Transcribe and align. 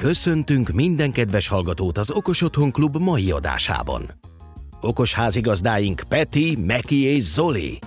Köszöntünk 0.00 0.68
minden 0.68 1.12
kedves 1.12 1.48
hallgatót 1.48 1.98
az 1.98 2.10
Okos 2.10 2.42
Otthon 2.42 2.72
Klub 2.72 2.96
mai 2.96 3.30
adásában. 3.30 4.10
Okos 4.80 5.14
házigazdáink 5.14 6.02
Peti, 6.08 6.56
Meki 6.56 7.02
és 7.02 7.22
Zoli. 7.22 7.78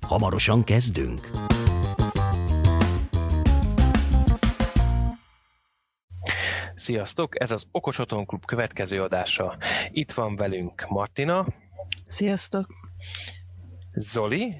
Hamarosan 0.00 0.64
kezdünk. 0.64 1.30
Sziasztok, 6.74 7.40
ez 7.40 7.50
az 7.50 7.66
Okos 7.70 7.98
Otthon 7.98 8.26
Klub 8.26 8.44
következő 8.44 9.02
adása. 9.02 9.56
Itt 9.90 10.12
van 10.12 10.36
velünk 10.36 10.86
Martina. 10.88 11.46
Sziasztok. 12.06 12.66
Zoli. 13.92 14.54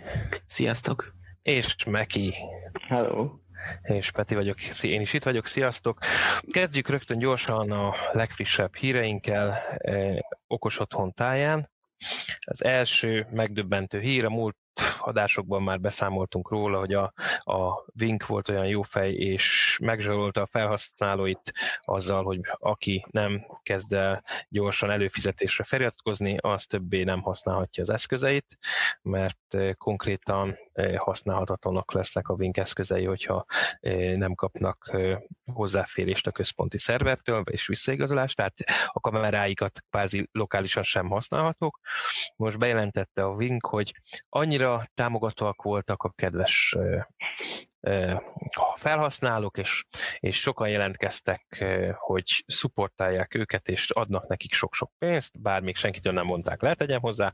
Sziasztok. 0.46 1.14
És 1.42 1.84
Meki. 1.84 2.34
Hello. 2.88 3.44
És 3.82 4.10
Peti 4.10 4.34
vagyok, 4.34 4.82
én 4.82 5.00
is 5.00 5.12
itt 5.12 5.22
vagyok, 5.22 5.46
sziasztok! 5.46 5.98
Kezdjük 6.50 6.88
rögtön 6.88 7.18
gyorsan 7.18 7.70
a 7.70 7.94
legfrissebb 8.12 8.74
híreinkkel 8.74 9.62
eh, 9.78 10.16
Okos 10.46 10.78
Otthon 10.78 11.12
táján. 11.12 11.70
Az 12.46 12.64
első 12.64 13.26
megdöbbentő 13.30 14.00
hír 14.00 14.24
a 14.24 14.30
múlt 14.30 14.56
adásokban 14.98 15.62
már 15.62 15.80
beszámoltunk 15.80 16.50
róla, 16.50 16.78
hogy 16.78 16.92
a, 16.94 17.12
a 17.38 17.84
Vink 17.94 18.26
volt 18.26 18.48
olyan 18.48 18.66
jó 18.66 18.82
fej, 18.82 19.12
és 19.12 19.78
megzsarolta 19.82 20.42
a 20.42 20.48
felhasználóit 20.50 21.52
azzal, 21.80 22.24
hogy 22.24 22.40
aki 22.58 23.06
nem 23.10 23.46
kezd 23.62 23.92
el 23.92 24.22
gyorsan 24.48 24.90
előfizetésre 24.90 25.64
feliratkozni, 25.64 26.36
az 26.40 26.66
többé 26.66 27.02
nem 27.02 27.20
használhatja 27.20 27.82
az 27.82 27.90
eszközeit, 27.90 28.58
mert 29.02 29.54
eh, 29.54 29.72
konkrétan 29.74 30.56
eh, 30.72 30.96
használhatatlanak 30.96 31.92
lesznek 31.92 32.28
a 32.28 32.36
Vink 32.36 32.56
eszközei, 32.56 33.04
hogyha 33.04 33.44
eh, 33.80 34.16
nem 34.16 34.34
kapnak 34.34 34.96
hozzáférést 35.52 36.26
a 36.26 36.30
központi 36.30 36.78
szervertől, 36.78 37.42
és 37.50 37.66
visszaigazolást, 37.66 38.36
tehát 38.36 38.54
a 38.86 39.00
kameráikat 39.00 39.80
kvázi 39.90 40.28
lokálisan 40.32 40.82
sem 40.82 41.08
használhatók. 41.08 41.80
Most 42.36 42.58
bejelentette 42.58 43.24
a 43.24 43.36
Vink, 43.36 43.66
hogy 43.66 43.94
annyira 44.28 44.65
támogatóak 44.94 45.62
voltak 45.62 46.02
a 46.02 46.12
kedves 46.16 46.76
felhasználók, 48.86 49.58
és, 49.58 49.84
és 50.18 50.40
sokan 50.40 50.68
jelentkeztek, 50.68 51.64
hogy 51.98 52.44
szupportálják 52.46 53.34
őket, 53.34 53.68
és 53.68 53.90
adnak 53.90 54.28
nekik 54.28 54.52
sok-sok 54.52 54.90
pénzt, 54.98 55.42
bár 55.42 55.62
még 55.62 55.76
senkitől 55.76 56.12
nem 56.12 56.24
mondták 56.24 56.62
le, 56.62 56.74
tegyem 56.74 57.00
hozzá, 57.00 57.32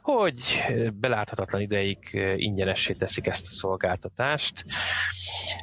hogy 0.00 0.64
beláthatatlan 0.92 1.60
ideig 1.60 1.98
ingyenessé 2.36 2.92
teszik 2.92 3.26
ezt 3.26 3.46
a 3.46 3.50
szolgáltatást. 3.50 4.64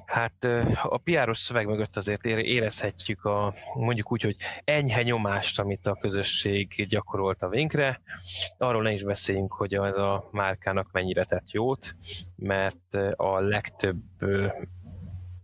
Hát 0.05 0.47
a 0.83 0.97
piáros 0.97 1.37
szöveg 1.37 1.67
mögött 1.67 1.97
azért 1.97 2.25
érezhetjük 2.25 3.23
a, 3.23 3.53
mondjuk 3.73 4.11
úgy, 4.11 4.21
hogy 4.21 4.35
enyhe 4.63 5.01
nyomást, 5.01 5.59
amit 5.59 5.87
a 5.87 5.97
közösség 6.01 6.87
gyakorolt 6.87 7.41
a 7.41 7.49
Vinkre. 7.49 8.01
Arról 8.57 8.81
ne 8.81 8.91
is 8.91 9.03
beszéljünk, 9.03 9.53
hogy 9.53 9.73
az 9.73 9.97
a 9.97 10.29
márkának 10.31 10.89
mennyire 10.91 11.25
tett 11.25 11.51
jót, 11.51 11.95
mert 12.35 12.97
a 13.15 13.39
legtöbb 13.39 14.01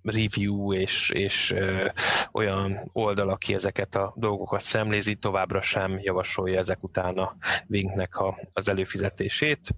review 0.10 0.74
és, 0.74 1.10
és 1.10 1.52
ö, 1.52 1.90
olyan 2.32 2.90
oldal, 2.94 3.30
aki 3.30 3.54
ezeket 3.54 3.96
a 3.96 4.14
dolgokat 4.16 4.62
szemlézi, 4.62 5.16
továbbra 5.16 5.62
sem 5.62 6.00
javasolja 6.02 6.60
ezek 6.60 6.84
után 6.84 7.18
a 7.18 7.36
Winknek 7.68 8.16
a, 8.16 8.38
az 8.54 8.70
előfizetését. 8.70 9.76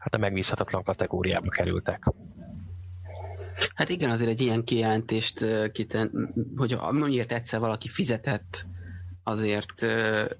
Hát 0.00 0.14
a 0.14 0.18
megbízhatatlan 0.18 0.82
kategóriába 0.82 1.48
kerültek. 1.48 2.12
Hát 3.74 3.88
igen, 3.88 4.10
azért 4.10 4.30
egy 4.30 4.40
ilyen 4.40 4.64
kijelentést, 4.64 5.46
kiten, 5.72 6.34
hogy 6.56 6.72
amiért 6.72 7.32
egyszer 7.32 7.60
valaki 7.60 7.88
fizetett, 7.88 8.66
azért 9.22 9.86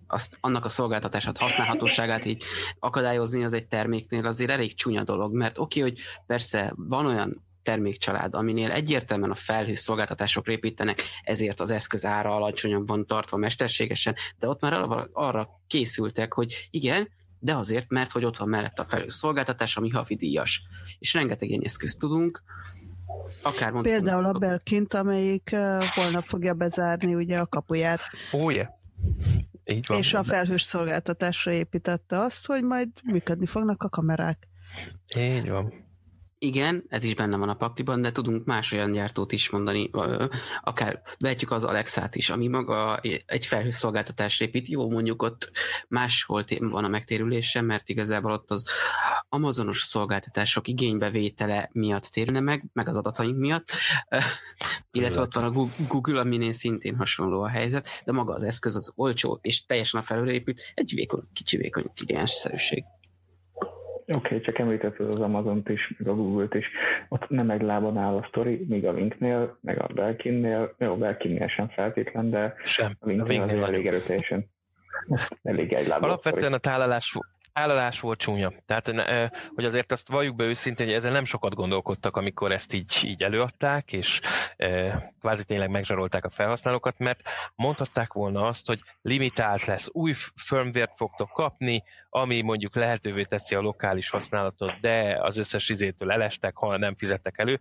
azt, 0.06 0.38
annak 0.40 0.64
a 0.64 0.68
szolgáltatását, 0.68 1.38
használhatóságát 1.38 2.24
így 2.24 2.42
akadályozni 2.78 3.44
az 3.44 3.52
egy 3.52 3.66
terméknél 3.66 4.26
azért 4.26 4.50
elég 4.50 4.74
csúnya 4.74 5.02
dolog, 5.02 5.34
mert 5.34 5.58
oké, 5.58 5.80
okay, 5.80 5.92
hogy 5.92 6.00
persze 6.26 6.72
van 6.76 7.06
olyan 7.06 7.42
termékcsalád, 7.62 8.34
aminél 8.34 8.70
egyértelműen 8.70 9.30
a 9.30 9.34
felhő 9.34 9.74
szolgáltatások 9.74 10.48
építenek, 10.48 11.02
ezért 11.22 11.60
az 11.60 11.70
eszköz 11.70 12.04
ára 12.04 12.34
alacsonyabb 12.34 12.86
van 12.86 13.06
tartva 13.06 13.36
mesterségesen, 13.36 14.14
de 14.38 14.48
ott 14.48 14.60
már 14.60 14.72
arra 15.12 15.60
készültek, 15.66 16.32
hogy 16.32 16.68
igen, 16.70 17.08
de 17.38 17.56
azért, 17.56 17.90
mert 17.90 18.12
hogy 18.12 18.24
ott 18.24 18.36
van 18.36 18.48
mellett 18.48 18.78
a 18.78 18.84
felhő 18.84 19.08
szolgáltatás, 19.08 19.76
ami 19.76 19.88
havidíjas. 19.88 20.62
És 20.98 21.14
rengeteg 21.14 21.48
ilyen 21.48 21.62
eszközt 21.64 21.98
tudunk, 21.98 22.42
Akár 23.42 23.80
Például 23.80 24.24
a 24.24 24.32
Belkint, 24.32 24.94
amelyik 24.94 25.50
uh, 25.52 25.82
holnap 25.82 26.24
fogja 26.24 26.54
bezárni 26.54 27.14
ugye 27.14 27.38
a 27.38 27.46
kapuját. 27.46 28.00
Ó, 28.32 28.50
yeah. 28.50 28.68
Így 29.64 29.86
van. 29.86 29.98
És 29.98 30.14
a 30.14 30.22
felhős 30.22 30.62
szolgáltatásra 30.62 31.52
építette 31.52 32.18
azt, 32.18 32.46
hogy 32.46 32.62
majd 32.62 32.88
működni 33.04 33.46
fognak 33.46 33.82
a 33.82 33.88
kamerák. 33.88 34.48
Így 35.16 35.48
van. 35.48 35.88
Igen, 36.42 36.84
ez 36.88 37.04
is 37.04 37.14
benne 37.14 37.36
van 37.36 37.48
a 37.48 37.54
pakliban, 37.54 38.02
de 38.02 38.12
tudunk 38.12 38.44
más 38.44 38.72
olyan 38.72 38.92
gyártót 38.92 39.32
is 39.32 39.50
mondani, 39.50 39.90
akár 40.62 41.02
vehetjük 41.18 41.50
az 41.50 41.64
Alexát 41.64 42.14
is, 42.14 42.30
ami 42.30 42.48
maga 42.48 43.00
egy 43.26 43.46
felhőszolgáltatás 43.46 44.40
épít. 44.40 44.68
Jó, 44.68 44.90
mondjuk 44.90 45.22
ott 45.22 45.50
máshol 45.88 46.44
van 46.58 46.84
a 46.84 46.88
megtérülése, 46.88 47.60
mert 47.60 47.88
igazából 47.88 48.32
ott 48.32 48.50
az 48.50 48.64
Amazonos 49.28 49.82
szolgáltatások 49.82 50.68
igénybevétele 50.68 51.70
miatt 51.72 52.04
térne 52.04 52.40
meg, 52.40 52.64
meg 52.72 52.88
az 52.88 52.96
adataink 52.96 53.38
miatt, 53.38 53.70
illetve 54.92 55.20
ott 55.20 55.34
van 55.34 55.44
a 55.44 55.68
Google, 55.88 56.20
aminél 56.20 56.52
szintén 56.52 56.96
hasonló 56.96 57.42
a 57.42 57.48
helyzet, 57.48 57.88
de 58.04 58.12
maga 58.12 58.34
az 58.34 58.42
eszköz 58.42 58.76
az 58.76 58.92
olcsó, 58.94 59.38
és 59.42 59.66
teljesen 59.66 60.00
a 60.00 60.02
felhőre 60.02 60.32
épült, 60.32 60.60
egy 60.74 60.92
vékony, 60.94 61.22
kicsi 61.32 61.56
vékony 61.56 61.84
szerűség. 62.24 62.84
Oké, 64.14 64.26
okay, 64.26 64.40
csak 64.40 64.58
említetted 64.58 65.08
az 65.08 65.20
Amazon-t 65.20 65.68
is, 65.68 65.94
meg 65.98 66.08
a 66.08 66.14
Google-t 66.14 66.54
is. 66.54 66.66
Ott 67.08 67.28
nem 67.28 67.50
egy 67.50 67.62
lábon 67.62 67.96
áll 67.96 68.16
a 68.16 68.26
sztori, 68.28 68.64
míg 68.68 68.86
a 68.86 68.92
Linknél, 68.92 69.58
meg 69.60 69.82
a 69.82 69.86
Belkinnél, 69.94 70.74
jó, 70.78 70.96
Belkinnél 70.96 71.48
sem 71.48 71.68
feltétlen, 71.68 72.30
de 72.30 72.54
sem. 72.64 72.92
a 73.00 73.06
Linknél, 73.06 73.42
azért 73.42 73.62
elég 73.62 73.86
erőteljesen. 73.86 74.50
Elég 75.42 75.72
egy 75.72 75.86
lábon 75.86 76.08
Alapvetően 76.08 76.52
a 76.52 76.58
tálalás 76.58 77.18
Állalás 77.52 78.00
volt 78.00 78.18
csúnya. 78.18 78.52
Tehát, 78.66 78.86
hogy 79.54 79.64
azért 79.64 79.92
azt 79.92 80.08
valljuk 80.08 80.36
be 80.36 80.44
őszintén, 80.44 80.86
hogy 80.86 80.94
ezzel 80.94 81.12
nem 81.12 81.24
sokat 81.24 81.54
gondolkodtak, 81.54 82.16
amikor 82.16 82.52
ezt 82.52 82.74
így, 82.74 83.00
így 83.04 83.22
előadták, 83.22 83.92
és 83.92 84.20
kvázi 85.20 85.44
tényleg 85.44 85.70
megzsarolták 85.70 86.24
a 86.24 86.30
felhasználókat, 86.30 86.98
mert 86.98 87.20
mondhatták 87.54 88.12
volna 88.12 88.42
azt, 88.42 88.66
hogy 88.66 88.80
limitált 89.02 89.64
lesz, 89.64 89.88
új 89.92 90.12
firmware 90.34 90.92
fogtok 90.94 91.30
kapni, 91.30 91.82
ami 92.10 92.40
mondjuk 92.40 92.74
lehetővé 92.74 93.22
teszi 93.22 93.54
a 93.54 93.60
lokális 93.60 94.10
használatot, 94.10 94.80
de 94.80 95.18
az 95.20 95.36
összes 95.36 95.68
izétől 95.68 96.12
elestek, 96.12 96.56
ha 96.56 96.76
nem 96.76 96.96
fizettek 96.96 97.38
elő 97.38 97.60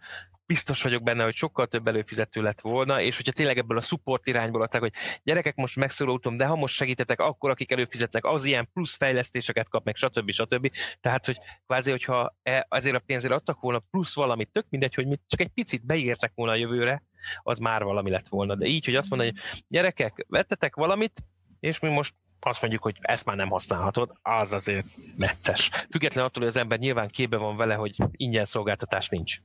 biztos 0.49 0.81
vagyok 0.81 1.03
benne, 1.03 1.23
hogy 1.23 1.35
sokkal 1.35 1.67
több 1.67 1.87
előfizető 1.87 2.41
lett 2.41 2.61
volna, 2.61 3.01
és 3.01 3.15
hogyha 3.15 3.31
tényleg 3.31 3.57
ebből 3.57 3.77
a 3.77 3.81
support 3.81 4.27
irányból 4.27 4.61
adták, 4.61 4.81
hogy 4.81 4.93
gyerekek, 5.23 5.55
most 5.55 5.75
megszólultam, 5.75 6.37
de 6.37 6.45
ha 6.45 6.55
most 6.55 6.75
segítetek, 6.75 7.19
akkor 7.19 7.49
akik 7.49 7.71
előfizetnek, 7.71 8.25
az 8.25 8.43
ilyen 8.45 8.69
plusz 8.73 8.95
fejlesztéseket 8.95 9.69
kap, 9.69 9.85
meg 9.85 9.95
stb. 9.95 10.31
stb. 10.31 10.71
Tehát, 11.01 11.25
hogy 11.25 11.37
kvázi, 11.65 11.89
hogyha 11.91 12.35
e, 12.43 12.65
azért 12.69 12.95
a 12.95 13.03
pénzért 13.05 13.33
adtak 13.33 13.59
volna 13.59 13.79
plusz 13.91 14.15
valamit, 14.15 14.49
tök 14.51 14.65
mindegy, 14.69 14.95
hogy 14.95 15.07
mit, 15.07 15.21
csak 15.27 15.39
egy 15.39 15.49
picit 15.53 15.85
beírtek 15.85 16.31
volna 16.35 16.51
a 16.51 16.55
jövőre, 16.55 17.03
az 17.43 17.57
már 17.57 17.83
valami 17.83 18.09
lett 18.09 18.27
volna. 18.27 18.55
De 18.55 18.65
így, 18.65 18.85
hogy 18.85 18.95
azt 18.95 19.09
mondani, 19.09 19.29
hogy 19.29 19.63
gyerekek, 19.67 20.25
vettetek 20.27 20.75
valamit, 20.75 21.23
és 21.59 21.79
mi 21.79 21.89
most 21.89 22.13
azt 22.39 22.61
mondjuk, 22.61 22.83
hogy 22.83 22.97
ezt 23.01 23.25
már 23.25 23.35
nem 23.35 23.49
használhatod, 23.49 24.11
az 24.21 24.53
azért 24.53 24.85
necces. 25.17 25.69
Független 25.91 26.23
attól, 26.25 26.43
hogy 26.43 26.51
az 26.51 26.57
ember 26.57 26.79
nyilván 26.79 27.07
képbe 27.07 27.37
van 27.37 27.57
vele, 27.57 27.73
hogy 27.73 27.95
ingyen 28.11 28.45
szolgáltatás 28.45 29.09
nincs. 29.09 29.37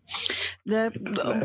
De 0.63 0.91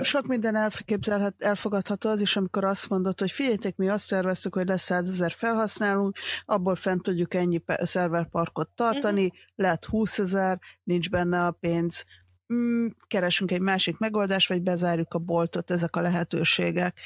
sok 0.01 0.27
minden 0.27 0.55
elképzelhet, 0.55 1.35
elfogadható 1.37 2.09
az 2.09 2.21
is, 2.21 2.35
amikor 2.35 2.63
azt 2.63 2.89
mondod, 2.89 3.19
hogy 3.19 3.31
figyeljetek, 3.31 3.75
mi 3.75 3.89
azt 3.89 4.05
szerveztük, 4.05 4.53
hogy 4.53 4.67
lesz 4.67 4.83
100 4.83 5.09
ezer 5.09 5.31
felhasználunk, 5.31 6.17
abból 6.45 6.75
fent 6.75 7.01
tudjuk 7.01 7.33
ennyi 7.33 7.63
szerverparkot 7.65 8.69
tartani, 8.75 9.25
uh-huh. 9.25 9.39
lehet 9.55 9.85
20 9.85 10.19
ezer, 10.19 10.59
nincs 10.83 11.09
benne 11.09 11.45
a 11.45 11.51
pénz, 11.51 12.05
mm, 12.53 12.87
keresünk 13.07 13.51
egy 13.51 13.61
másik 13.61 13.99
megoldást, 13.99 14.49
vagy 14.49 14.61
bezárjuk 14.61 15.13
a 15.13 15.19
boltot, 15.19 15.71
ezek 15.71 15.95
a 15.95 16.01
lehetőségek. 16.01 16.99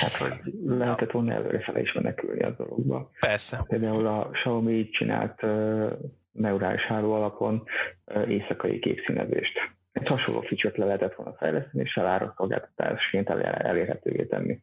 Hát, 0.00 0.16
hogy 0.16 0.52
lehetett 0.66 1.10
volna 1.10 1.32
előrefele 1.32 1.80
is 1.80 1.92
menekülni 1.92 2.42
a 2.42 2.50
dologba. 2.50 3.10
Persze. 3.20 3.64
Például 3.68 4.06
a 4.06 4.28
Xiaomi 4.32 4.72
így 4.72 4.90
csinált 4.90 5.42
uh, 5.42 5.92
neurális 6.32 6.82
háló 6.82 7.12
alapon 7.12 7.62
uh, 8.04 8.30
éjszakai 8.30 8.78
képszínezést. 8.78 9.58
Egy 9.92 10.08
hasonló 10.08 10.40
feature 10.40 10.74
le 10.76 10.84
lehetett 10.84 11.14
volna 11.14 11.34
fejleszteni, 11.38 11.82
és 11.82 11.94
elára 11.94 12.34
szolgáltatásként 12.36 13.28
elérhetővé 13.28 14.24
tenni. 14.24 14.62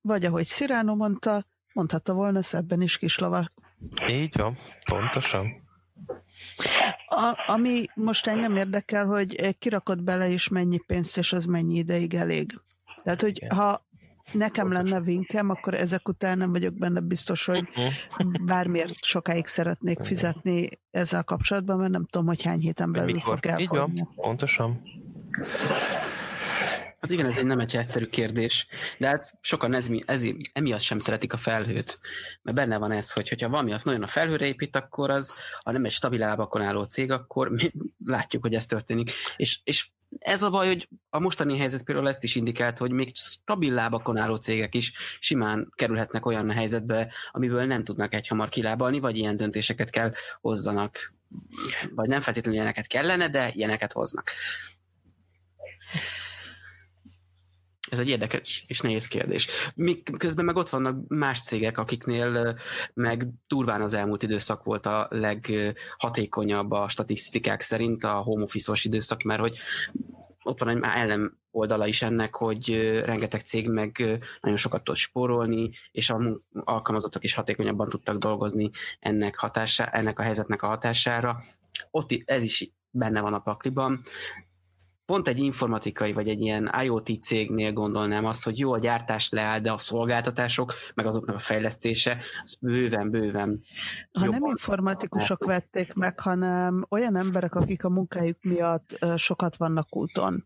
Vagy 0.00 0.24
ahogy 0.24 0.44
Sziránó 0.44 0.94
mondta, 0.94 1.44
mondhatta 1.72 2.14
volna 2.14 2.42
szebben 2.42 2.82
is 2.82 2.98
kislavak. 2.98 3.52
Így 4.08 4.36
van, 4.36 4.56
pontosan. 4.84 5.62
A, 7.14 7.52
ami 7.52 7.84
most 7.94 8.26
engem 8.26 8.56
érdekel, 8.56 9.06
hogy 9.06 9.58
kirakod 9.58 10.02
bele, 10.02 10.28
és 10.28 10.48
mennyi 10.48 10.78
pénzt, 10.78 11.18
és 11.18 11.32
az 11.32 11.44
mennyi 11.44 11.74
ideig 11.74 12.14
elég. 12.14 12.60
Tehát, 13.04 13.20
hogy 13.20 13.36
Igen. 13.36 13.56
ha 13.56 13.84
nekem 14.32 14.72
lenne 14.72 15.00
vinkem, 15.00 15.50
akkor 15.50 15.74
ezek 15.74 16.08
után 16.08 16.38
nem 16.38 16.50
vagyok 16.50 16.74
benne 16.74 17.00
biztos, 17.00 17.44
hogy 17.44 17.68
mhm. 17.74 18.44
bármiért 18.44 19.04
sokáig 19.04 19.46
szeretnék 19.46 19.98
fizetni 20.02 20.68
ezzel 20.90 21.22
kapcsolatban, 21.22 21.78
mert 21.78 21.90
nem 21.90 22.04
tudom, 22.04 22.26
hogy 22.26 22.42
hány 22.42 22.60
héten 22.60 22.92
belül 22.92 23.14
Mikor? 23.14 23.22
fog 23.22 23.46
elfogyni. 23.46 23.92
Így 23.92 24.04
van, 24.04 24.14
pontosan. 24.14 24.82
Hát 27.04 27.12
igen, 27.12 27.26
ez 27.26 27.38
egy 27.38 27.44
nem 27.44 27.60
egy 27.60 27.76
egyszerű 27.76 28.06
kérdés, 28.06 28.66
de 28.98 29.06
hát 29.06 29.34
sokan 29.40 29.74
ez, 29.74 29.88
ez, 30.04 30.24
emiatt 30.52 30.80
sem 30.80 30.98
szeretik 30.98 31.32
a 31.32 31.36
felhőt, 31.36 31.98
mert 32.42 32.56
benne 32.56 32.76
van 32.78 32.92
ez, 32.92 33.12
hogy 33.12 33.40
ha 33.40 33.48
valami 33.48 33.74
nagyon 33.82 34.02
a 34.02 34.06
felhőre 34.06 34.46
épít, 34.46 34.76
akkor 34.76 35.10
az, 35.10 35.34
ha 35.62 35.72
nem 35.72 35.84
egy 35.84 35.90
stabil 35.90 36.18
lábakon 36.18 36.62
álló 36.62 36.82
cég, 36.82 37.10
akkor 37.10 37.48
mi 37.48 37.72
látjuk, 38.04 38.42
hogy 38.42 38.54
ez 38.54 38.66
történik. 38.66 39.10
És, 39.36 39.60
és 39.64 39.90
ez 40.18 40.42
a 40.42 40.50
baj, 40.50 40.66
hogy 40.66 40.88
a 41.10 41.18
mostani 41.18 41.58
helyzet 41.58 41.82
például 41.82 42.08
ezt 42.08 42.24
is 42.24 42.34
indikált, 42.34 42.78
hogy 42.78 42.90
még 42.90 43.12
stabil 43.14 43.72
lábakon 43.72 44.16
álló 44.16 44.36
cégek 44.36 44.74
is 44.74 44.92
simán 45.18 45.72
kerülhetnek 45.74 46.26
olyan 46.26 46.50
helyzetbe, 46.50 47.12
amiből 47.30 47.64
nem 47.64 47.84
tudnak 47.84 48.14
egyhamar 48.14 48.48
kilábalni, 48.48 49.00
vagy 49.00 49.16
ilyen 49.16 49.36
döntéseket 49.36 49.90
kell 49.90 50.12
hozzanak. 50.40 51.14
Vagy 51.94 52.08
nem 52.08 52.20
feltétlenül 52.20 52.58
ilyeneket 52.58 52.86
kellene, 52.86 53.28
de 53.28 53.50
ilyeneket 53.52 53.92
hoznak. 53.92 54.30
Ez 57.90 57.98
egy 57.98 58.08
érdekes 58.08 58.64
és 58.66 58.80
nehéz 58.80 59.06
kérdés. 59.06 59.46
Miközben 59.74 60.44
meg 60.44 60.56
ott 60.56 60.68
vannak 60.68 61.08
más 61.08 61.40
cégek, 61.42 61.78
akiknél 61.78 62.58
meg 62.94 63.28
durván 63.46 63.82
az 63.82 63.94
elmúlt 63.94 64.22
időszak 64.22 64.64
volt 64.64 64.86
a 64.86 65.06
leghatékonyabb 65.10 66.70
a 66.70 66.88
statisztikák 66.88 67.60
szerint 67.60 68.04
a 68.04 68.12
home 68.12 68.42
office 68.42 68.72
időszak, 68.82 69.22
mert 69.22 69.40
hogy 69.40 69.58
ott 70.42 70.60
van 70.60 70.68
egy 70.68 70.78
ellen 70.82 71.38
oldala 71.50 71.86
is 71.86 72.02
ennek, 72.02 72.34
hogy 72.34 72.68
rengeteg 73.04 73.40
cég 73.40 73.68
meg 73.68 74.20
nagyon 74.40 74.58
sokat 74.58 74.84
tud 74.84 74.96
spórolni, 74.96 75.70
és 75.90 76.10
a 76.10 76.40
alkalmazottak 76.52 77.24
is 77.24 77.34
hatékonyabban 77.34 77.88
tudtak 77.88 78.16
dolgozni 78.16 78.70
ennek, 79.00 79.36
hatásá, 79.36 79.84
ennek 79.84 80.18
a 80.18 80.22
helyzetnek 80.22 80.62
a 80.62 80.66
hatására. 80.66 81.42
Ott 81.90 82.22
ez 82.24 82.42
is 82.42 82.70
benne 82.90 83.20
van 83.20 83.34
a 83.34 83.38
pakliban 83.38 84.02
pont 85.06 85.28
egy 85.28 85.38
informatikai 85.38 86.12
vagy 86.12 86.28
egy 86.28 86.40
ilyen 86.40 86.70
IoT 86.82 87.22
cégnél 87.22 87.72
gondolnám 87.72 88.24
azt, 88.24 88.44
hogy 88.44 88.58
jó, 88.58 88.72
a 88.72 88.78
gyártás 88.78 89.28
leáll, 89.28 89.60
de 89.60 89.72
a 89.72 89.78
szolgáltatások, 89.78 90.74
meg 90.94 91.06
azoknak 91.06 91.36
a 91.36 91.38
fejlesztése, 91.38 92.18
az 92.42 92.56
bőven-bőven 92.60 93.62
Ha 94.12 94.26
nem 94.26 94.44
informatikusok 94.44 95.44
vették 95.44 95.92
meg, 95.92 96.20
hanem 96.20 96.86
olyan 96.88 97.16
emberek, 97.16 97.54
akik 97.54 97.84
a 97.84 97.88
munkájuk 97.88 98.42
miatt 98.42 98.98
sokat 99.16 99.56
vannak 99.56 99.96
úton 99.96 100.44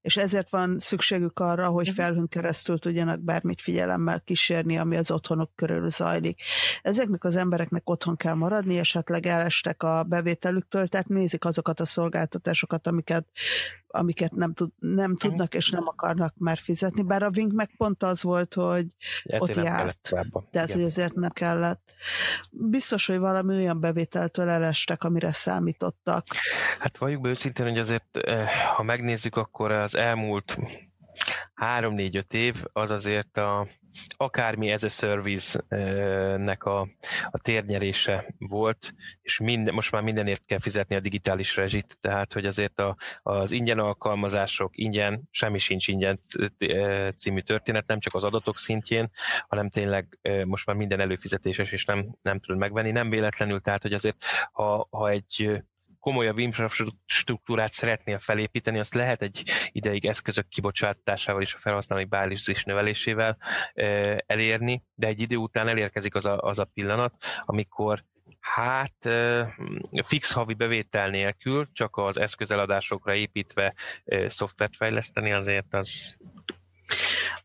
és 0.00 0.16
ezért 0.16 0.50
van 0.50 0.78
szükségük 0.78 1.38
arra, 1.38 1.68
hogy 1.68 1.86
mhm. 1.86 1.94
felhőn 1.94 2.28
keresztül 2.28 2.78
tudjanak 2.78 3.20
bármit 3.20 3.62
figyelemmel 3.62 4.20
kísérni, 4.20 4.76
ami 4.76 4.96
az 4.96 5.10
otthonok 5.10 5.50
körül 5.54 5.90
zajlik. 5.90 6.40
Ezeknek 6.82 7.24
az 7.24 7.36
embereknek 7.36 7.90
otthon 7.90 8.16
kell 8.16 8.34
maradni, 8.34 8.78
esetleg 8.78 9.26
elestek 9.26 9.82
a 9.82 10.02
bevételüktől, 10.02 10.88
tehát 10.88 11.08
nézik 11.08 11.44
azokat 11.44 11.80
a 11.80 11.84
szolgáltatásokat, 11.84 12.86
amiket 12.86 13.26
amiket 13.94 14.32
nem, 14.32 14.52
tud, 14.52 14.70
nem 14.78 15.10
mhm. 15.10 15.14
tudnak 15.14 15.54
és 15.54 15.70
nem 15.70 15.86
akarnak 15.86 16.34
már 16.38 16.58
fizetni, 16.58 17.02
bár 17.02 17.22
a 17.22 17.30
Wink 17.36 17.52
meg 17.52 17.70
pont 17.76 18.02
az 18.02 18.22
volt, 18.22 18.54
hogy 18.54 18.86
ezért 19.24 19.42
ott 19.42 19.64
járt. 19.64 19.98
Tehát, 20.50 20.68
Igen. 20.68 20.68
hogy 20.68 20.82
ezért 20.82 21.14
nem 21.14 21.30
kellett. 21.30 21.92
Biztos, 22.50 23.06
hogy 23.06 23.18
valami 23.18 23.56
olyan 23.56 23.80
bevételtől 23.80 24.48
elestek, 24.48 25.04
amire 25.04 25.32
számítottak. 25.32 26.24
Hát 26.78 26.98
valljuk 26.98 27.20
be 27.20 27.28
őszintén, 27.28 27.66
hogy 27.66 27.78
azért, 27.78 28.16
eh, 28.16 28.48
ha 28.76 28.82
megnézzük, 28.82 29.36
akkor 29.36 29.70
az 29.70 29.94
elmúlt 29.94 30.56
három-négy-öt 31.54 32.32
év 32.32 32.64
az 32.72 32.90
azért 32.90 33.36
a, 33.36 33.66
akármi 34.16 34.70
ez 34.70 34.82
a 34.82 34.88
service-nek 34.88 36.64
a, 36.64 36.80
a 37.30 37.38
térnyerése 37.38 38.34
volt, 38.38 38.94
és 39.22 39.38
minden, 39.38 39.74
most 39.74 39.92
már 39.92 40.02
mindenért 40.02 40.44
kell 40.46 40.60
fizetni 40.60 40.96
a 40.96 41.00
digitális 41.00 41.56
rezsit, 41.56 41.98
tehát 42.00 42.32
hogy 42.32 42.46
azért 42.46 42.78
a, 42.78 42.96
az 43.22 43.50
ingyen 43.50 43.78
alkalmazások, 43.78 44.76
ingyen, 44.76 45.22
semmi 45.30 45.58
sincs 45.58 45.88
ingyen 45.88 46.20
című 47.16 47.40
történet, 47.40 47.86
nem 47.86 47.98
csak 47.98 48.14
az 48.14 48.24
adatok 48.24 48.58
szintjén, 48.58 49.10
hanem 49.48 49.68
tényleg 49.68 50.18
most 50.44 50.66
már 50.66 50.76
minden 50.76 51.00
előfizetéses, 51.00 51.72
és 51.72 51.84
nem, 51.84 52.16
nem 52.22 52.40
tudod 52.40 52.60
megvenni. 52.60 52.90
Nem 52.90 53.10
véletlenül, 53.10 53.60
tehát 53.60 53.82
hogy 53.82 53.92
azért 53.92 54.24
ha, 54.52 54.86
ha 54.90 55.08
egy 55.08 55.62
komolyabb 56.04 56.38
infrastruktúrát 56.38 57.72
szeretnél 57.72 58.18
felépíteni, 58.18 58.78
azt 58.78 58.94
lehet 58.94 59.22
egy 59.22 59.42
ideig 59.72 60.06
eszközök 60.06 60.48
kibocsátásával 60.48 61.42
és 61.42 61.54
a 61.54 61.58
felhasználói 61.58 62.04
bázis 62.04 62.64
növelésével 62.64 63.36
elérni, 64.26 64.82
de 64.94 65.06
egy 65.06 65.20
idő 65.20 65.36
után 65.36 65.68
elérkezik 65.68 66.14
az 66.14 66.24
a, 66.24 66.38
az 66.38 66.58
a 66.58 66.64
pillanat, 66.64 67.16
amikor 67.40 68.04
Hát 68.40 69.08
fix 70.04 70.32
havi 70.32 70.54
bevétel 70.54 71.10
nélkül, 71.10 71.68
csak 71.72 71.96
az 71.96 72.18
eszközeladásokra 72.18 73.14
építve 73.14 73.74
szoftvert 74.26 74.76
fejleszteni, 74.76 75.32
azért 75.32 75.74
az 75.74 76.16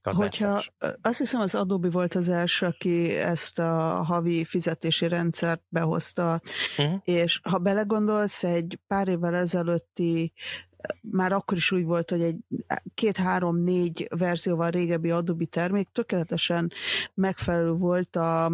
az 0.02 0.16
Hogyha, 0.16 0.64
azt 1.02 1.18
hiszem 1.18 1.42
az 1.42 1.56
Adobe 1.56 1.90
volt 1.90 2.16
az 2.16 2.30
első, 2.30 2.66
aki 2.66 3.16
ezt 3.16 3.60
a 3.60 4.04
havi 4.04 4.44
fizetési 4.44 5.08
rendszert 5.08 5.62
behozta, 5.70 6.42
uh-huh. 6.78 7.02
és 7.04 7.40
ha 7.44 7.58
belegondolsz, 7.58 8.44
egy 8.44 8.80
pár 8.88 9.08
évvel 9.08 9.36
ezelőtti 9.36 10.34
már 11.02 11.32
akkor 11.32 11.58
is 11.58 11.72
úgy 11.72 11.84
volt, 11.84 12.10
hogy 12.10 12.22
egy 12.22 12.38
két-három-négy 12.94 14.08
verzióval 14.10 14.70
régebbi 14.70 15.12
Adobe 15.12 15.46
termék 15.46 15.88
tökéletesen 15.92 16.72
megfelelő 17.14 17.72
volt 17.72 18.16
a, 18.16 18.46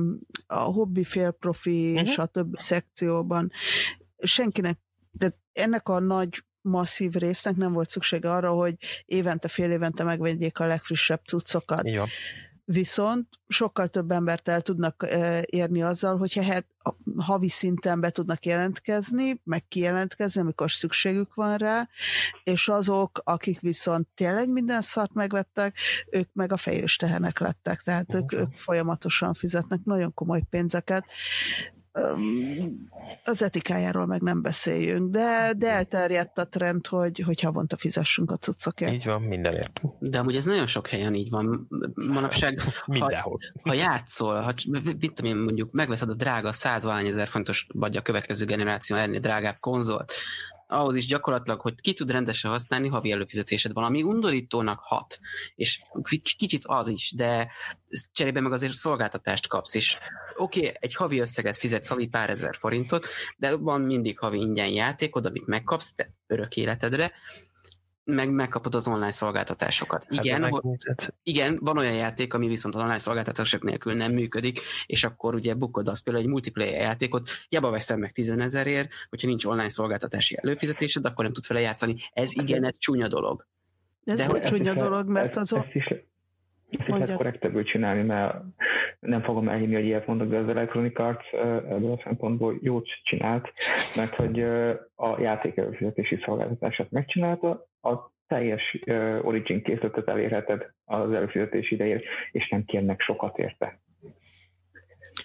a 0.47 0.57
hobbi, 0.57 1.03
félprofi 1.03 1.91
uh-huh. 1.91 2.09
és 2.09 2.17
a 2.17 2.25
többi 2.25 2.55
szekcióban. 2.59 3.51
Senkinek, 4.17 4.79
de 5.11 5.37
ennek 5.53 5.89
a 5.89 5.99
nagy 5.99 6.43
masszív 6.65 7.13
résznek 7.13 7.55
nem 7.55 7.73
volt 7.73 7.89
szüksége 7.89 8.31
arra, 8.31 8.51
hogy 8.51 8.75
évente, 9.05 9.47
fél 9.47 9.71
évente 9.71 10.03
megvegyék 10.03 10.59
a 10.59 10.65
legfrissebb 10.65 11.21
cuccokat. 11.25 11.87
Ja. 11.87 12.07
Viszont 12.67 13.27
sokkal 13.47 13.87
több 13.87 14.11
embert 14.11 14.47
el 14.47 14.61
tudnak 14.61 15.07
érni 15.45 15.81
azzal, 15.81 16.17
hogyha 16.17 16.43
het, 16.43 16.67
havi 17.17 17.49
szinten 17.49 17.99
be 17.99 18.09
tudnak 18.09 18.45
jelentkezni, 18.45 19.41
meg 19.43 19.67
kijelentkezni, 19.67 20.41
amikor 20.41 20.71
szükségük 20.71 21.33
van 21.33 21.57
rá, 21.57 21.89
és 22.43 22.67
azok, 22.67 23.21
akik 23.23 23.59
viszont 23.59 24.07
tényleg 24.15 24.49
minden 24.49 24.81
szart 24.81 25.13
megvettek, 25.13 25.77
ők 26.11 26.29
meg 26.33 26.51
a 26.51 26.57
fejős 26.57 26.95
tehenek 26.95 27.39
lettek, 27.39 27.81
tehát 27.81 28.13
uh-huh. 28.13 28.21
ők, 28.21 28.39
ők 28.39 28.53
folyamatosan 28.53 29.33
fizetnek 29.33 29.79
nagyon 29.83 30.13
komoly 30.13 30.41
pénzeket, 30.49 31.05
az 33.23 33.43
etikájáról 33.43 34.05
meg 34.05 34.21
nem 34.21 34.41
beszéljünk, 34.41 35.11
de, 35.11 35.53
de 35.57 35.69
elterjedt 35.69 36.37
a 36.37 36.47
trend, 36.47 36.87
hogy, 36.87 37.19
hogy 37.19 37.41
havonta 37.41 37.77
fizessünk 37.77 38.31
a 38.31 38.37
cuccokért. 38.37 38.93
Így 38.93 39.05
van, 39.05 39.21
mindenért. 39.21 39.81
De 39.99 40.19
amúgy 40.19 40.35
ez 40.35 40.45
nagyon 40.45 40.65
sok 40.65 40.87
helyen 40.87 41.13
így 41.13 41.29
van. 41.29 41.67
Manapság, 41.93 42.61
Mindenhol. 42.85 43.39
Ha, 43.63 43.69
ha 43.69 43.75
játszol, 43.75 44.41
ha, 44.41 44.53
mit 44.99 45.13
tudom 45.13 45.31
én 45.31 45.37
mondjuk, 45.37 45.71
megveszed 45.71 46.09
a 46.09 46.13
drága 46.13 46.51
100 46.51 46.85
ezer 46.85 47.27
fontos, 47.27 47.67
vagy 47.73 47.97
a 47.97 48.01
következő 48.01 48.45
generáció 48.45 48.95
ennél 48.95 49.19
drágább 49.19 49.59
konzolt, 49.59 50.13
ahhoz 50.67 50.95
is 50.95 51.05
gyakorlatilag, 51.05 51.61
hogy 51.61 51.81
ki 51.81 51.93
tud 51.93 52.11
rendesen 52.11 52.51
használni, 52.51 52.87
havi 52.87 53.11
előfizetésed 53.11 53.73
van, 53.73 53.83
ami 53.83 54.03
undorítónak 54.03 54.79
hat, 54.79 55.19
és 55.55 55.81
kicsit 56.37 56.61
az 56.65 56.87
is, 56.87 57.13
de 57.15 57.51
cserébe 58.13 58.41
meg 58.41 58.51
azért 58.51 58.73
szolgáltatást 58.73 59.47
kapsz, 59.47 59.75
és 59.75 59.97
oké, 60.37 60.59
okay, 60.59 60.73
egy 60.79 60.95
havi 60.95 61.19
összeget 61.19 61.57
fizetsz, 61.57 61.87
havi 61.87 62.07
pár 62.07 62.29
ezer 62.29 62.55
forintot, 62.55 63.07
de 63.37 63.55
van 63.55 63.81
mindig 63.81 64.19
havi 64.19 64.37
ingyen 64.37 64.69
játékod, 64.69 65.25
amit 65.25 65.47
megkapsz 65.47 65.95
te 65.95 66.09
örök 66.27 66.55
életedre, 66.55 67.11
meg 68.05 68.29
megkapod 68.29 68.75
az 68.75 68.87
online 68.87 69.11
szolgáltatásokat. 69.11 70.05
Hát 70.09 70.23
igen, 70.23 70.43
hát, 70.43 70.51
hogy, 70.51 70.77
igen, 71.23 71.57
van 71.61 71.77
olyan 71.77 71.93
játék, 71.93 72.33
ami 72.33 72.47
viszont 72.47 72.75
az 72.75 72.81
online 72.81 72.99
szolgáltatások 72.99 73.63
nélkül 73.63 73.93
nem 73.93 74.11
működik, 74.11 74.59
és 74.85 75.03
akkor 75.03 75.35
ugye 75.35 75.53
bukod 75.53 75.87
azt 75.87 76.03
például 76.03 76.25
egy 76.25 76.31
multiplayer 76.31 76.81
játékot, 76.81 77.29
jobban 77.49 77.71
veszem 77.71 77.99
meg 77.99 78.11
10 78.11 78.29
ezerért, 78.29 78.89
hogyha 79.09 79.27
nincs 79.27 79.45
online 79.45 79.69
szolgáltatási 79.69 80.37
előfizetésed, 80.41 81.05
akkor 81.05 81.23
nem 81.23 81.33
tudsz 81.33 81.47
vele 81.47 81.61
játszani. 81.61 81.95
Ez 82.13 82.31
igen, 82.33 82.65
ez 82.65 82.77
csúnya 82.77 83.07
dolog. 83.07 83.47
Ez 84.03 84.17
De 84.17 84.25
hogy 84.25 84.41
csúnya 84.41 84.73
dolog, 84.73 85.07
mert. 85.07 85.37
Ezt 85.37 85.55
is, 85.73 85.93
is 86.69 86.87
lehet 86.87 87.15
korrektebbül 87.15 87.63
csinálni, 87.63 88.01
mert 88.03 88.35
nem 88.99 89.21
fogom 89.21 89.49
elhinni, 89.49 89.73
hogy 89.73 89.85
ilyet 89.85 90.07
mondok, 90.07 90.29
de 90.29 90.37
az 90.37 90.49
Electronic 90.49 90.99
Arts 90.99 91.31
ebből 91.69 91.91
a 91.91 92.01
szempontból 92.03 92.57
jót 92.61 92.87
csinált, 93.03 93.51
mert 93.95 94.15
hogy 94.15 94.41
a 94.95 95.19
játék 95.19 95.57
előfizetési 95.57 96.19
szolgáltatását 96.25 96.91
megcsinálta, 96.91 97.67
a 97.81 98.13
teljes 98.27 98.77
Origin 99.21 99.63
készletet 99.63 100.07
elérheted 100.07 100.71
az 100.85 101.13
előfizetés 101.13 101.71
idejére, 101.71 102.01
és 102.31 102.49
nem 102.49 102.63
kérnek 102.65 103.01
sokat 103.01 103.37
érte. 103.37 103.79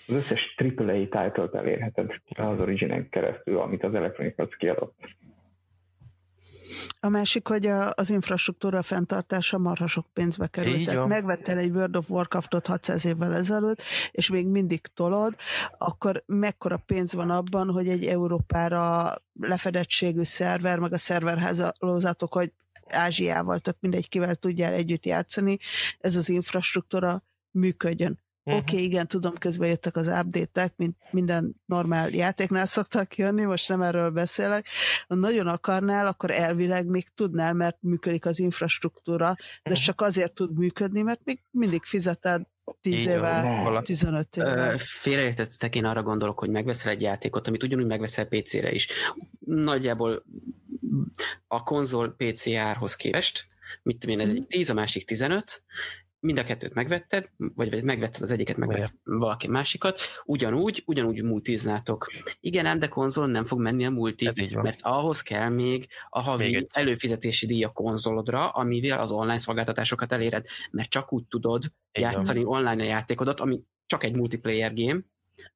az 0.06 0.14
összes 0.14 0.54
AAA 0.76 0.94
title-t 0.94 1.54
elérheted 1.54 2.10
az 2.28 2.60
Originen 2.60 3.08
keresztül, 3.08 3.58
amit 3.58 3.84
az 3.84 3.94
Electronic 3.94 4.38
Arts 4.38 4.56
kiadott. 4.56 4.94
A 7.00 7.08
másik, 7.08 7.48
hogy 7.48 7.66
a, 7.66 7.92
az 7.94 8.10
infrastruktúra 8.10 8.82
fenntartása 8.82 9.58
marha 9.58 9.86
sok 9.86 10.06
pénzbe 10.12 10.46
került. 10.46 10.84
Tehát 10.84 11.06
megvettél 11.06 11.58
egy 11.58 11.70
World 11.70 11.96
of 11.96 12.10
Warcraftot 12.10 12.66
600 12.66 13.04
évvel 13.04 13.34
ezelőtt, 13.34 13.82
és 14.10 14.28
még 14.30 14.46
mindig 14.46 14.80
tolod, 14.94 15.34
akkor 15.78 16.22
mekkora 16.26 16.76
pénz 16.86 17.12
van 17.12 17.30
abban, 17.30 17.70
hogy 17.70 17.88
egy 17.88 18.06
Európára 18.06 19.14
lefedettségű 19.40 20.22
szerver, 20.22 20.78
meg 20.78 20.92
a 20.92 20.98
szerverházalózatok, 20.98 22.32
hogy 22.32 22.52
Ázsiával, 22.86 23.58
tök 23.58 23.76
mindegy, 23.80 24.08
kivel 24.08 24.34
tudjál 24.34 24.72
együtt 24.72 25.06
játszani, 25.06 25.58
ez 25.98 26.16
az 26.16 26.28
infrastruktúra 26.28 27.22
működjön. 27.50 28.18
Uh-huh. 28.44 28.62
Oké, 28.62 28.72
okay, 28.72 28.84
igen, 28.84 29.06
tudom, 29.06 29.34
közben 29.38 29.68
jöttek 29.68 29.96
az 29.96 30.06
update-ek, 30.06 30.72
mint 30.76 30.96
minden 31.10 31.54
normál 31.66 32.08
játéknál 32.08 32.66
szoktak 32.76 33.16
jönni, 33.16 33.44
most 33.44 33.68
nem 33.68 33.82
erről 33.82 34.10
beszélek. 34.10 34.66
Ha 35.08 35.14
nagyon 35.14 35.46
akarnál, 35.46 36.06
akkor 36.06 36.30
elvileg 36.30 36.86
még 36.86 37.08
tudnál, 37.14 37.52
mert 37.52 37.76
működik 37.80 38.26
az 38.26 38.38
infrastruktúra, 38.38 39.34
de 39.36 39.70
uh-huh. 39.70 39.84
csak 39.84 40.00
azért 40.00 40.32
tud 40.32 40.58
működni, 40.58 41.02
mert 41.02 41.20
még 41.24 41.42
mindig 41.50 41.82
fizeted 41.82 42.42
10 42.80 43.06
éve, 43.06 43.82
15 43.84 44.36
éve. 44.36 44.78
Félreértettek, 44.78 45.74
én 45.76 45.84
arra 45.84 46.02
gondolok, 46.02 46.38
hogy 46.38 46.50
megveszel 46.50 46.92
egy 46.92 47.00
játékot, 47.00 47.48
amit 47.48 47.62
ugyanúgy 47.62 47.86
megveszel 47.86 48.24
PC-re 48.24 48.72
is. 48.72 48.88
Nagyjából 49.38 50.24
a 51.46 51.62
konzol 51.62 52.14
PC 52.16 52.48
árhoz 52.48 52.96
képest, 52.96 53.46
mit 53.82 53.98
tudom 53.98 54.18
én, 54.18 54.28
ez 54.28 54.34
egy 54.34 54.46
10, 54.46 54.70
a 54.70 54.74
másik 54.74 55.04
15, 55.04 55.62
mind 56.20 56.38
a 56.38 56.44
kettőt 56.44 56.74
megvetted, 56.74 57.30
vagy 57.36 57.84
megvetted 57.84 58.22
az 58.22 58.30
egyiket, 58.30 58.56
megvetted 58.56 58.94
valaki 59.02 59.48
másikat, 59.48 60.00
ugyanúgy, 60.24 60.82
ugyanúgy 60.86 61.22
multiznátok. 61.22 62.10
Igen, 62.40 62.66
ám 62.66 62.78
de 62.78 62.88
konzol 62.88 63.26
nem 63.26 63.44
fog 63.44 63.60
menni 63.60 63.84
a 63.84 63.90
multi, 63.90 64.30
mert 64.54 64.78
ahhoz 64.82 65.22
kell 65.22 65.48
még 65.48 65.88
a 66.08 66.20
havi 66.20 66.44
még 66.44 66.66
előfizetési 66.72 67.46
díj 67.46 67.64
a 67.64 67.68
konzolodra, 67.68 68.48
amivel 68.48 68.98
az 69.00 69.12
online 69.12 69.38
szolgáltatásokat 69.38 70.12
eléred, 70.12 70.46
mert 70.70 70.88
csak 70.88 71.12
úgy 71.12 71.24
tudod 71.26 71.62
így 71.64 72.02
játszani 72.02 72.44
online 72.44 72.82
a 72.82 72.86
játékodat, 72.86 73.40
ami 73.40 73.62
csak 73.86 74.04
egy 74.04 74.16
multiplayer 74.16 74.74
game, 74.74 75.00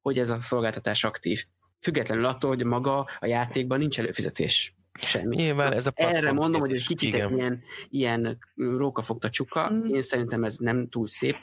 hogy 0.01 0.19
ez 0.19 0.29
a 0.29 0.41
szolgáltatás 0.41 1.03
aktív. 1.03 1.45
Függetlenül 1.79 2.25
attól, 2.25 2.49
hogy 2.49 2.65
maga 2.65 3.07
a 3.19 3.25
játékban 3.25 3.79
nincs 3.79 3.99
előfizetés. 3.99 4.74
Semmi. 4.99 5.35
Nyilván 5.35 5.73
ez 5.73 5.87
a 5.87 5.91
Erre 5.95 6.31
mondom, 6.31 6.61
hogy 6.61 6.73
egy 6.73 6.85
kicsit 6.85 7.13
igen. 7.13 7.37
ilyen, 7.37 7.63
ilyen 7.89 8.37
rókafogta 8.55 9.29
csuka, 9.29 9.71
mm. 9.71 9.93
én 9.93 10.01
szerintem 10.01 10.43
ez 10.43 10.55
nem 10.55 10.87
túl 10.87 11.07
szép. 11.07 11.35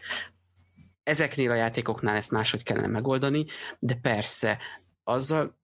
Ezeknél 1.02 1.50
a 1.50 1.54
játékoknál 1.54 2.16
ezt 2.16 2.30
máshogy 2.30 2.62
kellene 2.62 2.86
megoldani, 2.86 3.44
de 3.78 3.94
persze, 4.02 4.58
azzal 5.04 5.60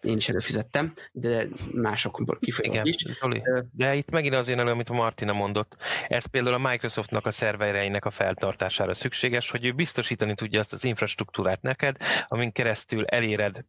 én 0.00 0.16
is 0.16 0.28
előfizettem, 0.28 0.94
de 1.12 1.48
mások 1.74 2.38
kifolyólag 2.40 2.86
is. 2.86 2.96
Zoli, 2.96 3.42
de 3.72 3.94
itt 3.94 4.10
megint 4.10 4.34
azért 4.34 4.58
elő, 4.58 4.70
amit 4.70 4.88
a 4.88 4.94
Martina 4.94 5.32
mondott. 5.32 5.76
Ez 6.08 6.24
például 6.24 6.54
a 6.54 6.68
Microsoftnak 6.70 7.26
a 7.26 7.30
szervereinek 7.30 8.04
a 8.04 8.10
feltartására 8.10 8.94
szükséges, 8.94 9.50
hogy 9.50 9.64
ő 9.64 9.72
biztosítani 9.72 10.34
tudja 10.34 10.60
azt 10.60 10.72
az 10.72 10.84
infrastruktúrát 10.84 11.62
neked, 11.62 11.96
amin 12.26 12.52
keresztül 12.52 13.04
eléred 13.04 13.64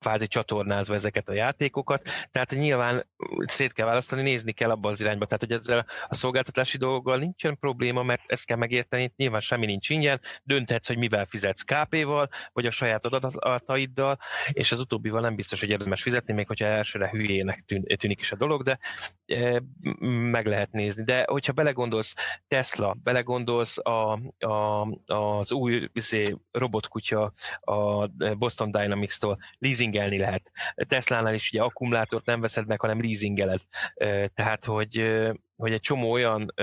kvázi 0.00 0.26
csatornázva 0.26 0.94
ezeket 0.94 1.28
a 1.28 1.32
játékokat, 1.32 2.08
tehát 2.30 2.50
nyilván 2.50 3.06
szét 3.40 3.72
kell 3.72 3.86
választani, 3.86 4.22
nézni 4.22 4.52
kell 4.52 4.70
abba 4.70 4.88
az 4.88 5.00
irányba, 5.00 5.24
tehát 5.24 5.40
hogy 5.40 5.52
ezzel 5.52 5.86
a 6.08 6.14
szolgáltatási 6.14 6.78
dolggal 6.78 7.18
nincsen 7.18 7.58
probléma, 7.58 8.02
mert 8.02 8.22
ezt 8.26 8.44
kell 8.44 8.56
megérteni, 8.56 9.12
nyilván 9.16 9.40
semmi 9.40 9.66
nincs 9.66 9.88
ingyen, 9.88 10.20
dönthetsz, 10.42 10.86
hogy 10.86 10.98
mivel 10.98 11.26
fizetsz 11.26 11.62
KP-val, 11.62 12.28
vagy 12.52 12.66
a 12.66 12.70
saját 12.70 13.06
adataiddal, 13.06 14.18
és 14.52 14.72
az 14.72 14.80
utóbbival 14.80 15.20
nem 15.20 15.34
biztos, 15.34 15.60
hogy 15.60 15.70
érdemes 15.70 16.02
fizetni, 16.02 16.32
még 16.32 16.46
hogyha 16.46 16.66
elsőre 16.66 17.08
hülyének 17.10 17.60
tűnik 17.96 18.20
is 18.20 18.32
a 18.32 18.36
dolog, 18.36 18.62
de 18.62 18.78
meg 20.30 20.46
lehet 20.46 20.72
nézni. 20.72 21.04
De 21.04 21.24
hogyha 21.26 21.52
belegondolsz 21.52 22.14
Tesla, 22.48 22.96
belegondolsz 23.02 23.78
a, 23.78 24.12
a, 24.38 24.88
az 25.06 25.52
új 25.52 25.88
izé, 25.92 26.36
robotkutya 26.50 27.32
a 27.60 28.06
Boston 28.38 28.70
Dynamics-tól, 28.70 29.38
leasing 29.58 29.90
leasingelni 29.90 30.18
lehet. 30.18 30.52
Tesla-nál 30.88 31.34
is 31.34 31.50
ugye 31.52 31.62
akkumulátort 31.62 32.26
nem 32.26 32.40
veszed 32.40 32.66
meg, 32.66 32.80
hanem 32.80 33.00
leasingeled. 33.00 33.60
Tehát, 34.34 34.64
hogy, 34.64 35.20
hogy 35.56 35.72
egy 35.72 35.80
csomó 35.80 36.10
olyan 36.10 36.54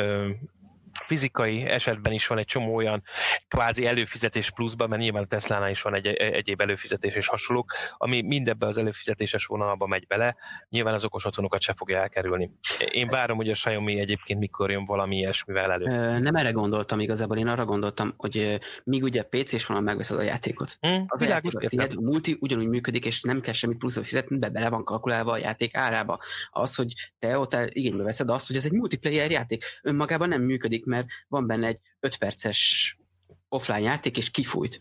fizikai 1.05 1.65
esetben 1.65 2.13
is 2.13 2.27
van 2.27 2.37
egy 2.37 2.45
csomó 2.45 2.75
olyan 2.75 3.03
kvázi 3.47 3.85
előfizetés 3.85 4.51
pluszban, 4.51 4.89
mert 4.89 5.01
nyilván 5.01 5.23
a 5.23 5.27
Tesla-nál 5.27 5.69
is 5.69 5.81
van 5.81 5.95
egy, 5.95 6.07
egyéb 6.07 6.61
előfizetés 6.61 7.15
és 7.15 7.27
hasonlók, 7.27 7.71
ami 7.97 8.21
mindebbe 8.21 8.65
az 8.65 8.77
előfizetéses 8.77 9.45
vonalba 9.45 9.87
megy 9.87 10.07
bele, 10.07 10.35
nyilván 10.69 10.93
az 10.93 11.03
okos 11.05 11.25
otthonokat 11.25 11.61
se 11.61 11.73
fogja 11.77 11.97
elkerülni. 11.97 12.51
Én 12.91 13.07
várom, 13.07 13.37
hogy 13.37 13.49
a 13.49 13.53
Xiaomi 13.53 13.99
egyébként 13.99 14.39
mikor 14.39 14.71
jön 14.71 14.85
valami 14.85 15.17
ilyesmivel 15.17 15.71
elő. 15.71 15.85
Nem 16.19 16.35
erre 16.35 16.51
gondoltam 16.51 16.99
igazából, 16.99 17.37
én 17.37 17.47
arra 17.47 17.65
gondoltam, 17.65 18.13
hogy 18.17 18.59
míg 18.83 19.03
ugye 19.03 19.23
PC-s 19.23 19.65
vonal 19.65 19.83
megveszed 19.83 20.17
a 20.17 20.21
játékot. 20.21 20.77
Hmm, 20.81 21.05
az 21.07 21.21
a 21.21 21.27
játék, 21.27 21.81
a 21.95 22.01
multi 22.01 22.37
ugyanúgy 22.39 22.67
működik, 22.67 23.05
és 23.05 23.21
nem 23.21 23.41
kell 23.41 23.53
semmit 23.53 23.77
pluszra 23.77 24.03
fizetni, 24.03 24.37
de 24.37 24.49
bele 24.49 24.69
van 24.69 24.83
kalkulálva 24.83 25.31
a 25.31 25.37
játék 25.37 25.75
árába. 25.75 26.19
Az, 26.51 26.75
hogy 26.75 26.93
te 27.19 27.39
ott 27.39 27.57
igénybe 27.69 28.03
veszed 28.03 28.29
azt, 28.29 28.47
hogy 28.47 28.55
ez 28.55 28.65
egy 28.65 28.71
multiplayer 28.71 29.31
játék, 29.31 29.63
önmagában 29.81 30.27
nem 30.27 30.41
működik, 30.41 30.85
mert 30.87 31.07
van 31.27 31.47
benne 31.47 31.67
egy 31.67 31.79
5 31.99 32.17
perces 32.17 32.97
offline 33.49 33.79
játék, 33.79 34.17
és 34.17 34.31
kifújt. 34.31 34.79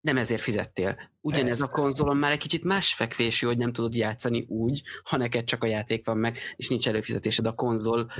Nem 0.00 0.16
ezért 0.16 0.40
fizettél. 0.40 1.10
Ugyanez 1.20 1.60
a 1.60 1.68
konzolon 1.68 2.16
már 2.16 2.32
egy 2.32 2.38
kicsit 2.38 2.64
más 2.64 2.94
fekvésű, 2.94 3.46
hogy 3.46 3.58
nem 3.58 3.72
tudod 3.72 3.94
játszani 3.94 4.44
úgy, 4.48 4.82
ha 5.04 5.16
neked 5.16 5.44
csak 5.44 5.64
a 5.64 5.66
játék 5.66 6.06
van 6.06 6.16
meg, 6.16 6.38
és 6.56 6.68
nincs 6.68 6.88
előfizetésed 6.88 7.46
a 7.46 7.52
konzol 7.52 8.10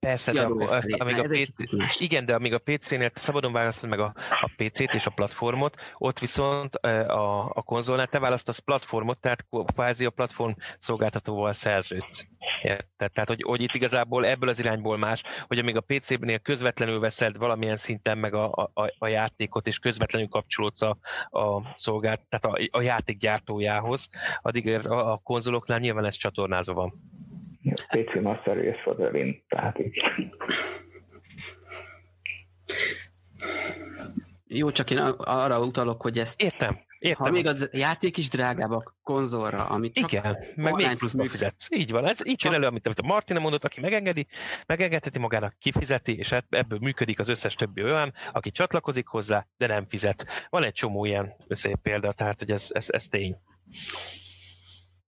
Persze, 0.00 0.32
de 0.32 0.42
akkor, 0.42 0.68
azt, 0.68 0.92
amíg 0.98 1.18
a 1.18 1.22
PC, 1.22 2.00
igen, 2.00 2.26
de 2.26 2.34
amíg 2.34 2.54
a 2.54 2.58
PC-nél 2.58 3.10
szabadon 3.14 3.52
választod 3.52 3.88
meg 3.88 4.00
a, 4.00 4.14
a 4.40 4.50
PC-t 4.56 4.94
és 4.94 5.06
a 5.06 5.10
platformot, 5.10 5.76
ott 5.98 6.18
viszont 6.18 6.74
a, 6.74 7.44
a 7.44 7.62
konzolnál 7.62 8.06
te 8.06 8.18
választasz 8.18 8.58
platformot, 8.58 9.18
tehát 9.18 9.46
kvázi 9.74 10.04
a 10.04 10.10
platform 10.10 10.52
szolgáltatóval 10.78 11.52
szerződsz. 11.52 12.26
Tehát, 12.62 12.86
tehát 12.96 13.28
hogy, 13.28 13.42
hogy 13.42 13.62
itt 13.62 13.74
igazából 13.74 14.26
ebből 14.26 14.48
az 14.48 14.58
irányból 14.58 14.96
más, 14.96 15.22
hogy 15.46 15.58
amíg 15.58 15.76
a 15.76 15.80
PC-nél 15.86 16.38
közvetlenül 16.38 17.00
veszed 17.00 17.36
valamilyen 17.36 17.76
szinten 17.76 18.18
meg 18.18 18.34
a, 18.34 18.70
a, 18.74 18.94
a 18.98 19.06
játékot, 19.06 19.66
és 19.66 19.78
közvetlenül 19.78 20.28
kapcsolódsz 20.28 20.82
a, 20.82 20.98
a 21.30 21.72
szolgált, 22.08 22.28
tehát 22.28 22.70
a, 22.70 22.78
a 22.78 22.82
játék 22.82 23.18
gyártójához, 23.18 24.08
addig 24.42 24.86
a, 24.86 25.12
a 25.12 25.16
konzoloknál 25.16 25.78
nyilván 25.78 26.04
ez 26.04 26.14
csatornázva 26.14 26.74
van. 26.74 26.92
PC 27.88 28.22
Master 28.22 28.56
Race 28.56 28.80
for 28.82 28.94
the 28.96 29.08
win, 29.08 29.42
tehát 29.48 29.78
így. 29.78 30.02
Jó, 34.46 34.70
csak 34.70 34.90
én 34.90 34.98
arra 35.18 35.60
utalok, 35.60 36.02
hogy 36.02 36.18
ezt... 36.18 36.42
Értem, 36.42 36.78
értem. 36.98 37.24
Ha 37.26 37.30
még 37.30 37.46
a 37.46 37.52
játék 37.72 38.16
is 38.16 38.28
drágább 38.28 38.70
a 38.70 38.94
konzolra, 39.02 39.66
amit 39.66 39.94
csak 39.94 40.12
Igen, 40.12 40.36
meg 40.56 40.74
még 40.74 40.96
pluszba 40.96 41.28
fizetsz. 41.28 41.66
Így 41.70 41.90
van, 41.90 42.06
ez 42.06 42.26
így 42.26 42.44
jön 42.44 42.52
elő, 42.52 42.66
amit, 42.66 42.86
amit 42.86 42.98
a 42.98 43.06
Martina 43.06 43.40
mondott, 43.40 43.64
aki 43.64 43.80
megengedi, 43.80 44.26
megengedheti 44.66 45.18
magának, 45.18 45.54
kifizeti, 45.58 46.16
és 46.16 46.34
ebből 46.48 46.78
működik 46.78 47.18
az 47.18 47.28
összes 47.28 47.54
többi 47.54 47.82
olyan, 47.82 48.12
aki 48.32 48.50
csatlakozik 48.50 49.06
hozzá, 49.06 49.46
de 49.56 49.66
nem 49.66 49.86
fizet. 49.88 50.46
Van 50.50 50.64
egy 50.64 50.72
csomó 50.72 51.04
ilyen 51.04 51.34
szép 51.48 51.78
példa, 51.82 52.12
tehát 52.12 52.38
hogy 52.38 52.50
ez, 52.50 52.66
ez, 52.68 52.86
ez 52.88 53.08
tény 53.08 53.36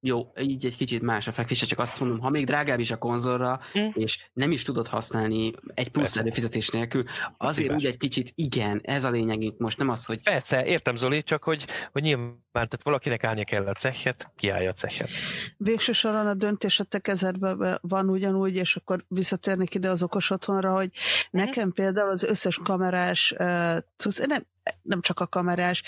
jó, 0.00 0.33
így 0.40 0.64
egy 0.64 0.76
kicsit 0.76 1.02
más 1.02 1.28
a 1.28 1.33
fekvése, 1.33 1.66
csak 1.66 1.78
azt 1.78 2.00
mondom, 2.00 2.19
ha 2.19 2.30
még 2.30 2.47
drágább 2.47 2.78
is 2.78 2.90
a 2.90 2.97
konzolra, 2.97 3.61
mm. 3.78 3.88
és 3.92 4.28
nem 4.33 4.50
is 4.50 4.62
tudod 4.62 4.88
használni 4.88 5.52
egy 5.75 5.88
plusz 5.88 6.04
Persze. 6.04 6.21
előfizetés 6.21 6.69
nélkül, 6.69 7.04
azért 7.37 7.73
úgy 7.73 7.85
egy 7.85 7.97
kicsit 7.97 8.33
igen, 8.35 8.80
ez 8.83 9.04
a 9.04 9.11
lényegünk 9.11 9.59
most, 9.59 9.78
nem 9.78 9.88
az, 9.88 10.04
hogy... 10.04 10.23
Persze, 10.23 10.66
értem 10.66 10.97
Zoli, 10.97 11.23
csak 11.23 11.45
hogy, 11.45 11.66
hogy 11.92 12.02
nyilván, 12.02 12.38
tehát 12.52 12.80
valakinek 12.83 13.25
állnia 13.25 13.45
kell 13.45 13.66
a 13.66 13.73
cechet, 13.73 14.33
kiállja 14.37 14.71
a 14.71 14.73
cechet. 14.73 15.09
Végső 15.57 15.92
soron 15.92 16.26
a 16.26 16.35
döntés 16.35 16.80
a 16.80 16.85
te 16.85 16.99
kezedben 16.99 17.78
van 17.83 18.09
ugyanúgy, 18.09 18.57
és 18.57 18.76
akkor 18.76 19.04
visszatérnék 19.09 19.75
ide 19.75 19.90
az 19.90 20.02
okos 20.02 20.30
otthonra, 20.30 20.73
hogy 20.73 20.90
mhm. 21.30 21.45
nekem 21.45 21.66
mm. 21.66 21.71
például 21.71 22.11
az 22.11 22.23
összes 22.23 22.61
kamerás, 22.64 23.35
uh, 23.38 24.26
nem, 24.26 24.47
nem 24.82 25.00
csak 25.00 25.20
a 25.20 25.26
kamerás. 25.26 25.82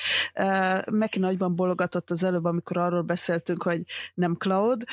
Meki 0.91 1.19
nagyban 1.19 1.57
bologatott 1.57 2.11
az 2.11 2.23
előbb, 2.23 2.45
amikor 2.45 2.77
arról 2.77 3.03
beszéltünk, 3.03 3.63
hogy 3.63 3.83
nem 4.15 4.35
cloud, 4.35 4.85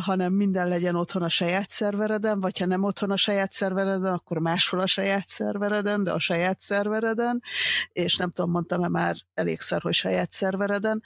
hanem 0.00 0.32
minden 0.32 0.68
legyen 0.68 0.94
otthon 0.94 1.22
a 1.22 1.28
saját 1.28 1.70
szervereden, 1.70 2.40
vagy 2.40 2.58
ha 2.58 2.66
nem 2.66 2.82
otthon 2.82 3.10
a 3.10 3.16
saját 3.16 3.52
szervereden, 3.52 4.12
akkor 4.12 4.38
máshol 4.38 4.80
a 4.80 4.86
saját 4.86 5.28
szervereden, 5.28 6.04
de 6.04 6.12
a 6.12 6.18
saját 6.18 6.60
szervereden, 6.60 7.42
és 7.92 8.16
nem 8.16 8.30
tudom, 8.30 8.50
mondtam-e 8.50 8.88
már 8.88 9.16
elégszer, 9.34 9.82
hogy 9.82 9.94
saját 9.94 10.32
szervereden. 10.32 11.02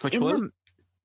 Hogy 0.00 0.14
hol? 0.14 0.32
Nem, 0.32 0.52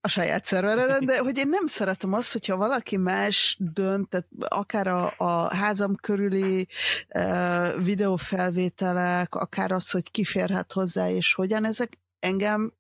a 0.02 0.08
saját 0.08 0.46
szervereden, 0.46 1.06
de 1.06 1.20
hogy 1.20 1.38
én 1.38 1.48
nem 1.48 1.66
szeretem 1.66 2.14
azt, 2.14 2.32
hogyha 2.32 2.56
valaki 2.56 2.98
más 2.98 3.58
dönt, 3.60 4.10
tehát 4.10 4.28
akár 4.40 4.88
a, 4.88 5.14
a 5.18 5.56
házam 5.56 5.96
körüli 5.96 6.68
uh, 7.16 7.84
videófelvételek, 7.84 9.36
akár 9.36 9.72
az, 9.72 9.92
hogy 9.92 10.12
kiférhet 10.12 10.74
hozzá, 10.74 11.10
és 11.10 11.34
hogyan, 11.34 11.66
ezek 11.66 12.00
engem 12.20 12.74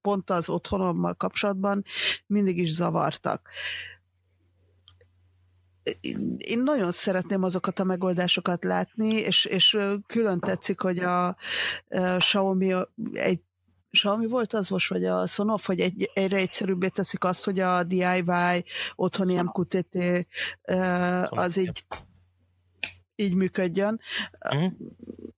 pont 0.00 0.30
az 0.30 0.48
otthonommal 0.48 1.14
kapcsolatban 1.14 1.84
mindig 2.26 2.58
is 2.58 2.72
zavartak. 2.72 3.48
Én 6.38 6.58
nagyon 6.58 6.92
szeretném 6.92 7.42
azokat 7.42 7.78
a 7.78 7.84
megoldásokat 7.84 8.64
látni, 8.64 9.14
és, 9.14 9.44
és 9.44 9.78
külön 10.06 10.38
tetszik, 10.38 10.80
hogy 10.80 10.98
a, 10.98 11.26
a 11.26 11.34
Xiaomi 12.16 12.74
egy 13.12 13.40
Xiaomi 13.94 14.26
volt 14.26 14.52
az 14.52 14.68
most, 14.68 14.88
vagy 14.88 15.04
a 15.04 15.26
Sonoff, 15.26 15.66
hogy 15.66 15.80
egy, 15.80 16.10
egyre 16.14 16.36
egyszerűbbé 16.36 16.88
teszik 16.88 17.24
azt, 17.24 17.44
hogy 17.44 17.60
a 17.60 17.82
DIY 17.82 18.64
otthoni 18.94 19.40
MQTT 19.40 19.96
az 21.28 21.56
így 21.56 21.84
így 23.16 23.34
működjön. 23.34 24.00
Uh-huh. 24.44 24.72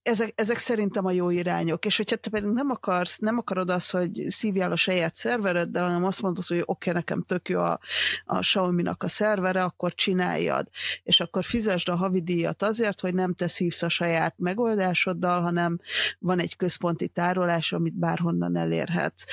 Ezek, 0.07 0.33
ezek 0.35 0.59
szerintem 0.59 1.05
a 1.05 1.11
jó 1.11 1.31
irányok, 1.31 1.85
és 1.85 1.97
hogyha 1.97 2.17
te 2.17 2.31
pedig 2.31 2.51
nem 2.51 2.71
akarsz, 2.71 3.19
nem 3.19 3.39
akarod 3.39 3.71
azt, 3.71 3.91
hogy 3.91 4.27
szívjál 4.29 4.73
a 4.73 4.77
saját 4.77 5.17
szervereddel, 5.17 5.85
hanem 5.85 6.05
azt 6.05 6.23
mondod, 6.23 6.47
hogy 6.47 6.59
oké, 6.59 6.91
okay, 6.91 6.93
nekem 6.93 7.23
tök 7.23 7.49
jó 7.49 7.61
a, 7.61 7.79
a 8.25 8.39
Xiaomi-nak 8.39 9.03
a 9.03 9.09
szervere, 9.09 9.63
akkor 9.63 9.95
csináljad, 9.95 10.69
és 11.03 11.21
akkor 11.21 11.45
fizesd 11.45 11.89
a 11.89 11.97
havidíjat 11.97 12.63
azért, 12.63 13.01
hogy 13.01 13.15
nem 13.15 13.35
te 13.35 13.49
szívsz 13.49 13.83
a 13.83 13.89
saját 13.89 14.35
megoldásoddal, 14.39 15.41
hanem 15.41 15.81
van 16.19 16.39
egy 16.39 16.57
központi 16.57 17.09
tárolás, 17.09 17.73
amit 17.73 17.99
bárhonnan 17.99 18.57
elérhetsz. 18.57 19.25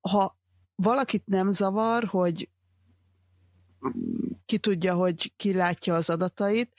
Ha 0.00 0.38
valakit 0.74 1.26
nem 1.26 1.52
zavar, 1.52 2.04
hogy 2.04 2.48
ki 4.46 4.58
tudja, 4.58 4.94
hogy 4.94 5.32
ki 5.36 5.52
látja 5.52 5.94
az 5.94 6.10
adatait, 6.10 6.72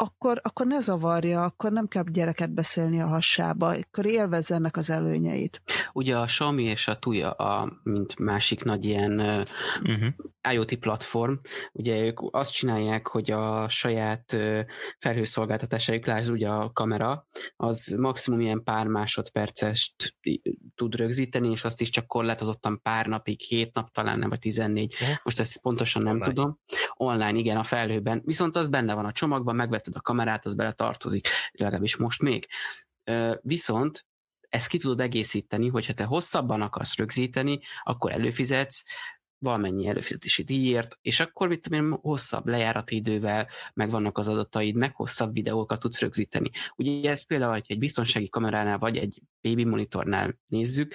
akkor, 0.00 0.40
akkor 0.42 0.66
ne 0.66 0.80
zavarja, 0.80 1.44
akkor 1.44 1.72
nem 1.72 1.86
kell 1.86 2.04
gyereket 2.12 2.50
beszélni 2.50 3.00
a 3.00 3.06
hassába, 3.06 3.66
akkor 3.66 4.06
élvezze 4.06 4.54
ennek 4.54 4.76
az 4.76 4.90
előnyeit. 4.90 5.62
Ugye 5.92 6.16
a 6.16 6.24
Xiaomi 6.24 6.64
és 6.64 6.88
a 6.88 6.98
Tuya, 6.98 7.30
a, 7.30 7.80
mint 7.82 8.18
másik 8.18 8.64
nagy 8.64 8.84
ilyen 8.84 9.20
uh-huh. 9.82 10.06
IoT 10.50 10.74
platform, 10.74 11.34
ugye 11.72 12.02
ők 12.04 12.18
azt 12.30 12.52
csinálják, 12.52 13.06
hogy 13.06 13.30
a 13.30 13.68
saját 13.68 14.36
felhőszolgáltatásaik, 14.98 16.06
lásd 16.06 16.30
ugye 16.30 16.48
a 16.48 16.72
kamera, 16.72 17.26
az 17.56 17.94
maximum 17.98 18.40
ilyen 18.40 18.62
pár 18.62 18.86
másodpercest 18.86 20.16
tud 20.74 20.94
rögzíteni, 20.94 21.50
és 21.50 21.64
azt 21.64 21.80
is 21.80 21.88
csak 21.88 22.06
korlátozottan 22.06 22.80
pár 22.82 23.06
napig, 23.06 23.40
hét 23.40 23.74
nap 23.74 23.92
talán, 23.92 24.18
nem 24.18 24.28
vagy 24.28 24.38
14. 24.38 24.94
Uh-huh. 25.00 25.16
Most 25.22 25.40
ezt 25.40 25.58
pontosan 25.60 26.02
nem 26.02 26.12
Online. 26.12 26.32
tudom. 26.32 26.58
Online, 26.94 27.38
igen, 27.38 27.56
a 27.56 27.64
felhőben. 27.64 28.22
Viszont 28.24 28.56
az 28.56 28.68
benne 28.68 28.94
van 28.94 29.04
a 29.04 29.12
csomagban, 29.12 29.56
megvetted 29.90 29.94
a 29.94 30.00
kamerát, 30.00 30.46
az 30.46 30.54
bele 30.54 30.72
tartozik, 30.72 31.28
legalábbis 31.52 31.96
most 31.96 32.22
még. 32.22 32.46
Viszont 33.40 34.06
ezt 34.48 34.68
ki 34.68 34.78
tudod 34.78 35.00
egészíteni, 35.00 35.68
hogyha 35.68 35.92
te 35.92 36.04
hosszabban 36.04 36.62
akarsz 36.62 36.96
rögzíteni, 36.96 37.60
akkor 37.82 38.12
előfizetsz, 38.12 38.84
valamennyi 39.42 39.86
előfizetési 39.86 40.42
díjért, 40.42 40.98
és 41.02 41.20
akkor 41.20 41.48
mit 41.48 41.62
tudom 41.62 41.84
én, 41.84 41.98
hosszabb 42.02 42.46
lejárati 42.46 42.96
idővel, 42.96 43.48
meg 43.74 43.90
vannak 43.90 44.18
az 44.18 44.28
adataid, 44.28 44.74
meg 44.74 44.94
hosszabb 44.94 45.32
videókat 45.32 45.80
tudsz 45.80 46.00
rögzíteni. 46.00 46.50
Ugye 46.76 47.10
ez 47.10 47.26
például, 47.26 47.52
hogy 47.52 47.64
egy 47.66 47.78
biztonsági 47.78 48.28
kameránál 48.28 48.78
vagy 48.78 48.96
egy 48.96 49.22
baby 49.40 49.64
monitornál 49.64 50.38
nézzük, 50.46 50.94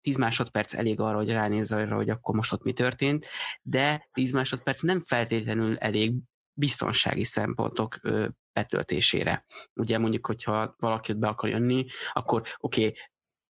10 0.00 0.16
másodperc 0.16 0.74
elég 0.74 1.00
arra, 1.00 1.16
hogy 1.16 1.28
ránézz 1.28 1.72
arra, 1.72 1.96
hogy 1.96 2.10
akkor 2.10 2.34
most 2.34 2.52
ott 2.52 2.62
mi 2.62 2.72
történt, 2.72 3.26
de 3.62 4.08
10 4.12 4.32
másodperc 4.32 4.82
nem 4.82 5.00
feltétlenül 5.00 5.76
elég 5.78 6.14
biztonsági 6.54 7.24
szempontok 7.24 8.00
betöltésére. 8.52 9.44
Ugye 9.74 9.98
mondjuk, 9.98 10.26
hogyha 10.26 10.74
valaki 10.78 11.12
ott 11.12 11.18
be 11.18 11.28
akar 11.28 11.50
jönni, 11.50 11.86
akkor 12.12 12.42
oké, 12.58 12.84
okay, 12.86 12.96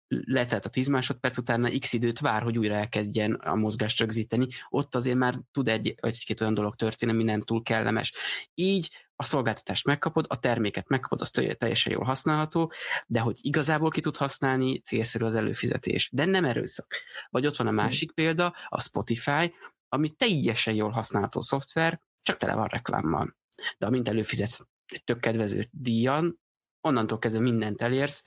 letelt 0.08 0.64
a 0.64 0.68
10 0.68 0.88
másodperc, 0.88 1.38
utána 1.38 1.78
x 1.78 1.92
időt 1.92 2.18
vár, 2.18 2.42
hogy 2.42 2.58
újra 2.58 2.74
elkezdjen 2.74 3.34
a 3.34 3.54
mozgást 3.54 3.98
rögzíteni, 3.98 4.46
ott 4.68 4.94
azért 4.94 5.16
már 5.16 5.40
tud 5.52 5.68
egy, 5.68 5.94
egy-két 5.96 6.40
olyan 6.40 6.54
dolog 6.54 6.74
történni, 6.74 7.12
ami 7.12 7.22
nem 7.22 7.40
túl 7.40 7.62
kellemes. 7.62 8.14
Így 8.54 8.90
a 9.16 9.22
szolgáltatást 9.22 9.86
megkapod, 9.86 10.26
a 10.28 10.38
terméket 10.38 10.88
megkapod, 10.88 11.20
az 11.20 11.30
teljesen 11.30 11.92
jól 11.92 12.04
használható, 12.04 12.72
de 13.06 13.20
hogy 13.20 13.38
igazából 13.40 13.90
ki 13.90 14.00
tud 14.00 14.16
használni, 14.16 14.80
célszerű 14.80 15.24
az 15.24 15.34
előfizetés. 15.34 16.10
De 16.12 16.24
nem 16.24 16.44
erőszak. 16.44 16.96
Vagy 17.30 17.46
ott 17.46 17.56
van 17.56 17.66
a 17.66 17.70
másik 17.70 18.12
példa, 18.12 18.54
a 18.68 18.80
Spotify, 18.80 19.54
ami 19.88 20.10
teljesen 20.10 20.74
jól 20.74 20.90
használható 20.90 21.40
szoftver, 21.40 22.00
csak 22.24 22.36
tele 22.36 22.54
van 22.54 22.66
reklámmal. 22.66 23.36
De 23.78 23.86
amint 23.86 24.08
előfizetsz 24.08 24.66
egy 24.86 25.04
tök 25.04 25.20
kedvező 25.20 25.68
díjan, 25.70 26.40
onnantól 26.80 27.18
kezdve 27.18 27.42
mindent 27.42 27.82
elérsz, 27.82 28.22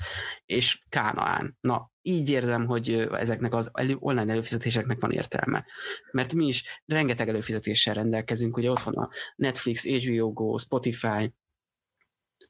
és 0.45 0.83
kánaán. 0.89 1.57
Na, 1.61 1.91
így 2.01 2.29
érzem, 2.29 2.65
hogy 2.65 2.89
ezeknek 3.11 3.53
az 3.53 3.69
elő, 3.73 3.95
online 3.99 4.31
előfizetéseknek 4.31 4.99
van 4.99 5.11
értelme. 5.11 5.65
Mert 6.11 6.33
mi 6.33 6.47
is 6.47 6.81
rengeteg 6.85 7.29
előfizetéssel 7.29 7.93
rendelkezünk, 7.93 8.57
ugye 8.57 8.71
ott 8.71 8.81
van 8.81 8.95
a 8.95 9.09
Netflix, 9.35 9.85
HBO 9.85 10.33
Go, 10.33 10.57
Spotify, 10.57 11.33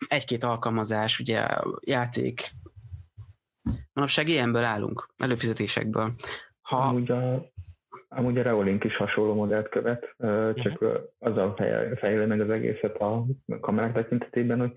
egy-két 0.08 0.44
alkalmazás, 0.44 1.20
ugye 1.20 1.48
játék. 1.82 2.52
Manapság 3.94 4.28
ilyenből 4.28 4.64
állunk, 4.64 5.14
előfizetésekből. 5.18 6.16
Ha... 6.62 6.78
Amúgy 6.78 7.12
a, 7.12 7.52
Amúgy 8.10 8.38
a 8.38 8.42
Reolink 8.42 8.84
is 8.84 8.96
hasonló 8.96 9.34
modellt 9.34 9.70
követ, 9.70 10.16
csak 10.56 10.82
uh-huh. 10.82 11.02
azzal 11.20 11.56
fejlő 11.96 12.26
meg 12.26 12.42
az 12.42 12.50
egészet 12.50 12.98
a 12.98 13.26
kamerák 13.62 13.94
tekintetében, 13.94 14.60
hogy 14.60 14.72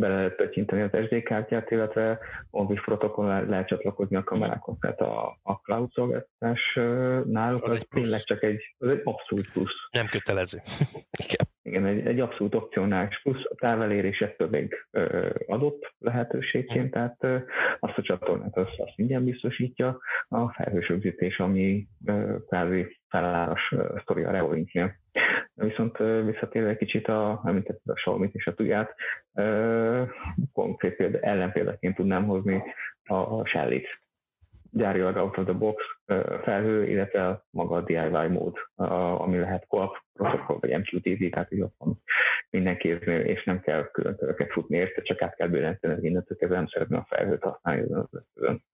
bele 0.00 0.14
lehet 0.14 0.36
tekinteni 0.36 0.82
az 0.82 1.06
SD 1.06 1.22
kártyát, 1.22 1.70
illetve 1.70 2.18
Orbis 2.50 2.80
protokoll 2.80 3.46
lehet 3.48 3.68
csatlakozni 3.68 4.16
a 4.16 4.24
kamerákhoz. 4.24 4.76
Tehát 4.80 5.00
a, 5.00 5.38
a 5.42 5.52
cloud 5.52 5.90
szolgáltatás 5.92 6.78
náluk 7.24 7.64
az, 7.64 7.72
az 7.72 7.86
tényleg 7.90 8.20
csak 8.20 8.42
egy, 8.42 8.74
az 8.78 8.88
egy 8.88 9.00
abszolút 9.04 9.52
plusz. 9.52 9.74
Nem 9.90 10.06
kötelező. 10.06 10.58
Igen. 11.24 11.46
Igen, 11.66 11.86
egy, 11.86 12.06
egy 12.06 12.20
abszolút 12.20 12.54
opcionális 12.54 13.22
plusz, 13.22 13.44
a 13.44 13.54
távelérés 13.54 14.20
ettől 14.20 14.48
még 14.48 14.86
adott 15.46 15.94
lehetőségként, 15.98 16.90
tehát 16.90 17.16
azt 17.78 17.98
a 17.98 18.02
csatornát 18.02 18.56
azt, 18.56 18.78
azt 18.78 18.92
ingyen 18.98 19.24
biztosítja, 19.24 19.98
a 20.28 20.52
felhős 20.52 20.88
rögzítés, 20.88 21.38
ami 21.38 21.86
kvázi 22.46 23.00
felállás 23.08 23.74
sztori 24.00 24.22
a 24.22 24.30
Reolinknél. 24.30 24.94
Viszont 25.54 25.98
visszatérve 26.24 26.76
kicsit 26.76 27.08
a, 27.08 27.42
említett 27.44 27.80
a 27.84 27.92
xiaomi 27.92 28.30
és 28.32 28.46
a 28.46 28.54
tuját, 28.54 28.94
konkrét 30.52 30.96
példa, 30.96 31.18
ellenpéldaként 31.18 31.94
tudnám 31.94 32.24
hozni 32.24 32.62
a 33.04 33.46
Shelly-t 33.46 34.03
gyárilag 34.74 35.16
out 35.16 35.38
of 35.38 35.44
the 35.44 35.52
box 35.52 35.84
felhő, 36.42 36.88
illetve 36.88 37.44
maga 37.50 37.76
a 37.76 37.80
DIY 37.80 38.28
mód, 38.28 38.56
ami 39.18 39.38
lehet 39.38 39.66
co 39.68 39.88
protokoll 40.12 40.58
vagy 40.60 40.78
MQTT, 40.78 41.30
tehát 41.30 41.48
hogy 41.48 41.60
ott 41.60 41.74
van 41.78 42.02
minden 42.50 42.76
kéznél, 42.76 43.20
és 43.20 43.44
nem 43.44 43.60
kell 43.60 43.90
külön 43.90 44.16
töröket 44.16 44.52
futni 44.52 44.76
érte, 44.76 45.02
csak 45.02 45.22
át 45.22 45.34
kell 45.34 45.48
bőrenteni 45.48 45.94
az 45.94 46.04
innentől 46.04 46.38
kezdve 46.38 46.56
nem 46.56 46.66
szeretném 46.66 46.98
a 46.98 47.06
felhőt 47.08 47.42
használni 47.42 47.92
az 47.92 48.08
eszközön. 48.12 48.64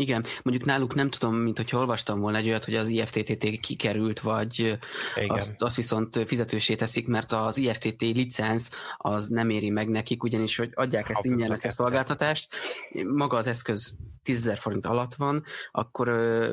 Igen, 0.00 0.24
mondjuk 0.42 0.66
náluk 0.66 0.94
nem 0.94 1.10
tudom, 1.10 1.34
mint 1.34 1.56
hogy 1.56 1.70
olvastam 1.72 2.20
volna 2.20 2.36
egy 2.36 2.48
olyat, 2.48 2.64
hogy 2.64 2.74
az 2.74 2.88
IFTTT 2.88 3.60
kikerült, 3.60 4.20
vagy 4.20 4.78
azt, 5.26 5.54
azt 5.58 5.76
viszont 5.76 6.24
fizetősé 6.26 6.74
teszik, 6.74 7.06
mert 7.06 7.32
az 7.32 7.58
IFTT 7.58 8.00
licensz 8.00 8.70
az 8.96 9.28
nem 9.28 9.50
éri 9.50 9.70
meg 9.70 9.88
nekik, 9.88 10.22
ugyanis 10.22 10.56
hogy 10.56 10.70
adják 10.74 11.08
ezt 11.08 11.24
ingyen 11.24 11.50
a 11.50 11.70
szolgáltatást, 11.70 12.48
maga 13.06 13.36
az 13.36 13.46
eszköz 13.46 13.96
10 14.22 14.52
forint 14.58 14.86
alatt 14.86 15.14
van, 15.14 15.44
akkor 15.70 16.06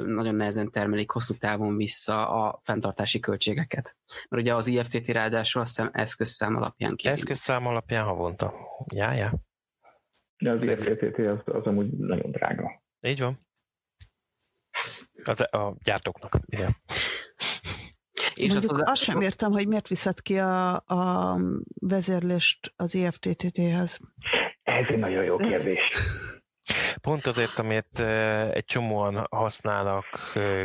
nagyon 0.05 0.35
nehezen 0.35 0.71
termelik 0.71 1.11
hosszú 1.11 1.33
távon 1.33 1.77
vissza 1.77 2.29
a 2.29 2.59
fenntartási 2.63 3.19
költségeket. 3.19 3.95
Mert 4.29 4.43
ugye 4.43 4.55
az 4.55 4.67
IFTT 4.67 5.07
ráadásul 5.07 5.61
azt 5.61 5.75
hiszem 5.75 5.89
eszközszám 5.93 6.55
alapján 6.55 6.95
ki. 6.95 7.07
Eszközszám 7.07 7.67
alapján 7.67 8.05
havonta. 8.05 8.53
Já, 8.93 9.13
já. 9.13 9.33
De 10.37 10.51
az 10.51 10.61
IFTT 10.61 11.19
az, 11.19 11.55
az 11.55 11.65
amúgy 11.65 11.89
nagyon 11.89 12.31
drága. 12.31 12.85
Így 13.07 13.19
van. 13.19 13.37
Az, 15.23 15.41
a 15.41 15.75
gyártóknak, 15.83 16.39
igen. 16.45 16.77
És 18.33 18.51
Mondjuk 18.51 18.71
azt, 18.71 18.89
azt 18.89 19.03
sem 19.03 19.21
értem, 19.21 19.51
hogy 19.51 19.67
miért 19.67 19.87
viszed 19.87 20.21
ki 20.21 20.39
a, 20.39 20.75
a 20.75 21.35
vezérlést 21.79 22.73
az 22.75 22.93
IFTTT-hez. 22.93 23.99
Ez 24.63 24.85
egy 24.89 24.97
nagyon 24.97 25.23
jó 25.23 25.37
kérdés. 25.37 25.79
Pont 27.01 27.25
azért, 27.25 27.59
amit 27.59 27.99
egy 28.53 28.65
csomóan 28.65 29.27
használnak 29.29 30.05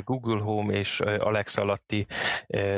Google 0.04 0.40
Home 0.40 0.72
és 0.72 1.00
Alexa 1.00 1.62
alatti 1.62 2.06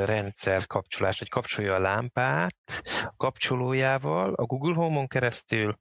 rendszer 0.05 0.67
kapcsolást, 0.67 1.19
hogy 1.19 1.29
kapcsolja 1.29 1.75
a 1.75 1.79
lámpát 1.79 2.83
a 3.05 3.15
kapcsolójával 3.17 4.35
a 4.35 4.45
Google 4.45 4.75
Home-on 4.75 5.07
keresztül, 5.07 5.79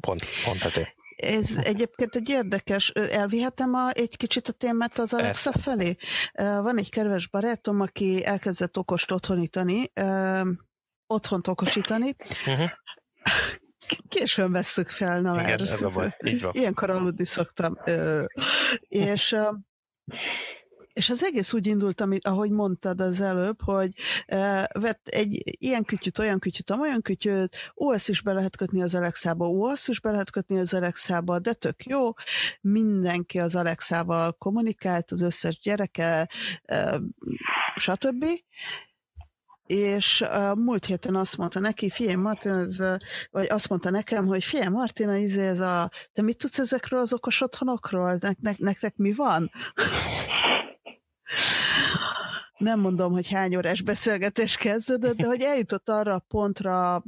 pont, 0.00 0.20
pont 0.44 0.62
ezért. 0.64 0.97
Ez 1.22 1.56
egyébként 1.62 2.14
egy 2.14 2.28
érdekes, 2.28 2.90
elvihetem 2.90 3.74
a, 3.74 3.90
egy 3.92 4.16
kicsit 4.16 4.48
a 4.48 4.52
témát 4.52 4.98
az 4.98 5.14
Alexa 5.14 5.50
Persze. 5.50 5.70
felé? 5.70 5.96
Van 6.60 6.78
egy 6.78 6.90
kedves 6.90 7.28
barátom, 7.28 7.80
aki 7.80 8.24
elkezdett 8.24 8.78
okost 8.78 9.10
otthonítani, 9.10 9.92
otthont 11.06 11.48
okosítani. 11.48 12.16
Uh-huh. 12.46 12.70
Későn 14.08 14.52
vesszük 14.52 14.90
fel, 14.90 15.20
na 15.20 15.40
Igen, 15.40 15.60
ez 15.60 15.82
a 15.82 15.88
baj. 15.88 16.16
Így 16.24 16.40
van. 16.40 16.52
Ilyenkor 16.54 16.90
aludni 16.90 17.26
szoktam. 17.26 17.74
És 18.80 19.36
és 20.98 21.10
az 21.10 21.24
egész 21.24 21.52
úgy 21.52 21.66
indult, 21.66 22.00
amit, 22.00 22.26
ahogy 22.26 22.50
mondtad 22.50 23.00
az 23.00 23.20
előbb, 23.20 23.62
hogy 23.62 23.92
uh, 24.28 24.64
vett 24.72 25.08
egy 25.08 25.42
ilyen 25.58 25.84
kütyüt, 25.84 26.18
olyan 26.18 26.38
kütyüt, 26.38 26.70
olyan 26.70 27.02
kütyüt, 27.02 27.56
OS 27.74 28.08
is 28.08 28.22
be 28.22 28.32
lehet 28.32 28.56
kötni 28.56 28.82
az 28.82 28.94
Alexába, 28.94 29.48
OS 29.48 29.88
is 29.88 30.00
be 30.00 30.10
lehet 30.10 30.30
kötni 30.30 30.58
az 30.58 30.74
Alexába, 30.74 31.38
de 31.38 31.52
tök 31.52 31.84
jó, 31.84 32.12
mindenki 32.60 33.38
az 33.38 33.54
Alexával 33.54 34.32
kommunikált, 34.32 35.10
az 35.10 35.20
összes 35.20 35.60
gyereke, 35.60 36.28
uh, 36.68 37.00
stb 37.74 38.24
és 39.66 40.20
uh, 40.20 40.56
múlt 40.56 40.84
héten 40.84 41.14
azt 41.14 41.36
mondta 41.36 41.60
neki, 41.60 41.90
figyelj 41.90 42.14
Martin, 42.14 42.52
ez, 42.52 42.76
vagy 43.30 43.46
azt 43.48 43.68
mondta 43.68 43.90
nekem, 43.90 44.26
hogy 44.26 44.44
figyelj 44.44 44.68
Martina, 44.68 45.16
izé 45.16 45.46
ez 45.46 45.60
a, 45.60 45.90
te 46.12 46.22
mit 46.22 46.38
tudsz 46.38 46.58
ezekről 46.58 47.00
az 47.00 47.12
okos 47.12 47.40
otthonokról? 47.40 48.18
Ne, 48.20 48.30
ne, 48.40 48.52
nektek 48.56 48.96
mi 48.96 49.12
van? 49.12 49.50
Nem 52.58 52.80
mondom, 52.80 53.12
hogy 53.12 53.28
hány 53.28 53.56
órás 53.56 53.82
beszélgetés 53.82 54.56
kezdődött, 54.56 55.16
de 55.16 55.26
hogy 55.26 55.42
eljutott 55.42 55.88
arra 55.88 56.14
a 56.14 56.24
pontra 56.28 57.04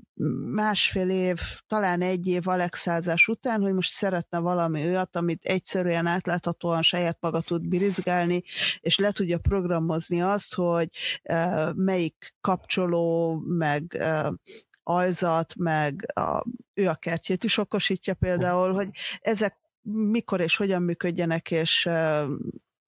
másfél 0.54 1.10
év, 1.10 1.40
talán 1.66 2.00
egy 2.00 2.26
év 2.26 2.48
alexázás 2.48 3.28
után, 3.28 3.60
hogy 3.60 3.72
most 3.72 3.90
szeretne 3.90 4.38
valami 4.38 4.86
olyat, 4.86 5.16
amit 5.16 5.44
egyszerűen 5.44 6.06
átláthatóan 6.06 6.82
saját 6.82 7.16
maga 7.20 7.40
tud 7.40 7.68
birizgálni, 7.68 8.42
és 8.80 8.98
le 8.98 9.10
tudja 9.10 9.38
programozni 9.38 10.22
azt, 10.22 10.54
hogy 10.54 10.88
uh, 11.22 11.74
melyik 11.74 12.34
kapcsoló, 12.40 13.34
meg 13.46 13.96
uh, 13.98 14.34
alzat, 14.82 15.54
meg 15.56 16.12
a, 16.14 16.44
ő 16.74 16.88
a 16.88 16.94
kertjét 16.94 17.44
is 17.44 17.58
okosítja 17.58 18.14
például, 18.14 18.72
hogy 18.72 18.88
ezek 19.20 19.58
mikor 19.82 20.40
és 20.40 20.56
hogyan 20.56 20.82
működjenek, 20.82 21.50
és 21.50 21.86
uh, 21.86 22.28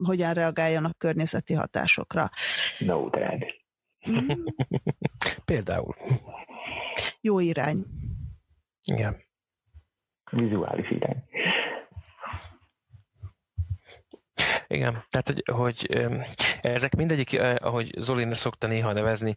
hogyan 0.04 0.32
reagáljanak 0.32 0.98
környezeti 0.98 1.54
hatásokra. 1.54 2.30
No, 2.78 3.08
drág. 3.08 3.44
Mm. 4.10 4.44
Például. 5.44 5.96
Jó 7.20 7.40
irány. 7.40 7.84
Igen. 8.84 9.16
Vizuális 10.30 10.90
irány. 10.90 11.24
Igen, 14.66 15.02
tehát 15.10 15.28
hogy, 15.28 15.42
hogy 15.52 16.06
ezek 16.62 16.94
mindegyik, 16.96 17.40
ahogy 17.40 17.94
Zoli 17.98 18.34
szokta 18.34 18.66
néha 18.66 18.92
nevezni, 18.92 19.34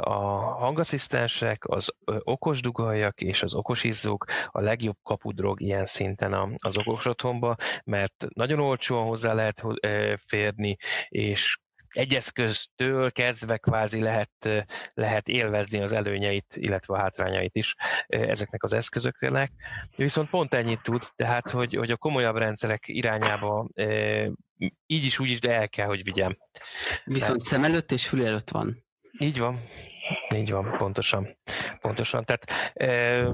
a 0.00 0.10
hangasszisztensek, 0.58 1.68
az 1.68 1.88
okos 2.04 2.60
dugaljak 2.60 3.20
és 3.20 3.42
az 3.42 3.54
okos 3.54 3.84
izzók 3.84 4.24
a 4.46 4.60
legjobb 4.60 4.96
kapudrog 5.02 5.60
ilyen 5.60 5.86
szinten 5.86 6.56
az 6.56 6.78
okos 6.78 7.06
otthonba, 7.06 7.56
mert 7.84 8.26
nagyon 8.34 8.60
olcsóan 8.60 9.06
hozzá 9.06 9.32
lehet 9.32 9.62
férni, 10.26 10.76
és 11.08 11.58
egy 11.90 12.14
eszköztől 12.14 13.12
kezdve 13.12 13.56
kvázi 13.56 14.00
lehet, 14.00 14.48
lehet 14.94 15.28
élvezni 15.28 15.80
az 15.80 15.92
előnyeit, 15.92 16.56
illetve 16.56 16.94
a 16.94 16.98
hátrányait 16.98 17.56
is 17.56 17.74
ezeknek 18.06 18.62
az 18.62 18.72
eszközöknek. 18.72 19.52
Viszont 19.96 20.30
pont 20.30 20.54
ennyit 20.54 20.82
tud, 20.82 21.02
tehát 21.16 21.50
hogy, 21.50 21.74
hogy 21.74 21.90
a 21.90 21.96
komolyabb 21.96 22.36
rendszerek 22.36 22.82
irányába 22.86 23.68
így 24.86 25.04
is, 25.04 25.18
úgy 25.18 25.30
is, 25.30 25.40
de 25.40 25.54
el 25.54 25.68
kell, 25.68 25.86
hogy 25.86 26.02
vigyem. 26.02 26.38
Viszont 27.04 27.40
szem 27.40 27.64
előtt 27.64 27.92
és 27.92 28.06
fül 28.06 28.26
előtt 28.26 28.50
van. 28.50 28.84
Így 29.18 29.38
van. 29.38 29.60
Így 30.34 30.50
van, 30.50 30.74
pontosan. 30.76 31.36
Pontosan. 31.80 32.24
Tehát 32.24 32.72
e, 32.74 33.24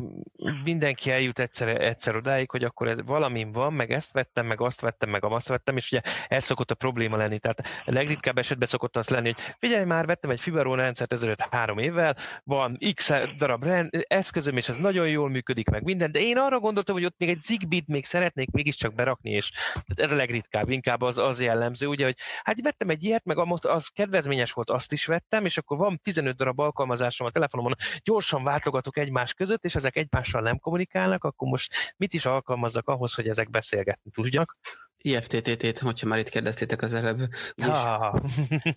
mindenki 0.65 1.11
eljut 1.11 1.39
egyszer, 1.39 1.83
egyszer 1.83 2.17
odáig, 2.17 2.51
hogy 2.51 2.65
akkor 2.65 2.89
ez 2.89 3.03
valamin 3.05 3.53
van, 3.53 3.73
meg 3.73 3.91
ezt 3.91 4.13
vettem, 4.13 4.47
meg 4.47 4.61
azt 4.61 4.81
vettem, 4.81 5.11
meg 5.11 5.25
azt 5.25 5.49
vettem, 5.49 5.77
és 5.77 5.93
ugye 5.93 6.01
ez 6.29 6.45
szokott 6.45 6.71
a 6.71 6.75
probléma 6.75 7.17
lenni. 7.17 7.39
Tehát 7.39 7.61
a 7.85 7.93
legritkább 7.93 8.39
esetben 8.39 8.69
szokott 8.69 8.97
az 8.97 9.09
lenni, 9.09 9.33
hogy 9.33 9.55
figyelj 9.59 9.85
már, 9.85 10.07
vettem 10.07 10.31
egy 10.31 10.41
Fibaron 10.41 10.77
rendszert 10.77 11.13
ezelőtt 11.13 11.41
három 11.51 11.79
évvel, 11.79 12.17
van 12.45 12.79
x 12.95 13.11
darab 13.39 13.65
rend, 13.65 14.05
eszközöm, 14.09 14.57
és 14.57 14.69
ez 14.69 14.77
nagyon 14.77 15.09
jól 15.09 15.29
működik 15.29 15.69
meg 15.69 15.83
minden, 15.83 16.13
de 16.13 16.21
én 16.21 16.39
arra 16.39 16.61
gondoltam, 16.61 16.95
hogy 16.95 17.05
ott 17.05 17.19
még 17.19 17.29
egy 17.29 17.43
Zigbee-t 17.43 17.87
még 17.87 18.05
szeretnék 18.05 18.51
mégiscsak 18.51 18.95
berakni, 18.95 19.31
és 19.31 19.51
tehát 19.51 20.01
ez 20.01 20.13
a 20.13 20.17
legritkább, 20.17 20.71
inkább 20.71 21.01
az, 21.03 21.19
az 21.19 21.41
jellemző, 21.41 21.87
ugye, 21.87 22.05
hogy 22.05 22.17
hát 22.43 22.61
vettem 22.61 22.89
egy 22.89 23.05
ilyet, 23.05 23.25
meg 23.25 23.39
az 23.61 23.89
kedvezményes 23.89 24.53
volt, 24.53 24.71
azt 24.71 24.93
is 24.93 25.07
vettem, 25.07 25.45
és 25.45 25.59
akkor 25.59 25.77
van 25.77 25.99
15 26.03 26.37
darab 26.37 26.61
alkalmazásom 26.87 27.27
a 27.27 27.31
telefonomon, 27.31 27.75
gyorsan 28.05 28.45
váltogatok 28.45 28.99
egymás 28.99 29.35
között, 29.35 29.65
és 29.65 29.75
ezek 29.75 29.97
egymással 29.97 30.41
nem 30.41 30.59
kommunikálnak, 30.59 31.25
akkor 31.25 31.49
most 31.49 31.95
mit 31.97 32.15
is 32.15 32.27
alkalmazzak 32.27 32.89
ahhoz, 32.89 33.15
hogy 33.15 33.29
ezek 33.29 33.51
beszélgetni 33.51 34.11
tudjak? 34.11 34.57
IFTTT-t, 34.97 35.79
hogyha 35.79 36.07
már 36.07 36.19
itt 36.19 36.29
kérdeztétek 36.29 36.83
az 36.83 36.95
előbb. 36.95 37.29
Ah. 37.57 38.21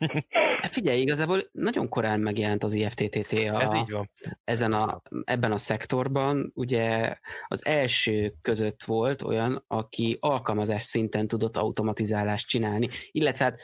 Figyelj, 0.70 1.00
igazából 1.02 1.42
nagyon 1.52 1.90
korán 1.90 2.20
megjelent 2.20 2.64
az 2.64 2.74
IFTTT 2.74 3.32
a, 3.32 3.62
Ez 3.62 3.74
így 3.74 3.92
van. 3.92 4.10
Ezen 4.44 4.74
a, 4.74 5.02
ebben 5.24 5.52
a 5.52 5.58
szektorban. 5.58 6.52
Ugye 6.56 7.16
az 7.48 7.66
első 7.66 8.34
között 8.42 8.84
volt 8.84 9.22
olyan, 9.22 9.64
aki 9.68 10.18
alkalmazás 10.20 10.84
szinten 10.84 11.28
tudott 11.28 11.58
automatizálást 11.58 12.48
csinálni, 12.48 12.90
illetve 13.12 13.44
hát 13.44 13.62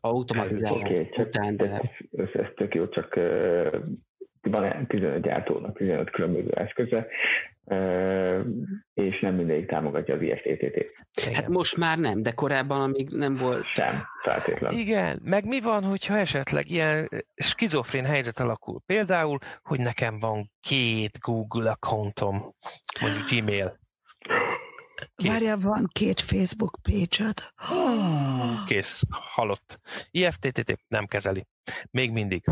automatizálás 0.00 0.80
okay, 0.80 1.08
után, 1.16 1.56
de... 1.56 1.80
Ez, 2.12 2.28
ez 2.32 2.46
tök 2.56 2.74
jó, 2.74 2.88
csak 2.88 3.18
van 4.42 4.86
15 4.86 5.22
gyártónak 5.22 5.76
15 5.76 6.10
különböző 6.10 6.50
eszköze, 6.50 7.06
és 8.94 9.20
nem 9.20 9.34
mindegyik 9.34 9.66
támogatja 9.66 10.14
az 10.14 10.22
IFTTT-t. 10.22 10.92
Hát 11.32 11.48
most 11.48 11.76
már 11.76 11.98
nem, 11.98 12.22
de 12.22 12.30
korábban, 12.30 12.80
amíg 12.80 13.08
nem 13.10 13.36
volt... 13.36 13.64
Sem, 13.64 14.04
feltétlenül. 14.22 14.78
Igen, 14.78 15.20
meg 15.24 15.46
mi 15.46 15.60
van, 15.60 15.82
hogyha 15.82 16.16
esetleg 16.16 16.70
ilyen 16.70 17.08
skizofrén 17.34 18.04
helyzet 18.04 18.38
alakul? 18.38 18.80
Például, 18.86 19.38
hogy 19.62 19.80
nekem 19.80 20.18
van 20.18 20.50
két 20.60 21.18
Google 21.20 21.70
accountom, 21.70 22.54
mondjuk 23.00 23.24
Gmail, 23.30 23.80
Kész. 25.16 25.30
Várjál, 25.32 25.58
van 25.58 25.88
két 25.92 26.20
Facebook 26.20 26.78
page-ed. 26.82 27.38
Kész, 28.66 29.02
halott. 29.10 29.80
IFTTT 30.10 30.78
nem 30.88 31.06
kezeli. 31.06 31.46
Még 31.90 32.10
mindig. 32.10 32.44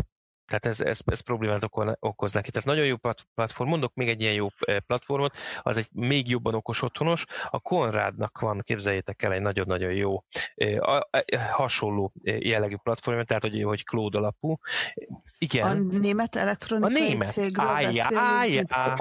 Tehát 0.51 0.65
ez, 0.65 0.85
ez, 0.85 0.99
ez 1.05 1.19
problémát 1.19 1.69
okoz 1.99 2.33
neki. 2.33 2.51
Tehát 2.51 2.67
nagyon 2.67 2.85
jó 2.85 2.95
platform. 3.35 3.69
Mondok 3.69 3.93
még 3.93 4.09
egy 4.09 4.21
ilyen 4.21 4.33
jó 4.33 4.47
eh, 4.59 4.79
platformot, 4.79 5.35
az 5.61 5.77
egy 5.77 5.87
még 5.91 6.29
jobban 6.29 6.53
okos 6.53 6.81
otthonos. 6.81 7.25
A 7.49 7.59
Konrádnak 7.59 8.39
van, 8.39 8.59
képzeljétek 8.63 9.23
el, 9.23 9.31
egy 9.31 9.41
nagyon-nagyon 9.41 9.93
jó 9.93 10.23
eh, 10.55 10.77
hasonló 11.51 12.13
eh, 12.23 12.39
jellegű 12.39 12.75
platform, 12.83 13.21
tehát 13.21 13.41
hogy, 13.41 13.63
hogy 13.63 13.83
Cloud 13.83 14.15
alapú. 14.15 14.57
Igen. 15.37 15.67
A 15.67 15.97
német 15.97 16.35
elektronikai 16.35 17.01
a 17.01 17.09
német. 17.09 17.31
cégről 17.31 17.67
ájá, 17.67 18.07
ájá, 18.13 18.63
ájá. 18.67 18.95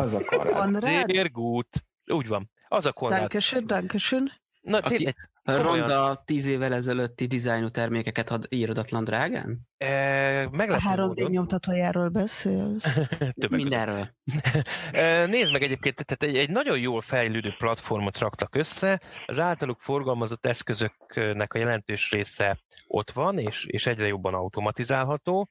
Úgy 2.07 2.27
van. 2.29 2.51
Az 2.73 2.87
a 2.87 2.93
Konrad. 2.93 3.19
Dankeschön, 3.19 3.67
dankeschön. 3.67 4.33
Na, 4.61 4.81
tényleg, 4.81 5.17
Ronda 5.43 6.23
tíz 6.25 6.47
évvel 6.47 6.75
ezelőtti 6.75 7.27
dizájnú 7.27 7.69
termékeket 7.69 8.31
ad 8.31 8.47
írodatlan 8.49 9.05
drágán? 9.05 9.69
E, 9.79 10.43
a 10.45 10.51
3D 10.51 11.31
nyomtatójáról 11.31 12.09
beszél. 12.09 12.77
Mindenről. 13.51 14.15
e, 14.93 15.27
nézd 15.27 15.53
meg 15.53 15.63
egyébként, 15.63 16.05
tehát 16.07 16.35
egy, 16.35 16.43
egy 16.43 16.51
nagyon 16.51 16.79
jól 16.79 17.01
fejlődő 17.01 17.55
platformot 17.59 18.19
raktak 18.19 18.55
össze, 18.55 19.01
az 19.27 19.39
általuk 19.39 19.81
forgalmazott 19.81 20.47
eszközöknek 20.47 21.55
a 21.55 21.59
jelentős 21.59 22.11
része 22.11 22.61
ott 22.87 23.11
van, 23.11 23.39
és, 23.39 23.65
és 23.65 23.87
egyre 23.87 24.07
jobban 24.07 24.35
automatizálható. 24.35 25.49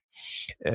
E, 0.57 0.71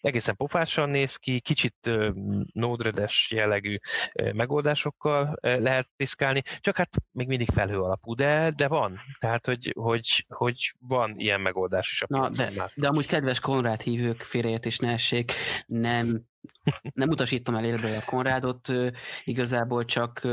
egészen 0.00 0.36
pofásan 0.36 0.90
néz 0.90 1.16
ki, 1.16 1.40
kicsit 1.40 1.86
e, 1.86 2.12
nódredes 2.52 3.30
jellegű 3.34 3.76
e, 4.12 4.32
megoldásokkal 4.32 5.38
e, 5.40 5.58
lehet 5.58 5.88
piszkálni, 5.96 6.42
csak 6.60 6.76
hát 6.76 6.96
még 7.10 7.26
mindig 7.26 7.48
felhő 7.50 7.80
alapú, 7.80 8.14
de 8.14 8.43
de 8.50 8.68
van. 8.68 9.00
Tehát, 9.18 9.46
hogy, 9.46 9.72
hogy, 9.78 10.26
hogy 10.28 10.74
van 10.78 11.14
ilyen 11.16 11.40
megoldás 11.40 11.90
is 11.90 12.02
a 12.02 12.06
Na, 12.08 12.28
de, 12.28 12.50
már. 12.56 12.70
de 12.74 12.88
amúgy 12.88 13.06
kedves 13.06 13.40
Konrád 13.40 13.80
hívők, 13.80 14.22
félreértés 14.22 14.78
ne 14.78 14.92
essék, 14.92 15.32
nem, 15.66 16.22
nem 16.94 17.08
utasítom 17.08 17.54
el 17.54 17.64
élbe 17.64 17.96
a 17.96 18.04
Konrádot, 18.04 18.72
igazából 19.24 19.84
csak 19.84 20.28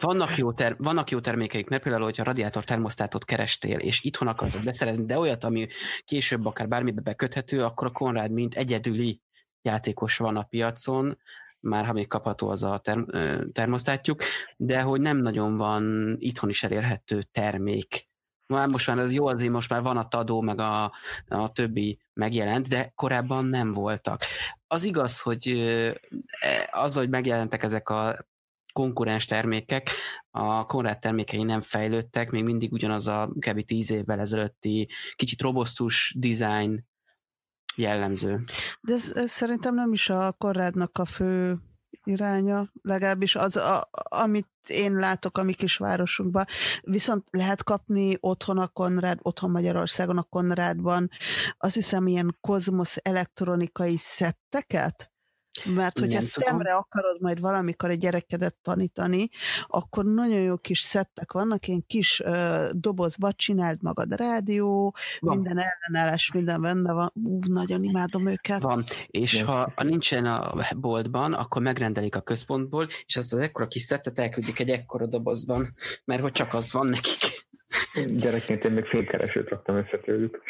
vannak 0.00 0.36
jó, 0.36 0.52
ter- 0.52 0.76
vannak 0.78 1.10
jó 1.10 1.20
termékeik, 1.20 1.68
mert 1.68 1.82
például, 1.82 2.04
hogyha 2.04 2.22
radiátor 2.22 2.64
termosztátot 2.64 3.24
kerestél, 3.24 3.78
és 3.78 4.02
itthon 4.02 4.28
akartad 4.28 4.64
beszerezni, 4.64 5.04
de 5.04 5.18
olyat, 5.18 5.44
ami 5.44 5.66
később 6.04 6.46
akár 6.46 6.68
bármibe 6.68 7.00
beköthető, 7.00 7.64
akkor 7.64 7.86
a 7.86 7.90
Konrád 7.90 8.30
mint 8.30 8.54
egyedüli 8.54 9.20
játékos 9.62 10.16
van 10.16 10.36
a 10.36 10.42
piacon, 10.42 11.18
már 11.60 11.86
ha 11.86 11.92
még 11.92 12.08
kapható 12.08 12.48
az 12.48 12.62
a 12.62 12.78
term, 12.78 13.02
termosztátjuk, 13.52 14.22
de 14.56 14.80
hogy 14.80 15.00
nem 15.00 15.16
nagyon 15.16 15.56
van 15.56 16.14
itthon 16.18 16.50
is 16.50 16.62
elérhető 16.62 17.22
termék. 17.22 18.06
Már 18.46 18.68
most 18.68 18.86
már 18.86 18.98
ez 18.98 19.12
jó, 19.12 19.26
azért 19.26 19.52
most 19.52 19.70
már 19.70 19.82
van 19.82 19.96
a 19.96 20.08
Tadó, 20.08 20.40
meg 20.40 20.60
a, 20.60 20.92
a 21.28 21.52
többi 21.52 22.00
megjelent, 22.12 22.68
de 22.68 22.92
korábban 22.94 23.44
nem 23.44 23.72
voltak. 23.72 24.22
Az 24.66 24.84
igaz, 24.84 25.20
hogy 25.20 25.48
e, 26.40 26.68
az, 26.70 26.94
hogy 26.94 27.08
megjelentek 27.08 27.62
ezek 27.62 27.88
a 27.88 28.26
konkurens 28.72 29.24
termékek, 29.24 29.90
a 30.30 30.66
Konrad 30.66 30.98
termékei 30.98 31.42
nem 31.42 31.60
fejlődtek, 31.60 32.30
még 32.30 32.44
mindig 32.44 32.72
ugyanaz 32.72 33.06
a 33.06 33.30
kb. 33.38 33.64
10 33.64 33.90
évvel 33.90 34.20
ezelőtti 34.20 34.88
kicsit 35.14 35.40
robosztus 35.40 36.14
design 36.18 36.86
jellemző. 37.78 38.40
De 38.80 38.92
ez, 38.92 39.12
ez 39.14 39.30
szerintem 39.30 39.74
nem 39.74 39.92
is 39.92 40.10
a 40.10 40.32
Konrádnak 40.38 40.98
a 40.98 41.04
fő 41.04 41.58
iránya, 42.04 42.68
legalábbis 42.82 43.36
az, 43.36 43.56
a, 43.56 43.88
amit 44.08 44.48
én 44.66 44.92
látok 44.92 45.38
a 45.38 45.42
mi 45.42 45.52
kisvárosunkban. 45.52 46.44
Viszont 46.80 47.24
lehet 47.30 47.64
kapni 47.64 48.16
otthon 48.20 48.58
a 48.58 48.66
Konrád, 48.66 49.18
otthon 49.22 49.50
Magyarországon 49.50 50.18
a 50.18 50.22
Konrádban, 50.22 51.10
azt 51.58 51.74
hiszem 51.74 52.06
ilyen 52.06 52.36
kozmosz 52.40 52.96
elektronikai 53.02 53.96
szetteket, 53.96 55.10
mert 55.64 55.98
hogyha 55.98 56.20
szemre 56.20 56.74
akarod 56.74 57.20
majd 57.20 57.40
valamikor 57.40 57.90
egy 57.90 57.98
gyerekedet 57.98 58.56
tanítani, 58.62 59.28
akkor 59.66 60.04
nagyon 60.04 60.40
jó 60.40 60.56
kis 60.56 60.80
szettek 60.80 61.32
vannak, 61.32 61.66
ilyen 61.66 61.84
kis 61.86 62.20
uh, 62.20 62.68
dobozba 62.70 63.32
csináld 63.32 63.82
magad 63.82 64.16
rádió, 64.16 64.94
van. 65.20 65.36
minden 65.36 65.58
ellenállás, 65.58 66.32
minden 66.32 66.60
benne 66.60 66.92
van. 66.92 67.12
Ú, 67.14 67.38
nagyon 67.46 67.82
imádom 67.82 68.26
őket. 68.26 68.62
Van, 68.62 68.84
és 69.06 69.38
De. 69.38 69.44
ha 69.44 69.72
nincsen 69.82 70.24
a 70.24 70.54
boltban, 70.76 71.32
akkor 71.32 71.62
megrendelik 71.62 72.16
a 72.16 72.20
központból, 72.20 72.86
és 73.06 73.16
azt 73.16 73.32
az 73.32 73.38
ekkora 73.38 73.66
kis 73.66 73.82
szettet 73.82 74.18
elküldik 74.18 74.58
egy 74.58 74.70
ekkora 74.70 75.06
dobozban, 75.06 75.74
mert 76.04 76.20
hogy 76.22 76.32
csak 76.32 76.54
az 76.54 76.72
van 76.72 76.86
nekik. 76.86 77.46
Gyerekként 78.06 78.64
én 78.64 78.72
még 78.72 78.84
félkeresőt 78.84 79.48
raktam 79.48 79.76
össze 79.76 79.98
tőlük. 79.98 80.42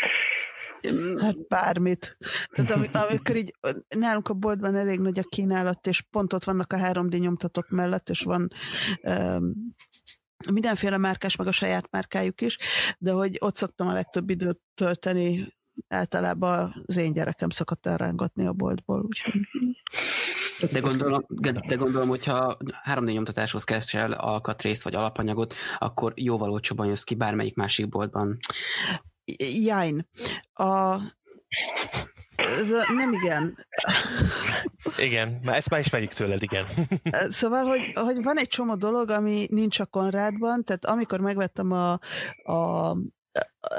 Hát 1.21 1.47
bármit. 1.49 2.17
Tehát 2.55 2.71
am, 2.71 2.85
amikor 3.11 3.37
így 3.37 3.55
nálunk 3.89 4.29
a 4.29 4.35
boltban 4.35 4.75
elég 4.75 5.01
nagy 5.01 5.19
a 5.19 5.23
kínálat, 5.23 5.87
és 5.87 6.03
pont 6.11 6.33
ott 6.33 6.45
vannak 6.45 6.73
a 6.73 6.77
3D 6.77 7.19
nyomtatók 7.21 7.69
mellett, 7.69 8.09
és 8.09 8.23
van 8.23 8.49
um, 9.03 9.75
mindenféle 10.51 10.97
márkás, 10.97 11.37
meg 11.37 11.47
a 11.47 11.53
saját 11.53 11.91
márkájuk 11.91 12.41
is, 12.41 12.59
de 12.99 13.13
hogy 13.13 13.37
ott 13.41 13.57
szoktam 13.57 13.89
a 13.89 13.93
legtöbb 13.93 14.31
időt 14.31 14.61
tölteni, 14.75 15.57
általában 15.89 16.85
az 16.87 16.97
én 16.97 17.13
gyerekem 17.13 17.51
szokott 17.51 17.87
elrángatni 17.87 18.47
a 18.47 18.53
boltból. 18.53 19.05
Úgyhogy... 19.05 19.41
De 20.73 20.81
gondolom, 20.81 21.25
de 21.69 21.75
gondolom, 21.75 22.09
hogyha 22.09 22.57
3D 22.93 23.13
nyomtatáshoz 23.13 23.65
el 23.93 24.13
alkatrészt 24.13 24.83
vagy 24.83 24.95
alapanyagot, 24.95 25.55
akkor 25.79 26.13
jóval 26.17 26.51
olcsóban 26.51 26.87
jössz 26.87 27.03
ki 27.03 27.15
bármelyik 27.15 27.55
másik 27.55 27.89
boltban. 27.89 28.39
Jain. 29.37 30.09
A, 30.53 30.97
nem 32.97 33.13
igen. 33.13 33.67
Igen, 34.99 35.41
már 35.45 35.57
ezt 35.57 35.71
már 35.71 35.81
ismerjük 35.81 36.13
tőled, 36.13 36.43
igen. 36.43 36.65
Szóval, 37.29 37.65
hogy, 37.65 37.93
hogy 37.95 38.23
van 38.23 38.39
egy 38.39 38.49
csomó 38.49 38.75
dolog, 38.75 39.11
ami 39.11 39.47
nincs 39.51 39.81
a 39.81 39.87
Konrádban, 39.87 40.65
tehát 40.65 40.87
amikor 40.87 41.21
megvettem 41.21 41.73
a, 41.73 41.93
a 42.53 42.97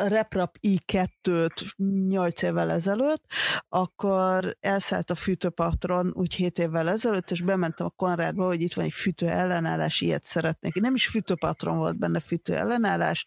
RepRap 0.08 0.58
i2-t 0.62 1.76
8 2.08 2.42
évvel 2.42 2.72
ezelőtt, 2.72 3.24
akkor 3.70 4.58
elszállt 4.60 5.10
a 5.10 5.16
fűtőpatron 5.16 6.12
úgy 6.14 6.34
7 6.34 6.60
évvel 6.60 6.90
ezelőtt, 6.90 7.32
és 7.32 7.42
bementem 7.42 7.86
a 7.86 7.90
Konrádba, 7.90 8.46
hogy 8.46 8.62
itt 8.62 8.74
van 8.74 8.86
egy 8.86 8.94
fűtő 8.94 9.28
ellenállás, 9.28 10.02
ilyet 10.02 10.26
szeretnék. 10.26 10.74
Nem 10.74 10.96
is 10.96 11.08
fűtőpatron 11.08 11.78
volt 11.78 11.98
benne 11.98 12.20
fűtő 12.20 12.56
ellenállás, 12.56 13.26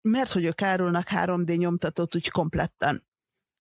mert 0.00 0.32
hogy 0.32 0.44
ők 0.44 0.62
árulnak 0.62 1.06
3D 1.10 1.58
nyomtatót 1.58 2.14
úgy 2.14 2.30
kompletten. 2.30 3.06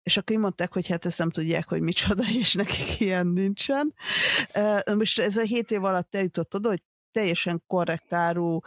És 0.04 0.18
akkor 0.18 0.38
mondták, 0.38 0.74
hogy 0.74 0.88
hát 0.88 1.06
ezt 1.06 1.18
nem 1.18 1.30
tudják, 1.30 1.68
hogy 1.68 1.82
micsoda, 1.82 2.24
és 2.40 2.54
nekik 2.54 3.00
ilyen 3.00 3.28
nincsen. 3.28 3.94
Most 4.96 5.20
ez 5.20 5.38
a 5.38 5.42
7 5.42 5.72
év 5.72 5.84
alatt 5.84 6.16
eljutott 6.16 6.56
oda, 6.56 6.70
hogy 6.70 6.84
teljesen 7.12 7.64
korrekt 7.68 8.14
áru 8.14 8.60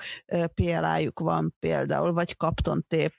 PLA-juk 0.55 1.21
van 1.21 1.55
például, 1.61 2.13
vagy 2.13 2.37
kaptontép, 2.37 3.13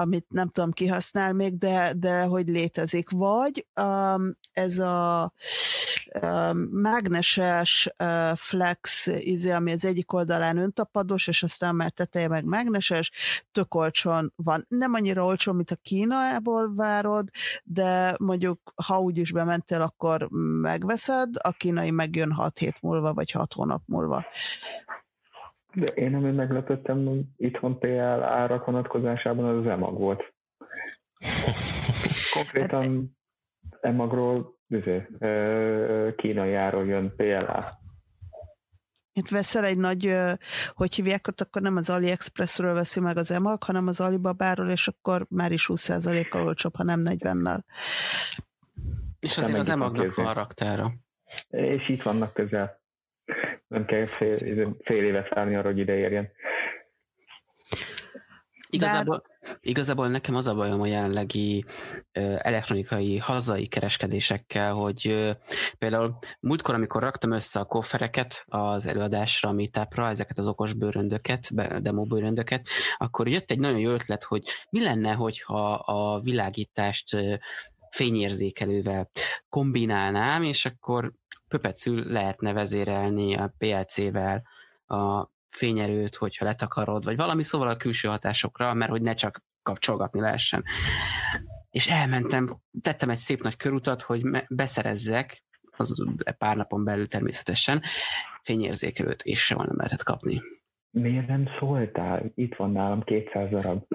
amit 0.00 0.26
nem 0.28 0.48
tudom 0.48 0.70
kihasznál 0.70 1.32
még, 1.32 1.58
de, 1.58 1.92
de 1.96 2.22
hogy 2.22 2.48
létezik. 2.48 3.10
Vagy 3.10 3.66
um, 3.80 4.32
ez 4.52 4.78
a 4.78 5.32
mágneses 6.70 7.88
flex, 8.34 9.06
izé, 9.06 9.50
ami 9.50 9.72
az 9.72 9.84
egyik 9.84 10.12
oldalán 10.12 10.56
öntapados, 10.56 11.26
és 11.26 11.42
aztán 11.42 11.74
már 11.74 11.90
teteje 11.90 12.28
meg 12.28 12.44
mágneses, 12.44 13.10
tök 13.52 13.74
olcsón 13.74 14.32
van. 14.36 14.64
Nem 14.68 14.94
annyira 14.94 15.24
olcsó, 15.24 15.52
mint 15.52 15.70
a 15.70 15.76
Kínából 15.76 16.74
várod, 16.74 17.28
de 17.64 18.14
mondjuk, 18.18 18.72
ha 18.84 18.98
úgy 18.98 19.16
is 19.16 19.32
bementél, 19.32 19.82
akkor 19.82 20.28
megveszed, 20.60 21.28
a 21.42 21.50
kínai 21.50 21.90
megjön 21.90 22.32
6 22.32 22.58
hét 22.58 22.76
múlva, 22.80 23.14
vagy 23.14 23.30
6 23.30 23.52
hónap 23.52 23.82
múlva. 23.86 24.24
De 25.74 25.86
én 25.86 26.14
ami 26.14 26.30
meglepettem, 26.30 27.06
hogy 27.06 27.24
itthon 27.36 27.78
PL 27.78 28.22
árak 28.22 28.64
vonatkozásában 28.64 29.44
az 29.44 29.56
az 29.56 29.70
EMAG 29.70 29.98
volt. 29.98 30.34
Konkrétan 32.34 33.16
EMAG-ról 33.80 34.58
izé, 34.68 35.06
kínai 36.16 36.54
áron 36.54 36.86
jön 36.86 37.14
PLA. 37.16 37.64
Itt 39.12 39.28
veszel 39.28 39.64
egy 39.64 39.78
nagy, 39.78 40.16
hogy 40.74 40.94
hívják 40.94 41.26
ott, 41.28 41.40
akkor 41.40 41.62
nem 41.62 41.76
az 41.76 41.90
AliExpressről 41.90 42.74
veszi 42.74 43.00
meg 43.00 43.16
az 43.16 43.30
EMAG, 43.30 43.62
hanem 43.62 43.86
az 43.86 44.00
Alibabáról, 44.00 44.70
és 44.70 44.88
akkor 44.88 45.26
már 45.28 45.52
is 45.52 45.66
20%-kal 45.68 46.46
olcsóbb, 46.46 46.76
ha 46.76 46.82
nem 46.82 47.02
40-nel. 47.04 47.60
És 49.20 49.38
azért 49.38 49.58
az 49.58 49.68
EMAG-nak 49.68 50.14
van 50.14 50.34
raktára. 50.34 50.92
És 51.48 51.88
itt 51.88 52.02
vannak 52.02 52.32
közel. 52.32 52.79
Nem 53.70 53.84
kell 53.84 54.06
fél, 54.06 54.36
fél 54.80 55.04
évet 55.04 55.28
várni 55.28 55.54
arra, 55.54 55.68
hogy 55.68 55.78
ide 55.78 55.96
érjen. 55.96 56.30
Igazából, 58.70 59.22
igazából 59.60 60.08
nekem 60.08 60.34
az 60.34 60.46
a 60.46 60.54
bajom 60.54 60.80
a 60.80 60.86
jelenlegi 60.86 61.64
elektronikai 62.38 63.18
hazai 63.18 63.66
kereskedésekkel, 63.66 64.72
hogy 64.72 65.30
például 65.78 66.18
múltkor, 66.40 66.74
amikor 66.74 67.02
raktam 67.02 67.30
össze 67.30 67.60
a 67.60 67.64
koffereket 67.64 68.44
az 68.48 68.86
előadásra, 68.86 69.48
a 69.48 69.52
meetupra, 69.52 70.08
ezeket 70.08 70.38
az 70.38 70.46
okos 70.46 70.72
bőröndöket, 70.72 71.54
demo 71.82 72.04
bőröndöket, 72.04 72.66
akkor 72.96 73.28
jött 73.28 73.50
egy 73.50 73.58
nagyon 73.58 73.78
jó 73.78 73.90
ötlet, 73.90 74.24
hogy 74.24 74.42
mi 74.70 74.82
lenne, 74.82 75.12
hogyha 75.12 75.72
a 75.72 76.20
világítást 76.20 77.16
fényérzékelővel 77.90 79.10
kombinálnám, 79.48 80.42
és 80.42 80.64
akkor 80.64 81.12
pöpecül 81.48 82.04
lehetne 82.12 82.52
vezérelni 82.52 83.34
a 83.34 83.54
PLC-vel 83.58 84.42
a 84.86 85.30
fényerőt, 85.48 86.14
hogyha 86.14 86.44
letakarod, 86.44 87.04
vagy 87.04 87.16
valami 87.16 87.42
szóval 87.42 87.68
a 87.68 87.76
külső 87.76 88.08
hatásokra, 88.08 88.74
mert 88.74 88.90
hogy 88.90 89.02
ne 89.02 89.14
csak 89.14 89.42
kapcsolgatni 89.62 90.20
lehessen. 90.20 90.64
És 91.70 91.88
elmentem, 91.88 92.60
tettem 92.80 93.10
egy 93.10 93.18
szép 93.18 93.42
nagy 93.42 93.56
körutat, 93.56 94.02
hogy 94.02 94.22
beszerezzek, 94.48 95.44
az 95.76 95.94
pár 96.38 96.56
napon 96.56 96.84
belül 96.84 97.08
természetesen, 97.08 97.82
fényérzékelőt, 98.42 99.22
és 99.22 99.44
sem 99.44 99.58
nem 99.58 99.76
lehetett 99.76 100.02
kapni. 100.02 100.42
Miért 100.90 101.26
nem 101.26 101.48
szóltál? 101.58 102.32
Itt 102.34 102.54
van 102.54 102.72
nálam 102.72 103.02
200 103.02 103.50
darab. 103.50 103.86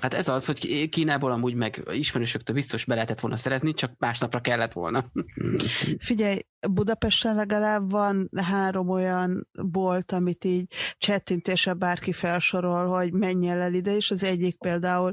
Hát 0.00 0.14
ez 0.14 0.28
az, 0.28 0.44
hogy 0.44 0.88
Kínából 0.88 1.32
amúgy 1.32 1.54
meg 1.54 1.82
ismerősöktől 1.90 2.54
biztos 2.54 2.84
be 2.84 2.94
lehetett 2.94 3.20
volna 3.20 3.36
szerezni, 3.36 3.72
csak 3.72 3.92
másnapra 3.98 4.40
kellett 4.40 4.72
volna. 4.72 5.04
Figyelj, 5.98 6.38
Budapesten 6.70 7.34
legalább 7.34 7.90
van 7.90 8.30
három 8.36 8.88
olyan 8.88 9.48
bolt, 9.52 10.12
amit 10.12 10.44
így 10.44 10.72
csettintése 10.98 11.72
bárki 11.72 12.12
felsorol, 12.12 12.86
hogy 12.86 13.12
menjen 13.12 13.60
el 13.60 13.74
ide, 13.74 13.96
és 13.96 14.10
az 14.10 14.24
egyik 14.24 14.58
például 14.58 15.12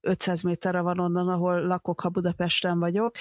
500 0.00 0.42
méterre 0.42 0.80
van 0.80 1.00
onnan, 1.00 1.28
ahol 1.28 1.66
lakok, 1.66 2.00
ha 2.00 2.08
Budapesten 2.08 2.78
vagyok. 2.78 3.16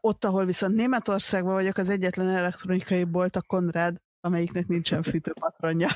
Ott, 0.00 0.24
ahol 0.24 0.44
viszont 0.44 0.74
Németországban 0.74 1.54
vagyok, 1.54 1.76
az 1.76 1.88
egyetlen 1.88 2.28
elektronikai 2.28 3.04
bolt 3.04 3.36
a 3.36 3.42
Konrad, 3.42 4.00
amelyiknek 4.24 4.66
nincsen 4.66 5.02
fűtőpatronja. 5.02 5.88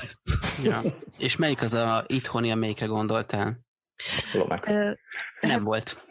Ja. 0.63 0.81
És 1.17 1.35
melyik 1.35 1.61
az 1.61 1.73
a 1.73 2.03
itthoni, 2.07 2.51
amelyikre 2.51 2.85
gondoltál? 2.85 3.59
Nem 5.41 5.63
volt. 5.63 6.05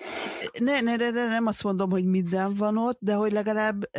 Ne, 0.58 0.80
ne, 0.80 0.96
ne, 0.96 1.10
ne, 1.10 1.28
nem 1.28 1.46
azt 1.46 1.62
mondom, 1.62 1.90
hogy 1.90 2.04
minden 2.04 2.54
van 2.54 2.78
ott, 2.78 2.98
de 3.00 3.14
hogy 3.14 3.32
legalább 3.32 3.90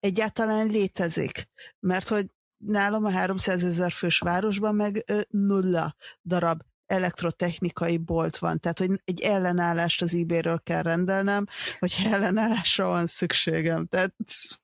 egyáltalán 0.00 0.66
létezik. 0.66 1.48
Mert 1.80 2.08
hogy 2.08 2.26
nálam 2.56 3.04
a 3.04 3.10
300 3.10 3.64
ezer 3.64 3.92
fős 3.92 4.18
városban 4.18 4.74
meg 4.74 5.04
nulla 5.28 5.96
darab 6.24 6.62
elektrotechnikai 6.86 7.96
bolt 7.96 8.38
van. 8.38 8.60
Tehát, 8.60 8.78
hogy 8.78 8.90
egy 9.04 9.20
ellenállást 9.20 10.02
az 10.02 10.14
eBay-ről 10.14 10.60
kell 10.62 10.82
rendelnem, 10.82 11.46
hogy 11.78 11.96
ellenállásra 12.04 12.88
van 12.88 13.06
szükségem. 13.06 13.86
Tehát 13.86 14.14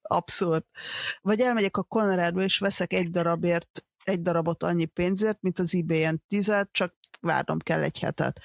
abszurd. 0.02 0.64
Vagy 1.20 1.40
elmegyek 1.40 1.76
a 1.76 1.83
Conradba, 1.83 2.42
és 2.42 2.59
veszek 2.59 2.92
egy 2.92 3.11
darabért, 3.11 3.85
egy 4.04 4.22
darabot 4.22 4.62
annyi 4.62 4.85
pénzért, 4.85 5.38
mint 5.40 5.59
az 5.59 5.74
eBay-en 5.74 6.22
tizet, 6.28 6.68
csak 6.72 6.94
várnom 7.20 7.59
kell 7.59 7.83
egy 7.83 7.98
hetet. 7.98 8.40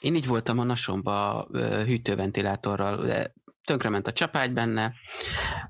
Én 0.00 0.14
így 0.14 0.26
voltam 0.26 0.58
a 0.58 0.64
nasomba 0.64 1.48
hűtőventilátorral, 1.84 3.32
tönkrement 3.64 4.06
a 4.06 4.12
csapágy 4.12 4.52
benne, 4.52 4.92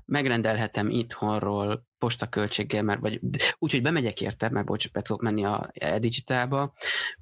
megrendelhetem 0.05 0.89
itthonról 0.89 1.85
postaköltséggel, 1.97 2.83
mert 2.83 2.99
vagy 2.99 3.19
úgyhogy 3.59 3.81
bemegyek 3.81 4.21
érte, 4.21 4.49
mert 4.49 4.65
bocs, 4.65 4.91
be 4.91 5.01
tudok 5.01 5.21
menni 5.21 5.45
a 5.45 5.69
e-digitálba, 5.73 6.73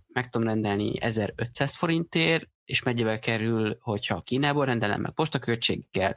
meg 0.07 0.29
tudom 0.29 0.47
rendelni 0.47 1.01
1500 1.01 1.75
forintért, 1.75 2.49
és 2.65 2.84
mennyivel 2.84 3.19
kerül, 3.19 3.77
hogyha 3.81 4.21
Kínából 4.21 4.65
rendelem 4.65 5.01
meg 5.01 5.12
postaköltséggel, 5.12 6.15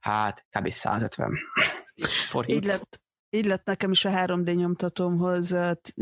hát 0.00 0.46
kb. 0.50 0.70
150 0.70 1.32
forint. 2.30 2.60
Így 2.60 2.64
lett, 2.64 3.00
így 3.30 3.46
lett 3.46 3.64
nekem 3.64 3.90
is 3.90 4.04
a 4.04 4.10
3D 4.10 4.56
nyomtatómhoz 4.56 5.50
5 5.50 5.94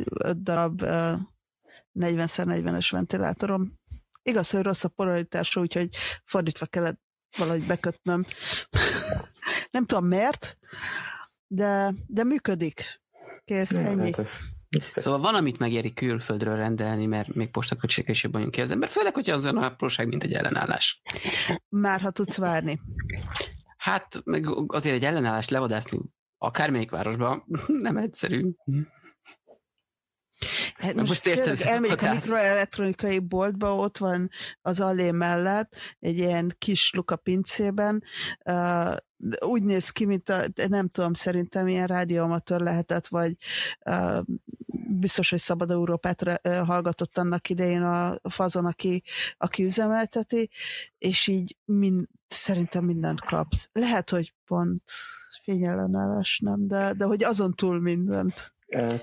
darab 0.43 0.83
40x40-es 1.95 2.89
ventilátorom. 2.91 3.81
Igaz, 4.23 4.51
hogy 4.51 4.63
rossz 4.63 4.85
a 4.85 4.89
polaritásra, 4.89 5.61
úgyhogy 5.61 5.89
fordítva 6.25 6.67
kellett 6.67 7.01
valahogy 7.37 7.67
bekötnöm. 7.67 8.27
Nem 9.71 9.87
tudom 9.87 10.07
miért, 10.07 10.59
de, 11.47 11.93
de 12.07 12.25
működik. 12.25 13.01
Kész, 13.45 13.75
ennyi. 13.75 14.13
Hát 14.13 14.27
Szóval 14.95 15.21
van, 15.21 15.35
amit 15.35 15.59
megéri 15.59 15.93
külföldről 15.93 16.57
rendelni, 16.57 17.07
mert 17.07 17.35
még 17.35 17.51
postaköltsége 17.51 18.11
is 18.11 18.23
jobban 18.23 18.41
jön 18.41 18.51
ki 18.51 18.61
az 18.61 18.71
ember, 18.71 18.89
főleg, 18.89 19.15
hogyha 19.15 19.35
az 19.35 19.45
olyan 19.45 19.57
apróság, 19.57 20.09
mint 20.09 20.25
egy 20.25 20.33
ellenállás. 20.33 21.03
Már 21.69 22.01
ha 22.01 22.11
tudsz 22.11 22.37
várni. 22.37 22.81
Hát, 23.77 24.21
meg 24.25 24.47
azért 24.67 24.95
egy 24.95 25.05
ellenállást 25.05 25.51
levadászni 25.51 25.99
akármelyik 26.39 26.91
városban 26.91 27.45
nem 27.87 27.97
egyszerű. 27.97 28.51
Hát 30.75 30.95
most, 30.95 31.09
most 31.09 31.27
érted, 31.27 31.61
elmegyek 31.61 32.03
a 32.03 32.13
mikroelektronikai 32.13 33.19
boltba, 33.19 33.77
ott 33.77 33.99
van 33.99 34.31
az 34.63 34.81
allé 34.81 35.11
mellett, 35.11 35.77
egy 35.99 36.19
ilyen 36.19 36.55
kis 36.59 36.93
luka 36.93 37.17
pincében, 37.17 38.03
uh, 38.45 38.97
úgy 39.47 39.63
néz 39.63 39.91
ki, 39.91 40.05
mint 40.05 40.29
a, 40.29 40.45
nem 40.69 40.89
tudom, 40.89 41.13
szerintem 41.13 41.69
ilyen 41.69 41.87
rádióamatőr 41.87 42.61
lehetett, 42.61 43.09
vagy 43.09 43.37
uh, 43.87 44.19
biztos, 44.89 45.31
hogy 45.31 45.39
Szabad 45.39 45.71
Európát 45.71 46.23
uh, 46.23 46.57
hallgatott 46.57 47.19
annak 47.19 47.49
idején 47.49 47.83
a 47.83 48.19
fazon, 48.29 48.67
aki, 48.67 49.03
aki 49.37 49.65
üzemelteti, 49.65 50.51
és 50.99 51.27
így 51.27 51.57
mind, 51.65 52.07
szerintem 52.29 52.85
mindent 52.85 53.21
kapsz. 53.21 53.69
Lehet, 53.73 54.11
hogy 54.11 54.35
pont 54.47 54.83
fényellenállás 55.43 56.39
nem, 56.45 56.69
de, 56.69 56.93
de 56.93 57.05
hogy 57.05 57.25
azon 57.25 57.55
túl 57.55 57.81
mindent. 57.81 58.52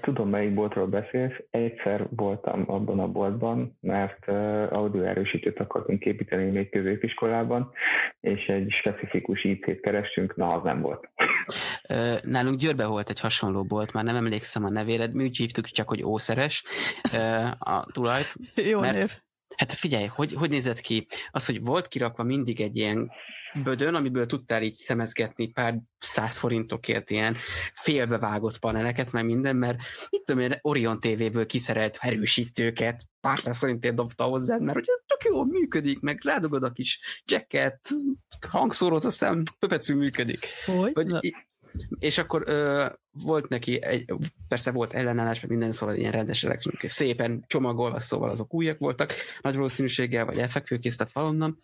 Tudom, 0.02 0.30
melyik 0.30 0.54
boltról 0.54 0.88
beszélsz. 0.88 1.34
Egyszer 1.50 2.08
voltam 2.10 2.64
abban 2.68 3.00
a 3.00 3.08
boltban, 3.08 3.78
mert 3.82 4.28
audio 4.72 5.02
erősítőt 5.02 5.60
akartunk 5.60 6.06
építeni 6.06 6.50
még 6.52 6.70
középiskolában, 6.70 7.72
és 8.20 8.46
egy 8.46 8.76
specifikus 8.80 9.44
IC-t 9.44 9.80
kerestünk, 9.80 10.36
na 10.36 10.54
az 10.54 10.64
nem 10.64 10.82
volt. 10.82 11.10
Nálunk 12.24 12.60
Győrbe 12.60 12.86
volt 12.86 13.10
egy 13.10 13.20
hasonló 13.20 13.64
bolt, 13.64 13.94
már 13.94 14.04
nem 14.04 14.16
emlékszem 14.16 14.66
a 14.66 14.70
nevére, 14.70 15.08
mi 15.14 15.24
úgy 15.24 15.38
hívtuk 15.38 15.66
csak, 15.66 15.90
hogy 15.90 16.04
ószeres 16.04 16.64
a 17.60 17.86
tulajt. 17.92 18.36
Jó 18.70 18.80
mert, 18.80 18.96
név. 18.96 19.08
Hát 19.56 19.74
figyelj, 19.74 20.06
hogy, 20.06 20.34
hogy 20.34 20.50
nézett 20.50 20.80
ki? 20.80 21.08
Az, 21.32 21.46
hogy 21.46 21.62
volt 21.62 21.88
kirakva 21.88 22.24
mindig 22.24 22.62
egy 22.62 22.78
ilyen 22.78 23.12
bödön, 23.64 23.96
amiből 23.96 24.26
tudtál 24.26 24.64
így 24.64 24.74
szemezgetni 24.74 25.48
pár 25.48 25.80
száz 26.00 26.38
forintokért 26.38 27.10
ilyen 27.10 27.36
félbevágott 27.74 28.60
paneleket, 28.60 29.12
meg 29.12 29.26
minden, 29.26 29.56
mert 29.56 29.78
mit 30.10 30.24
tudom 30.26 30.42
én, 30.42 30.58
Orion 30.62 31.00
TV-ből 31.00 31.46
kiszerelt 31.46 31.98
erősítőket 32.02 33.04
pár 33.22 33.40
száz 33.40 33.58
forintért 33.58 33.96
dobta 33.96 34.24
hozzá, 34.24 34.58
mert 34.58 34.74
hogy 34.74 34.86
tök 35.06 35.34
jó, 35.34 35.44
működik, 35.44 36.00
meg 36.00 36.22
rádogod 36.24 36.64
a 36.64 36.72
kis 36.72 37.00
jacket, 37.26 37.90
hangszórót, 38.50 39.06
aztán 39.06 39.44
pöpecű 39.60 39.96
működik. 39.96 40.48
Hogy? 40.66 40.92
hogy 40.94 41.34
és 42.00 42.18
akkor 42.18 42.44
ö, 42.46 42.86
volt 43.12 43.48
neki, 43.48 43.84
egy, 43.84 44.14
persze 44.48 44.72
volt 44.72 44.94
ellenállás, 44.94 45.40
meg 45.40 45.50
minden, 45.50 45.72
szóval 45.72 45.96
ilyen 45.96 46.12
rendes 46.12 46.44
elektronikai, 46.44 46.90
szépen 46.90 47.44
csomagolva, 47.48 48.00
szóval 48.00 48.30
azok 48.30 48.54
újak 48.54 48.80
voltak, 48.80 49.14
nagy 49.42 49.56
valószínűséggel, 49.56 50.26
vagy 50.26 50.38
elfekvőkészített 50.38 51.12
valonnan, 51.12 51.60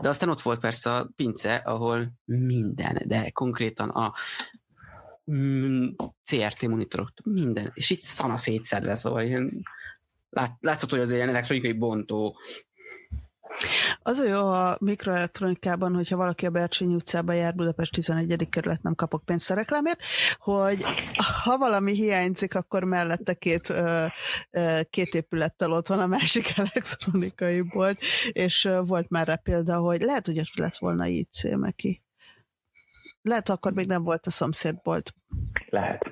de 0.00 0.08
aztán 0.08 0.28
ott 0.28 0.40
volt 0.40 0.60
persze 0.60 0.94
a 0.94 1.10
pince, 1.16 1.54
ahol 1.54 2.12
minden, 2.24 3.02
de 3.06 3.30
konkrétan 3.30 3.88
a 3.88 4.14
mm, 5.30 5.88
CRT 6.24 6.62
monitorok, 6.62 7.10
minden, 7.24 7.70
és 7.74 7.90
itt 7.90 8.00
szana 8.00 8.36
szétszedve, 8.36 8.94
szóval 8.94 9.22
ilyen, 9.22 9.62
lát, 10.30 10.56
látszott, 10.60 10.90
hogy 10.90 11.00
az 11.00 11.10
ilyen 11.10 11.28
elektronikai 11.28 11.72
bontó 11.72 12.38
az 14.02 14.18
a 14.18 14.28
jó 14.28 14.48
a 14.48 14.76
mikroelektronikában, 14.80 15.94
hogyha 15.94 16.16
valaki 16.16 16.46
a 16.46 16.50
Bercsényi 16.50 16.94
utcába 16.94 17.32
jár 17.32 17.54
Budapest 17.54 17.92
11. 17.92 18.48
kerület, 18.48 18.82
nem 18.82 18.94
kapok 18.94 19.24
pénzt 19.24 19.50
a 19.50 19.54
reklámért, 19.54 20.00
hogy 20.38 20.82
ha 21.42 21.58
valami 21.58 21.92
hiányzik, 21.92 22.54
akkor 22.54 22.84
mellette 22.84 23.34
két, 23.34 23.72
két 24.90 25.14
épülettel 25.14 25.72
ott 25.72 25.86
van 25.86 25.98
a 25.98 26.06
másik 26.06 26.52
elektronikai 26.58 27.60
bolt, 27.60 27.98
és 28.32 28.68
volt 28.86 29.08
már 29.08 29.26
rá 29.26 29.34
példa, 29.34 29.78
hogy 29.78 30.00
lehet, 30.00 30.26
hogy 30.26 30.38
ott 30.38 30.56
lett 30.56 30.76
volna 30.76 31.06
így 31.06 31.26
Meki. 31.56 32.02
Lehet, 33.22 33.48
akkor 33.48 33.72
még 33.72 33.86
nem 33.86 34.02
volt 34.02 34.26
a 34.26 34.30
szomszédbolt. 34.30 35.14
Lehet. 35.68 36.02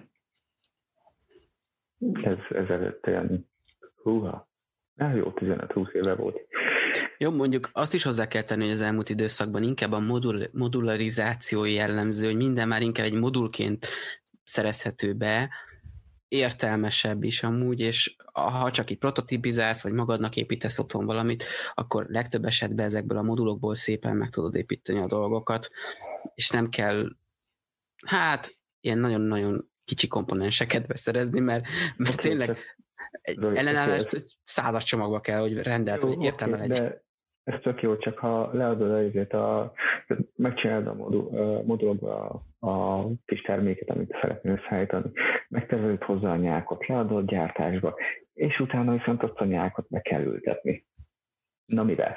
Ez 2.22 2.36
ezelőtt 2.48 3.06
olyan 3.06 3.48
húha, 4.02 4.45
jó 4.96 5.32
15-20 5.34 5.90
éve 5.92 6.14
volt. 6.14 6.36
Jó, 7.18 7.30
mondjuk 7.30 7.70
azt 7.72 7.94
is 7.94 8.02
hozzá 8.02 8.28
kell 8.28 8.42
tenni, 8.42 8.62
hogy 8.62 8.72
az 8.72 8.80
elmúlt 8.80 9.08
időszakban 9.08 9.62
inkább 9.62 9.92
a 9.92 9.98
modul, 9.98 10.42
modularizáció 10.52 11.64
jellemző, 11.64 12.26
hogy 12.26 12.36
minden 12.36 12.68
már 12.68 12.82
inkább 12.82 13.06
egy 13.06 13.18
modulként 13.18 13.86
szerezhető 14.44 15.12
be, 15.12 15.50
értelmesebb 16.28 17.22
is 17.22 17.42
amúgy, 17.42 17.80
és 17.80 18.16
ha 18.32 18.70
csak 18.70 18.90
egy 18.90 18.98
prototipizálsz, 18.98 19.82
vagy 19.82 19.92
magadnak 19.92 20.36
építesz 20.36 20.78
otthon 20.78 21.06
valamit, 21.06 21.44
akkor 21.74 22.06
legtöbb 22.08 22.44
esetben 22.44 22.84
ezekből 22.84 23.18
a 23.18 23.22
modulokból 23.22 23.74
szépen 23.74 24.16
meg 24.16 24.30
tudod 24.30 24.54
építeni 24.54 24.98
a 24.98 25.06
dolgokat, 25.06 25.70
és 26.34 26.50
nem 26.50 26.68
kell, 26.68 27.08
hát, 28.06 28.56
ilyen 28.80 28.98
nagyon-nagyon 28.98 29.70
kicsi 29.84 30.06
komponenseket 30.06 30.86
beszerezni, 30.86 31.40
mert, 31.40 31.66
mert 31.96 32.20
tényleg 32.20 32.58
egy 33.22 33.44
ellenállást 33.44 34.38
százas 34.42 34.84
csomagba 34.84 35.20
kell, 35.20 35.40
hogy 35.40 35.62
rendelt, 35.62 36.02
hogy 36.02 36.22
értelme 36.22 36.56
legyen. 36.56 36.82
De 36.82 37.04
ez 37.46 37.60
tök 37.62 37.82
jó, 37.82 37.96
csak 37.96 38.18
ha 38.18 38.50
leadod 38.52 38.90
azért 38.90 39.32
a, 39.32 39.72
megcsinálod 40.36 40.86
a 40.86 40.94
modul, 40.94 41.62
modulokba 41.64 42.42
a, 42.58 42.68
a 42.68 43.06
kis 43.24 43.40
terméket, 43.40 43.90
amit 43.90 44.16
szeretnél 44.20 44.52
összeállítani, 44.52 45.10
megtervezed 45.48 46.02
hozzá 46.02 46.30
a 46.30 46.36
nyákot, 46.36 46.86
leadod 46.86 47.26
gyártásba, 47.26 47.94
és 48.34 48.60
utána 48.60 48.92
viszont 48.92 49.22
azt 49.22 49.36
a 49.38 49.44
nyákot 49.44 49.90
meg 49.90 50.02
kell 50.02 50.22
ültetni. 50.22 50.86
Na 51.66 51.82
mivel? 51.82 52.16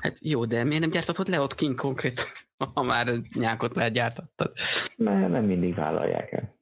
Hát 0.00 0.18
jó, 0.20 0.44
de 0.44 0.64
miért 0.64 0.80
nem 0.80 0.90
gyártatod 0.90 1.28
le 1.28 1.40
ott 1.40 1.54
kint 1.54 1.76
konkrétan, 1.76 2.24
ha 2.74 2.82
már 2.82 3.06
nyákot 3.34 3.74
lehet 3.74 3.92
gyártattad? 3.92 4.52
Mert 4.96 5.28
nem 5.28 5.44
mindig 5.44 5.74
vállalják 5.74 6.32
el. 6.32 6.58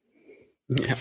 Ja. 0.65 0.95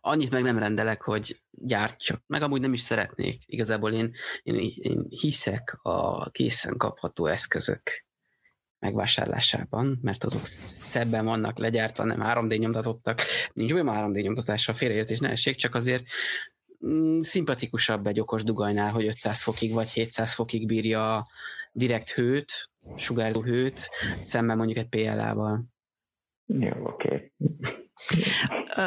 Annyit 0.00 0.30
meg 0.30 0.42
nem 0.42 0.58
rendelek, 0.58 1.02
hogy 1.02 1.40
gyártsak. 1.50 2.22
Meg 2.26 2.42
amúgy 2.42 2.60
nem 2.60 2.72
is 2.72 2.80
szeretnék. 2.80 3.42
Igazából 3.46 3.92
én, 3.92 4.14
én, 4.42 4.72
én 4.76 5.06
hiszek 5.08 5.78
a 5.82 6.30
készen 6.30 6.76
kapható 6.76 7.26
eszközök 7.26 8.04
megvásárlásában, 8.78 9.98
mert 10.02 10.24
azok 10.24 10.44
szebben 10.44 11.24
vannak 11.24 11.58
legyártva, 11.58 12.04
nem 12.04 12.20
3D 12.22 12.58
nyomtatottak. 12.58 13.20
Nincs 13.52 13.72
olyan 13.72 13.88
3D 13.90 14.22
nyomtatásra 14.22 14.74
félreértés, 14.74 15.18
ne 15.18 15.28
essék, 15.28 15.56
csak 15.56 15.74
azért 15.74 16.04
mm, 16.86 17.20
szimpatikusabb 17.20 18.06
egy 18.06 18.20
okos 18.20 18.42
dugajnál, 18.44 18.92
hogy 18.92 19.06
500 19.06 19.42
fokig 19.42 19.72
vagy 19.72 19.90
700 19.90 20.34
fokig 20.34 20.66
bírja 20.66 21.26
direkt 21.72 22.10
hőt, 22.10 22.70
sugárzó 22.96 23.42
hőt, 23.42 23.90
szemben 24.20 24.56
mondjuk 24.56 24.78
egy 24.78 24.88
PLA-val. 24.88 25.64
Jó, 26.46 26.84
oké. 26.84 27.32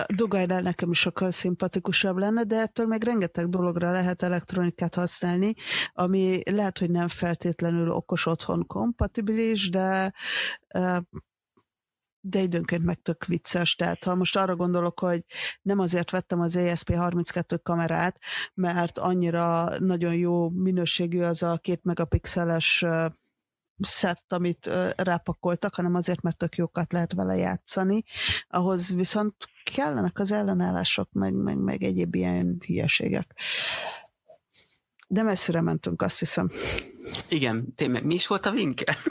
Dugajnál 0.08 0.62
nekem 0.62 0.92
is 0.92 1.00
sokkal 1.00 1.32
szimpatikusabb 1.32 2.18
lenne, 2.18 2.44
de 2.44 2.60
ettől 2.60 2.86
még 2.86 3.04
rengeteg 3.04 3.50
dologra 3.50 3.92
lehet 3.92 4.22
elektronikát 4.22 4.96
használni, 4.96 5.54
ami 5.94 6.42
lehet, 6.52 6.78
hogy 6.78 6.90
nem 6.90 7.08
feltétlenül 7.08 7.92
okos 7.92 8.26
otthon 8.26 8.66
kompatibilis, 8.68 9.70
de 9.70 10.14
de 12.22 12.40
időnként 12.40 12.84
meg 12.84 13.02
tök 13.02 13.26
vicces. 13.26 13.76
Tehát 13.76 14.04
ha 14.04 14.16
most 14.16 14.36
arra 14.38 14.56
gondolok, 14.56 15.00
hogy 15.00 15.24
nem 15.62 15.80
azért 15.80 16.12
vettem 16.12 16.40
az 16.40 16.56
ESP32 16.58 17.60
kamerát, 17.64 18.20
mert 18.54 18.98
annyira 18.98 19.80
nagyon 19.80 20.16
jó 20.16 20.50
minőségű 20.50 21.22
az 21.22 21.44
a 21.44 21.58
két 21.58 21.84
megapixeles 21.84 22.86
szett, 23.82 24.34
amit 24.34 24.70
rápakoltak, 24.96 25.76
hanem 25.76 25.96
azért, 25.96 26.22
mert 26.22 26.38
tök 26.38 26.56
jókat 26.56 26.92
lehet 26.92 27.14
vele 27.14 27.36
játszani. 27.36 28.04
Ahhoz 28.48 28.94
viszont 28.94 29.36
kellenek 29.64 30.20
az 30.20 30.32
ellenállások, 30.32 31.10
meg, 31.12 31.34
meg, 31.34 31.58
meg 31.58 31.84
egyéb 31.84 32.16
ilyen 32.16 32.58
hülyeségek. 32.66 33.36
De 35.08 35.24
messzire 35.24 35.62
mentünk, 35.62 36.02
azt 36.02 36.20
hiszem. 36.20 36.50
Igen, 37.30 37.74
tényleg 37.76 38.06
mi 38.06 38.14
is 38.14 38.28
volt 38.28 38.46
a 38.46 38.52
vinke? 38.52 38.98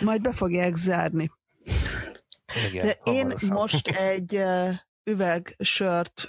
Majd 0.00 0.20
be 0.20 0.32
fogják 0.32 0.74
zárni. 0.74 1.30
Igen, 2.68 2.86
De 2.86 2.98
én 3.04 3.32
most 3.48 3.88
egy 3.88 4.42
üveg 5.04 5.56
sört 5.58 6.28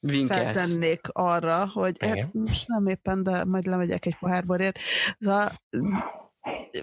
Vinkelsz. 0.00 0.42
feltennék 0.42 1.08
arra, 1.12 1.68
hogy 1.68 1.96
hát 2.00 2.32
most 2.32 2.68
nem 2.68 2.86
éppen, 2.86 3.22
de 3.22 3.44
majd 3.44 3.66
lemegyek 3.66 4.06
egy 4.06 4.16
pohár 4.18 4.46
borért. 4.46 4.78
Szóval 5.18 5.50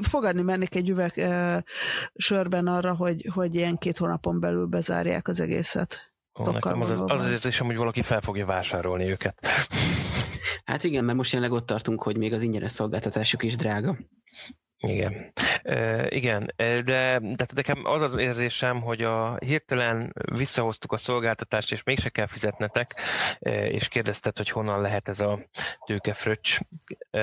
fogadni 0.02 0.42
mennék 0.42 0.76
egy 0.76 0.90
üveg 0.90 1.14
uh, 1.18 1.58
sörben 2.16 2.68
arra, 2.68 2.96
hogy, 2.96 3.30
hogy 3.34 3.56
ilyen 3.56 3.78
két 3.78 3.98
hónapon 3.98 4.40
belül 4.40 4.66
bezárják 4.66 5.28
az 5.28 5.40
egészet. 5.40 6.14
Ó, 6.40 6.52
nekem 6.52 6.82
az, 6.82 6.90
az, 6.90 7.02
az 7.06 7.24
az 7.24 7.32
érzésem, 7.32 7.66
hogy 7.66 7.78
valaki 7.78 8.02
fel 8.02 8.22
fogja 8.22 8.46
vásárolni 8.46 9.10
őket. 9.10 9.48
Hát 10.66 10.84
igen, 10.84 11.04
mert 11.04 11.18
most 11.18 11.34
jelenleg 11.34 11.58
ott 11.58 11.66
tartunk, 11.66 12.04
hogy 12.04 12.18
még 12.18 12.34
az 12.34 12.42
ingyenes 12.42 12.72
szolgáltatásuk 12.72 13.44
is 13.44 13.56
drága. 13.56 13.98
Igen. 14.88 15.32
E, 15.64 16.08
igen, 16.10 16.54
de, 16.58 17.20
de 17.20 17.46
nekem 17.56 17.82
az 17.86 18.02
az 18.02 18.14
érzésem, 18.14 18.82
hogy 18.82 19.02
a 19.02 19.38
hirtelen 19.38 20.14
visszahoztuk 20.32 20.92
a 20.92 20.98
szolgáltatást, 20.98 21.72
és 21.72 21.84
mégse 21.84 22.10
kell 22.10 22.28
fizetnetek, 22.28 23.02
és 23.50 23.88
kérdezted, 23.88 24.38
hogy 24.38 24.50
honnan 24.50 24.82
lehet 24.82 25.08
ez 25.08 25.20
a 25.20 25.40
tőkefröccs. 25.86 26.60
E, 27.12 27.22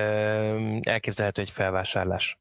elképzelhető 0.80 1.40
egy 1.40 1.50
felvásárlás. 1.50 2.38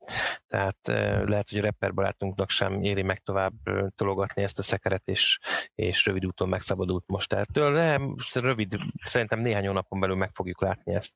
Tehát 0.48 0.78
lehet, 1.26 1.50
hogy 1.50 1.60
a 1.60 1.62
rapper 1.62 1.94
barátunknak 1.94 2.50
sem 2.50 2.84
éri 2.84 3.02
meg 3.02 3.20
tovább 3.20 3.54
tologatni 3.96 4.44
ezt 4.44 4.60
a 4.60 4.64
szekeret, 4.64 5.04
és, 5.06 5.40
és 5.76 6.06
rövid 6.06 6.26
úton 6.26 6.50
megszabadult 6.50 7.04
most 7.08 7.34
ettől, 7.34 7.74
de 7.74 8.00
rövid, 8.34 8.78
szerintem 9.04 9.40
néhány 9.40 9.68
hónapon 9.68 10.00
belül 10.00 10.16
meg 10.16 10.30
fogjuk 10.34 10.62
látni 10.62 10.94
ezt. 10.94 11.14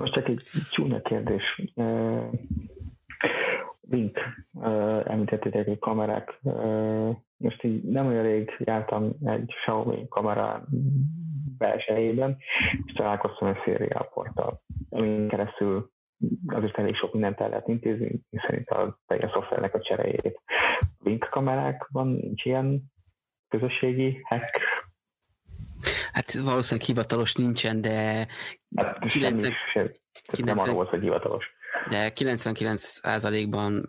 Most 0.00 0.12
csak 0.12 0.28
egy 0.28 0.42
csúnya 0.70 1.00
kérdés. 1.00 1.62
Link, 3.80 4.18
említettétek 5.04 5.66
egy 5.66 5.78
kamerák. 5.78 6.40
Most 7.36 7.62
így 7.62 7.82
nem 7.82 8.06
olyan 8.06 8.22
rég 8.22 8.56
jártam 8.58 9.12
egy 9.24 9.54
Xiaomi 9.60 10.08
kamera 10.08 10.64
belsejében, 11.58 12.36
és 12.84 12.92
találkoztam 12.92 13.48
egy 13.48 13.60
szériálporttal, 13.64 14.62
amin 14.88 15.28
keresztül 15.28 15.90
azért 16.46 16.78
elég 16.78 16.94
sok 16.94 17.12
mindent 17.12 17.40
el 17.40 17.48
lehet 17.48 17.68
intézni, 17.68 18.20
szerint 18.30 18.68
a 18.68 18.98
teljes 19.06 19.30
szoftvernek 19.30 19.74
a 19.74 19.80
cseréjét. 19.80 20.40
Link 20.98 21.28
kamerákban 21.30 22.06
nincs 22.06 22.44
ilyen 22.44 22.82
közösségi 23.48 24.20
hack 24.22 24.60
Hát 26.12 26.32
valószínűleg 26.32 26.86
hivatalos 26.86 27.34
nincsen, 27.34 27.80
de... 27.80 28.26
Hát 28.76 28.98
90... 29.06 29.52
sem, 29.72 29.92
90... 30.22 30.44
nem 30.44 30.58
arról 30.58 30.74
volt, 30.74 30.88
hogy 30.88 31.00
hivatalos. 31.00 31.44
De 31.90 32.12
99%-ban 32.14 33.86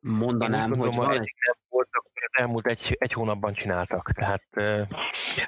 mondanám, 0.00 0.74
hogy 0.74 0.94
van 0.94 1.12
egy... 1.12 1.34
Voltak, 1.68 2.06
az 2.14 2.40
elmúlt 2.40 2.66
egy, 2.66 2.96
egy 2.98 3.12
hónapban 3.12 3.52
csináltak. 3.52 4.12
Tehát, 4.12 4.42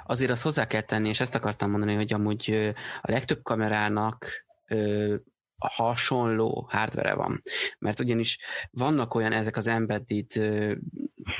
Azért 0.05 0.30
azt 0.30 0.42
hozzá 0.42 0.66
kell 0.66 0.80
tenni, 0.80 1.09
és 1.09 1.20
ezt 1.20 1.34
akartam 1.34 1.70
mondani, 1.70 1.94
hogy 1.94 2.12
amúgy 2.12 2.72
a 3.01 3.11
legtöbb 3.11 3.42
kamerának 3.42 4.46
hasonló 5.68 6.66
hardware 6.70 7.14
van. 7.14 7.40
Mert 7.78 8.00
ugyanis 8.00 8.38
vannak 8.70 9.14
olyan 9.14 9.32
ezek 9.32 9.56
az 9.56 9.66
embedded, 9.66 10.26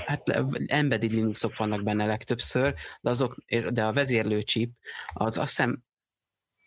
hát 0.07 0.29
embedded 0.67 1.13
Linuxok 1.13 1.57
vannak 1.57 1.83
benne 1.83 2.07
legtöbbször, 2.07 2.75
de, 3.01 3.11
azok, 3.11 3.37
de 3.71 3.85
a 3.85 3.93
vezérlő 3.93 4.43
chip 4.43 4.71
az 5.15 5.39
azt 5.39 5.57
hiszem 5.57 5.81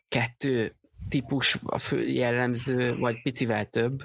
kettő 0.08 0.76
típus 1.10 1.58
a 1.64 1.78
fő 1.78 2.08
jellemző, 2.08 2.98
vagy 2.98 3.22
picivel 3.22 3.66
több. 3.66 4.04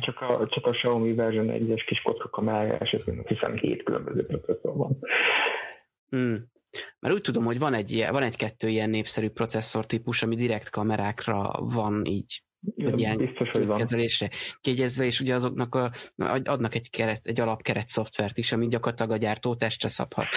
Csak 0.00 0.20
a, 0.20 0.46
csak 0.48 0.66
a 0.66 0.70
Xiaomi 0.70 1.14
version 1.14 1.46
1-es 1.48 1.82
kis 1.86 2.02
kocka 2.02 2.28
kamerája 2.28 2.78
esetben 2.78 3.24
hiszem 3.26 3.54
hét 3.54 3.82
különböző 3.82 4.22
processzor 4.22 4.76
van. 4.76 4.98
Mm. 6.16 6.34
Mert 6.98 7.14
úgy 7.14 7.20
tudom, 7.20 7.44
hogy 7.44 7.58
van 7.58 7.74
egy, 7.74 8.06
van 8.10 8.22
egy-kettő 8.22 8.68
ilyen 8.68 8.90
népszerű 8.90 9.28
processzor 9.28 9.86
típus, 9.86 10.22
ami 10.22 10.34
direkt 10.34 10.70
kamerákra 10.70 11.50
van 11.60 12.04
így 12.04 12.42
ja, 12.74 12.94
ilyen 12.96 13.16
biztos, 13.16 13.48
hogy 13.50 13.66
van. 13.66 13.78
kezelésre 13.78 14.30
kiegyezve, 14.60 15.04
és 15.04 15.20
ugye 15.20 15.34
azoknak 15.34 15.74
a, 15.74 15.92
adnak 16.44 16.74
egy, 16.74 16.90
keret, 16.90 17.26
egy 17.26 17.40
alapkeret 17.40 17.88
szoftvert 17.88 18.38
is, 18.38 18.52
ami 18.52 18.68
gyakorlatilag 18.68 19.10
a 19.12 19.16
gyártó 19.16 19.54
testre 19.54 19.88
szabhat. 19.88 20.28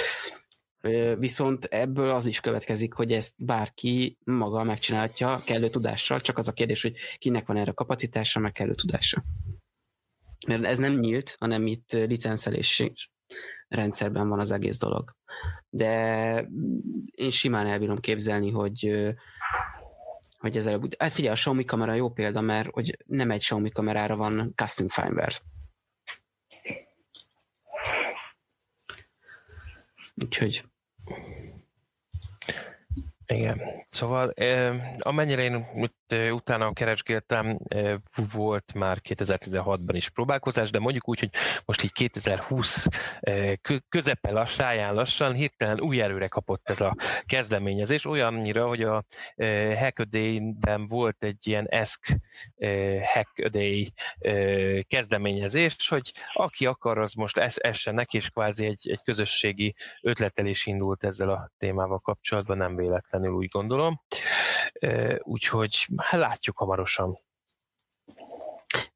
Viszont 1.18 1.66
ebből 1.66 2.10
az 2.10 2.26
is 2.26 2.40
következik, 2.40 2.94
hogy 2.94 3.12
ezt 3.12 3.34
bárki 3.38 4.18
maga 4.24 4.64
megcsinálhatja 4.64 5.40
kellő 5.46 5.70
tudással, 5.70 6.22
csak 6.22 6.38
az 6.38 6.48
a 6.48 6.52
kérdés, 6.52 6.82
hogy 6.82 6.94
kinek 7.18 7.48
van 7.48 7.58
erre 7.58 7.72
kapacitása, 7.72 8.40
meg 8.40 8.52
kellő 8.52 8.74
tudása. 8.74 9.24
Mert 10.48 10.64
ez 10.64 10.78
nem 10.78 11.00
nyílt, 11.00 11.36
hanem 11.40 11.68
itt 11.68 11.92
licenszelés 11.92 12.84
rendszerben 13.70 14.30
van 14.30 14.40
az 14.40 14.52
egész 14.52 14.78
dolog. 14.78 15.16
De 15.70 16.48
én 17.12 17.30
simán 17.30 17.68
elbírom 17.68 18.00
képzelni, 18.00 18.52
hogy 18.52 19.08
hogy 20.40 20.58
ez 20.58 20.68
előbb... 20.68 20.96
Hát 21.00 21.12
figyelj, 21.12 21.34
a 21.34 21.38
Xiaomi 21.38 21.66
kamera 21.66 21.94
jó 21.94 22.12
példa, 22.12 22.42
mert 22.42 22.70
hogy 22.72 22.98
nem 23.06 23.32
egy 23.32 23.40
Xiaomi 23.40 23.70
kamerára 23.70 24.16
van 24.16 24.54
custom 24.56 24.88
firmware. 24.88 25.36
Úgyhogy 30.16 30.64
igen. 33.26 33.62
Szóval 33.90 34.34
amennyire 35.00 35.42
én 35.42 35.66
utána 36.32 36.74
keresgéltem, 36.74 37.60
volt 38.32 38.74
már 38.74 38.98
2016-ban 39.10 39.92
is 39.92 40.10
próbálkozás, 40.10 40.72
de 40.72 40.80
mondjuk 40.80 41.08
úgy, 41.10 41.20
hogy 41.20 41.30
most 41.66 41.84
így 41.84 41.92
2020 41.92 42.88
közepe 43.90 44.32
lassáján 44.32 44.94
lassan 44.94 45.34
hirtelen 45.34 45.82
új 45.82 46.02
erőre 46.02 46.28
kapott 46.28 46.70
ez 46.70 46.82
a 46.82 46.96
kezdeményezés, 47.26 48.06
olyannyira, 48.06 48.68
hogy 48.68 48.82
a 48.82 49.06
Hackaday-ben 49.80 50.88
volt 50.88 51.24
egy 51.24 51.48
ilyen 51.48 51.68
ESK 51.70 52.16
Hackaday 53.14 53.94
kezdeményezés, 54.82 55.88
hogy 55.90 56.12
aki 56.34 56.66
akar, 56.66 56.98
az 56.98 57.14
most 57.14 57.38
essen 57.38 57.94
neki, 57.94 58.18
és 58.18 58.30
kvázi 58.30 58.66
egy, 58.66 58.90
egy 58.90 59.02
közösségi 59.04 59.76
ötletelés 60.02 60.66
indult 60.66 61.04
ezzel 61.04 61.30
a 61.30 61.52
témával 61.58 62.00
kapcsolatban, 62.00 62.58
nem 62.58 62.76
véletlenül 62.76 63.32
úgy 63.32 63.48
gondolom. 63.48 64.02
Úgyhogy 65.20 65.88
hát 65.98 66.20
látjuk 66.20 66.58
hamarosan. 66.58 67.20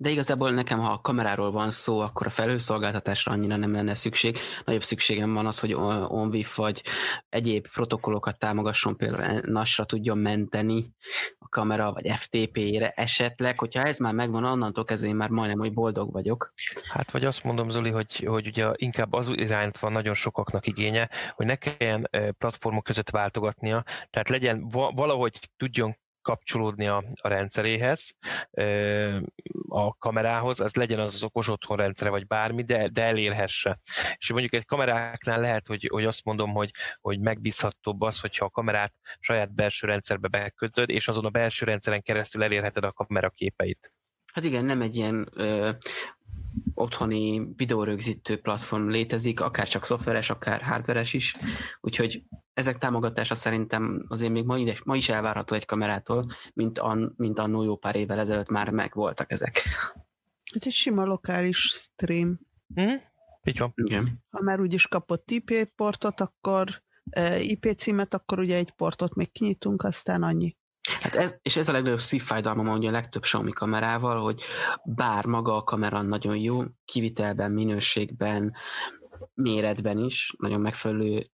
De 0.03 0.09
igazából 0.09 0.51
nekem, 0.51 0.79
ha 0.79 0.91
a 0.91 1.01
kameráról 1.01 1.51
van 1.51 1.69
szó, 1.69 1.99
akkor 1.99 2.27
a 2.27 2.29
felhőszolgáltatásra 2.29 3.31
annyira 3.31 3.55
nem 3.55 3.71
lenne 3.71 3.95
szükség. 3.95 4.37
Nagyobb 4.65 4.83
szükségem 4.83 5.33
van 5.33 5.45
az, 5.45 5.59
hogy 5.59 5.73
OnVIF 6.07 6.55
vagy 6.55 6.83
egyéb 7.29 7.67
protokollokat 7.67 8.39
támogasson, 8.39 8.97
például 8.97 9.41
NAS-ra 9.45 9.85
tudjon 9.85 10.17
menteni 10.17 10.93
a 11.39 11.47
kamera, 11.49 11.91
vagy 11.91 12.11
FTP-re 12.15 12.89
esetleg. 12.89 13.59
Hogyha 13.59 13.83
ez 13.83 13.97
már 13.97 14.13
megvan, 14.13 14.43
annantól 14.43 14.83
kezdve 14.83 15.07
én 15.09 15.15
már 15.15 15.29
majdnem, 15.29 15.59
hogy 15.59 15.73
boldog 15.73 16.11
vagyok. 16.11 16.53
Hát 16.89 17.11
vagy 17.11 17.25
azt 17.25 17.43
mondom, 17.43 17.69
Zoli, 17.69 17.89
hogy, 17.89 18.15
hogy 18.25 18.47
ugye 18.47 18.67
inkább 18.75 19.13
az 19.13 19.29
irányt 19.29 19.79
van 19.79 19.91
nagyon 19.91 20.13
sokaknak 20.13 20.67
igénye, 20.67 21.09
hogy 21.35 21.45
ne 21.45 21.55
kelljen 21.55 22.09
platformok 22.37 22.83
között 22.83 23.09
váltogatnia, 23.09 23.83
tehát 24.09 24.29
legyen 24.29 24.67
valahogy 24.69 25.49
tudjon 25.57 26.01
kapcsolódni 26.23 26.87
a, 26.87 27.03
a 27.21 27.27
rendszeréhez, 27.27 28.15
a 29.67 29.97
kamerához, 29.97 30.59
az 30.59 30.75
legyen 30.75 30.99
az 30.99 31.13
az 31.13 31.23
okos 31.23 31.49
otthon 31.49 31.77
rendszere, 31.77 32.09
vagy 32.09 32.27
bármi, 32.27 32.63
de, 32.63 32.87
de 32.87 33.03
elérhesse. 33.03 33.79
És 34.17 34.31
mondjuk 34.31 34.53
egy 34.53 34.65
kameráknál 34.65 35.39
lehet, 35.39 35.67
hogy, 35.67 35.87
hogy 35.91 36.05
azt 36.05 36.25
mondom, 36.25 36.51
hogy, 36.53 36.71
hogy 37.01 37.19
megbízhatóbb 37.19 38.01
az, 38.01 38.19
hogyha 38.19 38.45
a 38.45 38.49
kamerát 38.49 38.93
saját 39.19 39.53
belső 39.53 39.87
rendszerbe 39.87 40.27
bekötöd, 40.27 40.89
és 40.89 41.07
azon 41.07 41.25
a 41.25 41.29
belső 41.29 41.65
rendszeren 41.65 42.01
keresztül 42.01 42.43
elérheted 42.43 42.83
a 42.83 42.91
kamera 42.91 43.29
képeit. 43.29 43.93
Hát 44.33 44.43
igen, 44.43 44.65
nem 44.65 44.81
egy 44.81 44.95
ilyen 44.95 45.29
otthoni 46.73 47.47
videórögzítő 47.55 48.37
platform 48.37 48.87
létezik, 48.87 49.41
akár 49.41 49.67
csak 49.67 49.85
szoftveres, 49.85 50.29
akár 50.29 50.61
hardveres 50.61 51.13
is, 51.13 51.37
úgyhogy 51.81 52.23
ezek 52.53 52.77
támogatása 52.77 53.35
szerintem 53.35 54.05
azért 54.07 54.31
még 54.31 54.45
ma, 54.45 54.57
ide, 54.57 54.75
ma 54.83 54.95
is 54.95 55.09
elvárható 55.09 55.55
egy 55.55 55.65
kamerától, 55.65 56.31
mint, 56.53 56.79
an, 56.79 57.13
mint 57.17 57.39
annó 57.39 57.63
jó 57.63 57.75
pár 57.75 57.95
évvel 57.95 58.19
ezelőtt 58.19 58.49
már 58.49 58.69
megvoltak 58.69 59.31
ezek. 59.31 59.61
Hát 60.53 60.65
egy 60.65 60.71
sima 60.71 61.03
lokális 61.03 61.57
stream. 61.57 62.39
Hm? 62.75 62.95
Így 63.43 63.57
van. 63.57 63.73
Igen. 63.75 64.23
Ha 64.29 64.41
már 64.41 64.59
úgyis 64.59 64.87
kapott 64.87 65.31
IP 65.31 65.71
portot, 65.75 66.21
akkor 66.21 66.83
eh, 67.09 67.49
IP 67.49 67.73
címet, 67.77 68.13
akkor 68.13 68.39
ugye 68.39 68.55
egy 68.55 68.71
portot 68.71 69.15
még 69.15 69.31
kinyitunk, 69.31 69.83
aztán 69.83 70.23
annyi. 70.23 70.57
Hát 71.03 71.15
ez, 71.15 71.35
és 71.41 71.55
ez 71.55 71.69
a 71.69 71.71
legnagyobb 71.71 71.99
szívfájdalma 71.99 72.63
mondja 72.63 72.89
a 72.89 72.91
legtöbb 72.91 73.21
Xiaomi 73.21 73.51
kamerával, 73.51 74.21
hogy 74.21 74.43
bár 74.83 75.25
maga 75.25 75.55
a 75.55 75.63
kamera 75.63 76.01
nagyon 76.01 76.37
jó, 76.37 76.63
kivitelben, 76.85 77.51
minőségben, 77.51 78.53
méretben 79.33 79.97
is, 79.97 80.33
nagyon 80.37 80.61
megfelelő, 80.61 81.29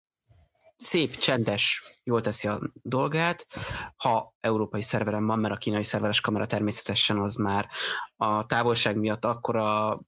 szép, 0.75 1.09
csendes, 1.09 1.83
jól 2.03 2.21
teszi 2.21 2.47
a 2.47 2.59
dolgát, 2.81 3.47
ha 3.95 4.33
európai 4.39 4.81
szerveren 4.81 5.25
van, 5.25 5.39
mert 5.39 5.53
a 5.53 5.57
kínai 5.57 5.83
szerveres 5.83 6.21
kamera 6.21 6.45
természetesen 6.45 7.19
az 7.19 7.35
már 7.35 7.67
a 8.15 8.45
távolság 8.45 8.97
miatt 8.97 9.25
akkora 9.25 9.99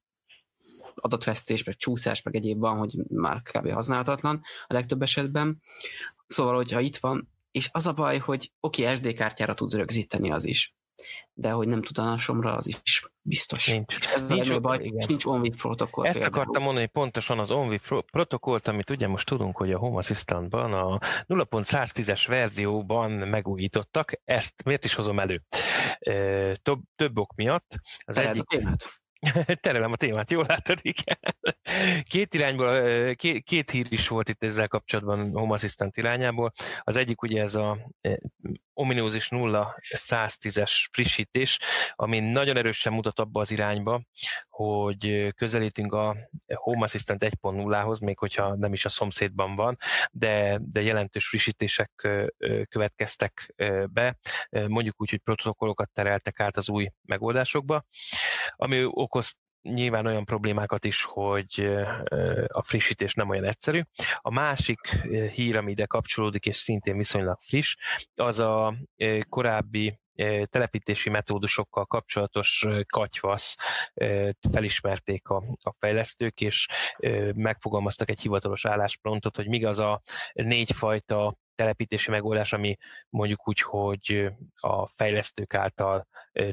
adatvesztés, 0.94 1.64
meg 1.64 1.76
csúszás, 1.76 2.22
meg 2.22 2.36
egyéb 2.36 2.58
van, 2.58 2.78
hogy 2.78 2.96
már 3.08 3.42
kb. 3.42 3.70
használhatatlan 3.70 4.40
a 4.66 4.72
legtöbb 4.72 5.02
esetben. 5.02 5.60
Szóval, 6.26 6.54
hogyha 6.54 6.80
itt 6.80 6.96
van, 6.96 7.31
és 7.52 7.68
az 7.72 7.86
a 7.86 7.92
baj, 7.92 8.18
hogy 8.18 8.52
oké, 8.60 8.82
okay, 8.82 8.94
SD 8.94 9.14
kártyára 9.14 9.54
tudsz 9.54 9.74
rögzíteni 9.74 10.30
az 10.30 10.44
is, 10.44 10.74
de 11.32 11.50
hogy 11.50 11.68
nem 11.68 11.82
tud 11.82 11.98
a 11.98 12.16
somra, 12.16 12.56
az 12.56 12.66
is 12.66 13.02
biztos. 13.22 13.66
Nincs. 13.66 13.96
És 13.98 14.06
ez 14.06 14.26
Nincs 14.26 14.48
a 14.48 14.60
baj, 14.60 14.78
igen. 14.78 14.96
és 14.98 15.06
nincs 15.06 15.24
OnWIF 15.24 15.60
protokoll. 15.60 16.06
Ezt 16.06 16.18
például. 16.18 16.34
akartam 16.34 16.62
mondani, 16.62 16.84
hogy 16.84 17.02
pontosan 17.02 17.38
az 17.38 17.52
pro- 17.86 18.10
protokollt, 18.10 18.68
amit 18.68 18.90
ugye 18.90 19.06
most 19.06 19.26
tudunk, 19.26 19.56
hogy 19.56 19.72
a 19.72 19.78
Home 19.78 19.98
Assistant-ban 19.98 20.72
a 20.72 20.98
0.110-es 21.26 22.24
verzióban 22.26 23.10
megújítottak. 23.10 24.20
Ezt 24.24 24.64
miért 24.64 24.84
is 24.84 24.94
hozom 24.94 25.18
elő? 25.18 25.42
Több, 26.62 26.80
több 26.96 27.18
ok 27.18 27.34
miatt. 27.34 27.74
Az 28.04 28.14
Tereld 28.14 28.44
egyik? 28.50 28.68
Terelem 29.60 29.92
a 29.92 29.96
témát, 29.96 30.30
jól 30.30 30.44
látod, 30.48 30.78
igen. 30.82 31.18
Két 32.02 32.34
irányból, 32.34 33.14
két, 33.14 33.44
két 33.44 33.70
hír 33.70 33.86
is 33.90 34.08
volt 34.08 34.28
itt 34.28 34.42
ezzel 34.42 34.68
kapcsolatban 34.68 35.30
Home 35.32 35.54
Assistant 35.54 35.96
irányából. 35.96 36.52
Az 36.80 36.96
egyik 36.96 37.22
ugye 37.22 37.42
ez 37.42 37.54
a 37.54 37.78
ominózis 38.74 39.28
0 39.28 39.76
110-es 39.80 40.72
frissítés, 40.92 41.58
ami 41.94 42.20
nagyon 42.20 42.56
erősen 42.56 42.92
mutat 42.92 43.18
abba 43.18 43.40
az 43.40 43.50
irányba, 43.50 44.02
hogy 44.48 45.32
közelítünk 45.36 45.92
a 45.92 46.16
Home 46.54 46.84
Assistant 46.84 47.24
1.0-hoz, 47.24 47.98
még 47.98 48.18
hogyha 48.18 48.56
nem 48.56 48.72
is 48.72 48.84
a 48.84 48.88
szomszédban 48.88 49.54
van, 49.54 49.76
de, 50.12 50.58
de 50.62 50.82
jelentős 50.82 51.28
frissítések 51.28 52.08
következtek 52.68 53.54
be, 53.90 54.18
mondjuk 54.50 55.00
úgy, 55.00 55.10
hogy 55.10 55.18
protokollokat 55.18 55.90
tereltek 55.92 56.40
át 56.40 56.56
az 56.56 56.68
új 56.68 56.88
megoldásokba, 57.02 57.84
ami 58.50 58.84
okoz 58.84 59.40
nyilván 59.62 60.06
olyan 60.06 60.24
problémákat 60.24 60.84
is, 60.84 61.02
hogy 61.02 61.78
a 62.46 62.62
frissítés 62.62 63.14
nem 63.14 63.28
olyan 63.28 63.44
egyszerű. 63.44 63.80
A 64.16 64.30
másik 64.30 64.80
hír, 65.32 65.56
ami 65.56 65.70
ide 65.70 65.86
kapcsolódik, 65.86 66.46
és 66.46 66.56
szintén 66.56 66.96
viszonylag 66.96 67.38
friss, 67.40 67.76
az 68.14 68.38
a 68.38 68.74
korábbi 69.28 70.00
telepítési 70.44 71.10
metódusokkal 71.10 71.84
kapcsolatos 71.84 72.66
katyvasz 72.86 73.56
felismerték 74.52 75.28
a, 75.28 75.42
a 75.62 75.74
fejlesztők, 75.78 76.40
és 76.40 76.66
megfogalmaztak 77.34 78.10
egy 78.10 78.20
hivatalos 78.20 78.64
álláspontot, 78.64 79.36
hogy 79.36 79.48
míg 79.48 79.66
az 79.66 79.78
a 79.78 80.02
négyfajta 80.32 81.36
telepítési 81.62 82.10
megoldás, 82.10 82.52
ami 82.52 82.76
mondjuk 83.08 83.48
úgy, 83.48 83.60
hogy 83.60 84.32
a 84.54 84.88
fejlesztők 84.88 85.54
által 85.54 86.06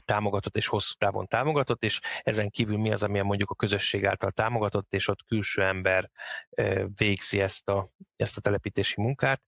támogatott 0.05 0.57
és 0.57 0.67
hosszú 0.67 0.93
távon 0.97 1.27
támogatott, 1.27 1.83
és 1.83 1.99
ezen 2.23 2.49
kívül 2.49 2.77
mi 2.77 2.91
az, 2.91 3.03
ami 3.03 3.21
mondjuk 3.21 3.49
a 3.49 3.55
közösség 3.55 4.05
által 4.05 4.31
támogatott, 4.31 4.93
és 4.93 5.07
ott 5.07 5.23
külső 5.27 5.63
ember 5.63 6.09
végzi 6.95 7.41
ezt 7.41 7.69
a, 7.69 7.87
ezt 8.15 8.37
a 8.37 8.41
telepítési 8.41 9.01
munkát. 9.01 9.41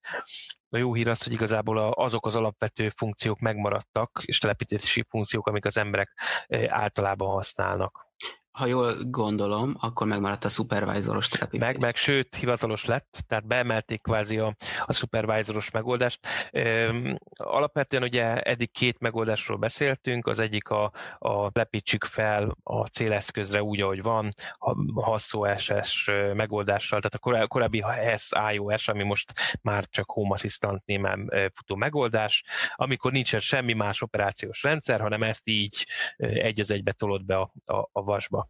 A 0.69 0.77
jó 0.77 0.93
hír 0.93 1.07
az, 1.07 1.23
hogy 1.23 1.33
igazából 1.33 1.77
a- 1.77 1.91
azok 1.95 2.25
az 2.25 2.35
alapvető 2.35 2.89
funkciók 2.89 3.39
megmaradtak, 3.39 4.21
és 4.25 4.37
telepítési 4.37 5.05
funkciók, 5.09 5.47
amik 5.47 5.65
az 5.65 5.77
emberek 5.77 6.19
általában 6.67 7.29
használnak. 7.29 8.10
Ha 8.51 8.65
jól 8.65 8.95
gondolom, 9.03 9.75
akkor 9.79 10.07
megmaradt 10.07 10.45
a 10.45 10.49
supervisoros 10.49 11.27
telepítés. 11.27 11.67
Meg, 11.67 11.79
meg 11.79 11.95
sőt, 11.95 12.35
hivatalos 12.35 12.85
lett, 12.85 13.23
tehát 13.27 13.47
beemelték 13.47 14.01
kvázi 14.01 14.37
a, 14.37 14.55
a 14.85 14.93
supervisoros 14.93 15.71
megoldást. 15.71 16.19
Üm, 16.53 17.17
alapvetően 17.33 18.03
ugye 18.03 18.41
eddig 18.41 18.71
két 18.71 18.99
megoldásról 18.99 19.57
beszéltünk, 19.57 20.27
az 20.27 20.39
egyik 20.39 20.69
a, 20.69 20.91
a 21.17 21.49
lepítsük 21.53 22.03
fel 22.05 22.57
a 22.63 22.85
céleszközre 22.85 23.63
úgy, 23.63 23.81
ahogy 23.81 24.01
van, 24.01 24.33
a 24.57 25.01
hasszó 25.03 25.55
SS 25.57 26.09
megoldással, 26.33 26.99
tehát 26.99 27.15
a 27.15 27.19
korá- 27.19 27.47
korábbi 27.47 27.81
HES 27.81 28.29
iOS, 28.53 28.87
ami 28.87 29.03
most 29.03 29.33
már 29.61 29.85
csak 29.89 30.11
Home 30.11 30.33
Assistant 30.33 30.85
némen 30.85 31.31
futó 31.53 31.75
megoldás, 31.75 32.43
amikor 32.75 33.11
nincsen 33.11 33.39
semmi 33.39 33.73
más 33.73 34.01
operációs 34.01 34.63
rendszer, 34.63 35.01
hanem 35.01 35.23
ezt 35.23 35.47
így 35.47 35.87
egy 36.17 36.59
az 36.59 36.71
egybe 36.71 36.91
tolod 36.91 37.25
be 37.25 37.37
a, 37.37 37.53
a, 37.65 37.89
a 37.91 38.03
vasba. 38.03 38.40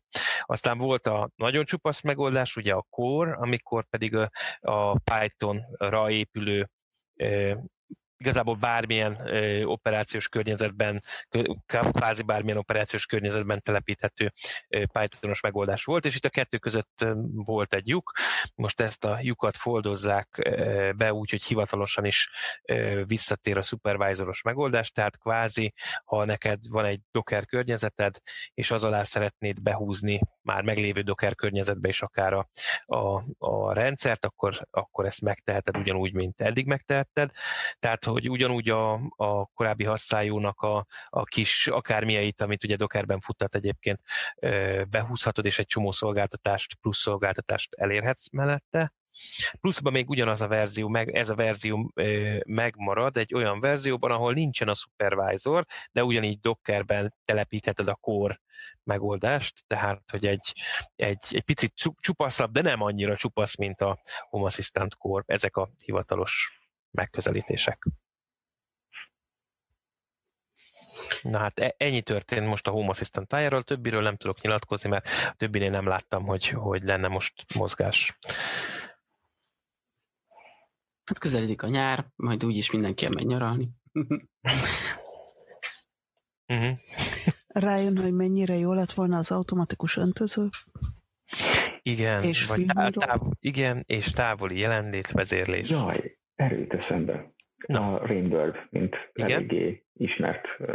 Aztán 0.41 0.77
volt 0.77 1.07
a 1.07 1.29
nagyon 1.35 1.65
csupasz 1.65 2.01
megoldás, 2.01 2.55
ugye 2.55 2.73
a 2.73 2.85
Core, 2.89 3.33
amikor 3.33 3.85
pedig 3.89 4.15
a, 4.15 4.99
Python-ra 4.99 6.09
épülő 6.09 6.69
igazából 8.21 8.55
bármilyen 8.55 9.27
ö, 9.27 9.63
operációs 9.63 10.27
környezetben, 10.27 11.03
kö- 11.29 11.91
kvázi 11.91 12.21
bármilyen 12.21 12.57
operációs 12.57 13.05
környezetben 13.05 13.61
telepíthető 13.61 14.31
ö, 14.69 14.83
Pythonos 14.85 15.41
megoldás 15.41 15.83
volt, 15.83 16.05
és 16.05 16.15
itt 16.15 16.25
a 16.25 16.29
kettő 16.29 16.57
között 16.57 17.05
volt 17.33 17.73
egy 17.73 17.87
lyuk. 17.87 18.11
Most 18.55 18.81
ezt 18.81 19.05
a 19.05 19.17
lyukat 19.21 19.57
foldozzák 19.57 20.39
ö, 20.45 20.91
be 20.95 21.13
úgy, 21.13 21.29
hogy 21.29 21.43
hivatalosan 21.43 22.05
is 22.05 22.29
ö, 22.63 23.03
visszatér 23.05 23.57
a 23.57 23.61
supervisoros 23.61 24.41
megoldás, 24.41 24.91
tehát 24.91 25.17
kvázi, 25.17 25.73
ha 26.05 26.25
neked 26.25 26.59
van 26.69 26.85
egy 26.85 27.01
Docker 27.11 27.45
környezeted, 27.45 28.15
és 28.53 28.71
az 28.71 28.83
alá 28.83 29.03
szeretnéd 29.03 29.61
behúzni 29.61 30.19
már 30.41 30.63
meglévő 30.63 31.01
Docker 31.01 31.35
környezetbe 31.35 31.89
is 31.89 32.01
akár 32.01 32.33
a, 32.33 32.49
a, 32.85 33.23
a 33.37 33.73
rendszert, 33.73 34.25
akkor, 34.25 34.67
akkor 34.71 35.05
ezt 35.05 35.21
megteheted 35.21 35.77
ugyanúgy, 35.77 36.13
mint 36.13 36.41
eddig 36.41 36.65
megtehetted. 36.65 37.31
Tehát, 37.79 38.05
hogy 38.05 38.29
ugyanúgy 38.29 38.69
a, 38.69 38.93
a 39.15 39.45
korábbi 39.45 39.83
hasszájónak 39.83 40.61
a, 40.61 40.85
a 41.09 41.23
kis 41.23 41.67
akármilyeit, 41.67 42.41
amit 42.41 42.63
ugye 42.63 42.75
Dockerben 42.75 43.19
futtat 43.19 43.55
egyébként, 43.55 43.99
behúzhatod, 44.89 45.45
és 45.45 45.59
egy 45.59 45.65
csomó 45.65 45.91
szolgáltatást, 45.91 46.75
plusz 46.75 46.99
szolgáltatást 46.99 47.73
elérhetsz 47.73 48.29
mellette. 48.31 48.93
Pluszban 49.59 49.93
még 49.93 50.09
ugyanaz 50.09 50.41
a 50.41 50.47
verzió, 50.47 50.87
meg, 50.87 51.15
ez 51.15 51.29
a 51.29 51.35
verzió 51.35 51.91
megmarad 52.45 53.17
egy 53.17 53.33
olyan 53.33 53.59
verzióban, 53.59 54.11
ahol 54.11 54.33
nincsen 54.33 54.67
a 54.67 54.73
supervisor, 54.73 55.65
de 55.91 56.03
ugyanígy 56.03 56.39
Dockerben 56.39 57.15
telepítheted 57.25 57.87
a 57.87 57.95
core 57.95 58.41
megoldást, 58.83 59.63
tehát 59.67 60.01
hogy 60.11 60.25
egy, 60.25 60.53
egy, 60.95 61.25
egy 61.29 61.43
picit 61.43 61.75
csu- 61.75 61.99
csupaszabb, 61.99 62.51
de 62.51 62.61
nem 62.61 62.81
annyira 62.81 63.15
csupasz, 63.15 63.55
mint 63.55 63.81
a 63.81 64.01
Home 64.29 64.45
Assistant 64.45 64.95
Core. 64.95 65.23
Ezek 65.27 65.57
a 65.57 65.69
hivatalos 65.85 66.59
megközelítések. 66.91 67.87
Na 71.21 71.37
hát 71.37 71.59
e- 71.59 71.75
ennyi 71.77 72.01
történt 72.01 72.47
most 72.47 72.67
a 72.67 72.71
Home 72.71 72.89
Assistant 72.89 73.27
tájáról, 73.27 73.63
többiről 73.63 74.01
nem 74.01 74.15
tudok 74.15 74.41
nyilatkozni, 74.41 74.89
mert 74.89 75.09
többinél 75.37 75.69
nem 75.69 75.87
láttam, 75.87 76.25
hogy, 76.25 76.47
hogy 76.47 76.83
lenne 76.83 77.07
most 77.07 77.33
mozgás. 77.55 78.17
Hát 81.11 81.19
közeledik 81.19 81.63
a 81.63 81.67
nyár, 81.67 82.05
majd 82.15 82.45
úgyis 82.45 82.71
mindenki 82.71 83.05
elmegy 83.05 83.25
nyaralni. 83.25 83.69
Uh-huh. 86.49 86.77
Rájön, 87.67 87.97
hogy 87.97 88.13
mennyire 88.13 88.55
jó 88.55 88.73
lett 88.73 88.91
volna 88.91 89.17
az 89.17 89.31
automatikus 89.31 89.97
öntöző. 89.97 90.47
Igen, 91.81 92.23
És 92.23 92.45
vagy 92.45 92.65
táv- 92.65 93.25
igen, 93.39 93.83
és 93.87 94.05
távoli 94.05 94.59
jelenlétvezérlés. 94.59 95.69
Jaj, 95.69 96.17
erőt 96.35 96.73
eszembe. 96.73 97.33
Na. 97.67 97.93
A 97.93 98.05
Rainbird, 98.07 98.55
mint 98.69 98.95
Igen? 99.13 99.31
eléggé 99.31 99.83
ismert 99.93 100.45
uh, 100.59 100.67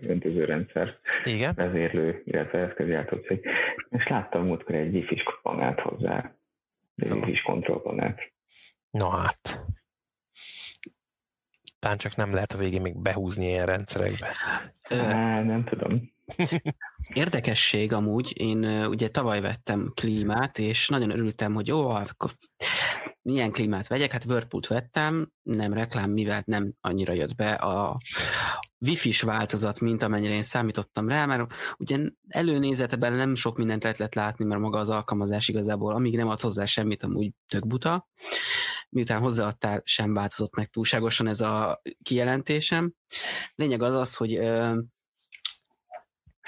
öntözőrendszer 0.00 0.98
Igen, 1.24 1.54
vezérlő, 1.54 2.22
illetve 2.24 2.58
eszközjártó 2.58 3.16
cég. 3.16 3.46
És 3.90 4.06
láttam 4.08 4.46
múltkor 4.46 4.74
egy 4.74 4.94
wifi 4.94 5.22
panelt 5.42 5.80
hozzá. 5.80 6.34
Egy 6.96 7.08
Na. 7.08 7.14
wifi 7.14 7.40
kontrollpanelt. 7.42 8.20
Na 8.90 9.10
hát. 9.10 9.64
Talán 11.78 11.98
csak 11.98 12.16
nem 12.16 12.34
lehet 12.34 12.52
a 12.52 12.58
végén 12.58 12.80
még 12.80 12.98
behúzni 12.98 13.46
ilyen 13.46 13.66
rendszerekbe. 13.66 14.36
Ö, 14.90 14.98
Á, 14.98 15.42
nem 15.42 15.64
tudom. 15.64 16.12
Érdekesség 17.12 17.92
amúgy, 17.92 18.40
én 18.40 18.64
ugye 18.86 19.08
tavaly 19.08 19.40
vettem 19.40 19.92
klímát, 19.94 20.58
és 20.58 20.88
nagyon 20.88 21.10
örültem, 21.10 21.54
hogy 21.54 21.70
ó, 21.70 21.88
akkor 21.88 22.30
milyen 23.22 23.50
klímát 23.50 23.88
vegyek, 23.88 24.12
hát 24.12 24.24
Whirlpool-t 24.24 24.66
vettem, 24.66 25.32
nem 25.42 25.72
reklám, 25.72 26.10
mivel 26.10 26.42
nem 26.46 26.72
annyira 26.80 27.12
jött 27.12 27.34
be 27.34 27.52
a, 27.52 27.98
wifi-s 28.80 29.20
változat, 29.20 29.80
mint 29.80 30.02
amennyire 30.02 30.34
én 30.34 30.42
számítottam 30.42 31.08
rá, 31.08 31.26
mert 31.26 31.54
ugye 31.78 31.98
előnézetben 32.28 33.12
nem 33.12 33.34
sok 33.34 33.56
mindent 33.56 33.82
lehet 33.82 34.14
látni, 34.14 34.44
mert 34.44 34.60
maga 34.60 34.78
az 34.78 34.90
alkalmazás 34.90 35.48
igazából, 35.48 35.94
amíg 35.94 36.16
nem 36.16 36.28
ad 36.28 36.40
hozzá 36.40 36.64
semmit, 36.64 37.02
amúgy 37.02 37.32
tök 37.48 37.66
buta. 37.66 38.08
Miután 38.90 39.20
hozzáadtál, 39.20 39.82
sem 39.84 40.14
változott 40.14 40.56
meg 40.56 40.68
túlságosan 40.68 41.26
ez 41.26 41.40
a 41.40 41.82
kijelentésem. 42.02 42.92
Lényeg 43.54 43.82
az 43.82 43.94
az, 43.94 44.14
hogy 44.16 44.40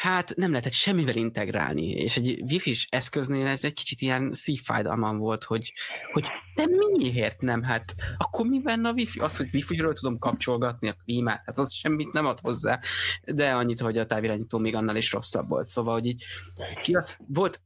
hát 0.02 0.34
nem 0.36 0.50
lehetett 0.50 0.72
semmivel 0.72 1.16
integrálni, 1.16 1.90
és 1.90 2.16
egy 2.16 2.42
wifi-s 2.42 2.86
eszköznél 2.90 3.46
ez 3.46 3.64
egy 3.64 3.72
kicsit 3.72 4.00
ilyen 4.00 4.32
szívfájdalmam 4.32 5.18
volt, 5.18 5.44
hogy, 5.44 5.72
hogy 6.12 6.26
de 6.54 6.64
miért 6.96 7.40
nem? 7.40 7.62
Hát 7.62 7.94
akkor 8.16 8.46
mi 8.46 8.60
benne 8.60 8.88
a 8.88 8.92
wifi? 8.92 9.18
Az, 9.18 9.36
hogy 9.36 9.48
wifi-ről 9.52 9.94
tudom 9.94 10.18
kapcsolgatni 10.18 10.88
a 10.88 10.96
klímát, 11.04 11.42
hát 11.44 11.58
az 11.58 11.72
semmit 11.72 12.12
nem 12.12 12.26
ad 12.26 12.40
hozzá, 12.40 12.80
de 13.24 13.52
annyit, 13.52 13.80
hogy 13.80 13.98
a 13.98 14.06
távirányító 14.06 14.58
még 14.58 14.74
annál 14.74 14.96
is 14.96 15.12
rosszabb 15.12 15.48
volt. 15.48 15.68
Szóval, 15.68 15.92
hogy 15.92 16.06
így 16.06 16.24
ki, 16.82 16.96
volt 17.26 17.60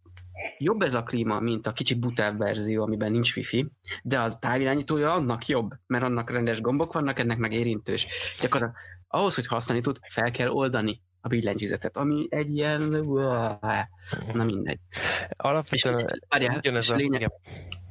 jobb 0.59 0.82
ez 0.82 0.95
a 0.95 1.03
klíma, 1.03 1.41
mint 1.41 1.66
a 1.66 1.72
kicsi 1.72 1.95
butább 1.95 2.39
verzió, 2.39 2.82
amiben 2.82 3.11
nincs 3.12 3.37
wifi, 3.37 3.70
de 4.03 4.20
az 4.20 4.37
távirányítója 4.41 5.12
annak 5.12 5.47
jobb, 5.47 5.70
mert 5.87 6.05
annak 6.05 6.30
rendes 6.30 6.61
gombok 6.61 6.93
vannak, 6.93 7.18
ennek 7.18 7.39
meg 7.39 7.53
érintős. 7.53 8.07
Gyakorlatilag 8.41 8.82
ahhoz, 9.09 9.34
hogy 9.34 9.47
használni 9.47 9.82
tud, 9.82 9.99
fel 10.09 10.30
kell 10.30 10.49
oldani 10.49 11.01
a 11.20 11.28
billentyűzetet, 11.28 11.97
ami 11.97 12.26
egy 12.28 12.51
ilyen... 12.51 12.82
Na 14.32 14.45
mindegy. 14.45 14.78
Alapvetően 15.28 15.99
és, 15.99 16.18
várjál, 16.28 16.59
és, 16.59 16.91
lényeg, 16.91 17.32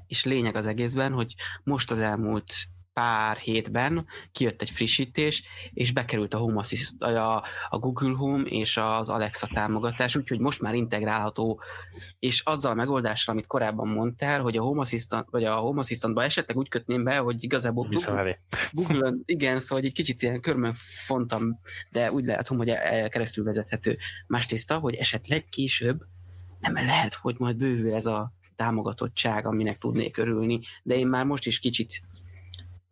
és 0.07 0.25
lényeg 0.25 0.55
az 0.55 0.65
egészben, 0.67 1.11
hogy 1.11 1.33
most 1.63 1.91
az 1.91 1.99
elmúlt 1.99 2.53
pár 2.95 3.37
hétben 3.37 4.05
kijött 4.31 4.61
egy 4.61 4.69
frissítés, 4.69 5.43
és 5.73 5.91
bekerült 5.91 6.33
a 6.33 6.37
Home 6.37 6.59
Assist, 6.59 7.03
a, 7.03 7.43
a 7.69 7.77
Google 7.77 8.15
Home 8.17 8.43
és 8.43 8.77
az 8.77 9.09
Alexa 9.09 9.47
támogatás, 9.53 10.15
úgyhogy 10.15 10.39
most 10.39 10.61
már 10.61 10.73
integrálható, 10.73 11.61
és 12.19 12.41
azzal 12.41 12.71
a 12.71 12.75
megoldással, 12.75 13.33
amit 13.33 13.47
korábban 13.47 13.87
mondtál, 13.87 14.41
hogy 14.41 14.57
a 14.57 14.61
Home 14.61 14.81
Assistant, 14.81 15.29
vagy 15.29 15.43
a 15.43 15.55
Home 15.55 15.79
Assistantba 15.79 16.23
esetleg 16.23 16.57
úgy 16.57 16.69
kötném 16.69 17.03
be, 17.03 17.17
hogy 17.17 17.43
igazából 17.43 17.87
Google, 17.87 18.39
Google 18.71 19.13
igen, 19.25 19.59
szóval 19.59 19.83
egy 19.83 19.93
kicsit 19.93 20.21
ilyen 20.21 20.41
körmön 20.41 20.73
fontam, 21.05 21.59
de 21.89 22.11
úgy 22.11 22.25
látom, 22.25 22.57
hogy 22.57 22.71
keresztül 23.09 23.43
vezethető. 23.43 23.97
Más 24.27 24.45
tészta, 24.45 24.77
hogy 24.77 24.95
esetleg 24.95 25.45
később 25.49 26.03
nem 26.59 26.73
lehet, 26.73 27.13
hogy 27.13 27.35
majd 27.39 27.55
bővül 27.55 27.93
ez 27.93 28.05
a 28.05 28.33
támogatottság, 28.55 29.45
aminek 29.45 29.77
tudnék 29.77 30.17
örülni, 30.17 30.59
de 30.83 30.95
én 30.95 31.07
már 31.07 31.25
most 31.25 31.45
is 31.45 31.59
kicsit 31.59 32.01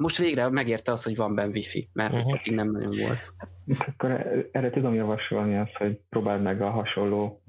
most 0.04 0.18
végre 0.18 0.50
megérte 0.50 0.92
az, 0.92 1.04
hogy 1.04 1.16
van 1.16 1.36
benne 1.36 1.52
wifi, 1.52 1.90
mert 1.94 2.14
uh-huh. 2.14 2.46
nem 2.46 2.72
nagyon 2.72 2.96
volt. 3.08 3.34
Akkor 3.88 4.12
erre 4.52 4.70
tudom 4.70 4.94
javasolni 4.94 5.58
azt, 5.58 5.76
hogy 5.76 6.00
próbáld 6.10 6.42
meg 6.42 6.62
a 6.62 6.70
hasonló 6.70 7.42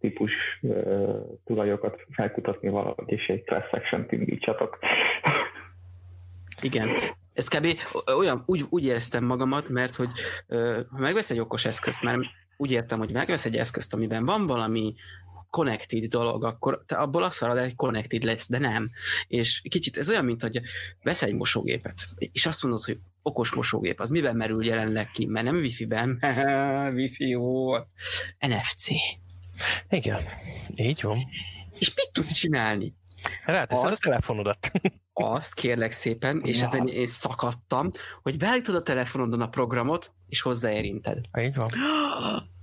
típus 0.00 0.32
uh, 0.62 1.14
tulajokat 1.44 2.00
felkutatni 2.10 2.68
valahogy, 2.68 3.04
és 3.06 3.26
egy 3.26 3.44
class 3.44 3.68
section 3.70 4.06
indítsatok. 4.10 4.78
Igen. 6.62 6.88
Ez 7.32 7.48
kb. 7.48 7.66
olyan, 8.18 8.42
úgy, 8.46 8.64
úgy 8.68 8.84
éreztem 8.84 9.24
magamat, 9.24 9.68
mert 9.68 9.94
hogy 9.94 10.10
ha 10.90 10.98
megvesz 10.98 11.30
egy 11.30 11.38
okos 11.40 11.64
eszközt, 11.64 12.02
mert 12.02 12.20
úgy 12.56 12.70
értem, 12.70 12.98
hogy 12.98 13.12
megvesz 13.12 13.44
egy 13.44 13.56
eszközt, 13.56 13.94
amiben 13.94 14.24
van 14.24 14.46
valami 14.46 14.94
connected 15.50 16.04
dolog, 16.04 16.44
akkor 16.44 16.82
te 16.86 16.96
abból 16.96 17.22
azt 17.22 17.38
várod, 17.38 17.58
hogy 17.58 17.74
connected 17.74 18.22
lesz, 18.22 18.48
de 18.48 18.58
nem. 18.58 18.90
És 19.26 19.62
kicsit 19.70 19.96
ez 19.96 20.08
olyan, 20.08 20.24
mint 20.24 20.42
hogy 20.42 20.60
vesz 21.02 21.22
egy 21.22 21.34
mosógépet, 21.34 22.08
és 22.18 22.46
azt 22.46 22.62
mondod, 22.62 22.84
hogy 22.84 22.98
okos 23.22 23.54
mosógép, 23.54 24.00
az 24.00 24.10
miben 24.10 24.36
merül 24.36 24.66
jelenleg 24.66 25.10
ki? 25.10 25.26
Mert 25.26 25.46
nem 25.46 25.56
wifi-ben, 25.56 26.18
wifi 26.94 27.28
jó, 27.28 27.76
NFC. 28.38 28.88
Igen, 29.88 30.22
így 30.74 31.02
van. 31.02 31.18
És 31.78 31.94
mit 31.94 32.10
tudsz 32.12 32.32
csinálni? 32.32 32.94
Ráteszed 33.44 33.90
azt, 33.90 34.04
a 34.04 34.08
telefonodat. 34.08 34.70
azt 35.12 35.54
kérlek 35.54 35.90
szépen, 35.90 36.40
és 36.44 36.60
ezen 36.60 36.86
én 36.86 37.06
szakadtam, 37.06 37.90
hogy 38.22 38.36
beállítod 38.36 38.74
a 38.74 38.82
telefonodon 38.82 39.40
a 39.40 39.48
programot, 39.48 40.12
és 40.28 40.40
hozzáérinted. 40.40 41.18
Így 41.38 41.54
van. 41.54 41.70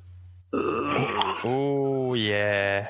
Oh, 1.44 2.16
yeah. 2.16 2.88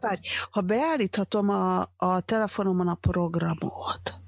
Várj, 0.00 0.20
ha 0.50 0.60
beállíthatom 0.60 1.48
a, 1.48 1.88
a 1.96 2.20
telefonomon 2.20 2.88
a 2.88 2.94
programot, 2.94 4.20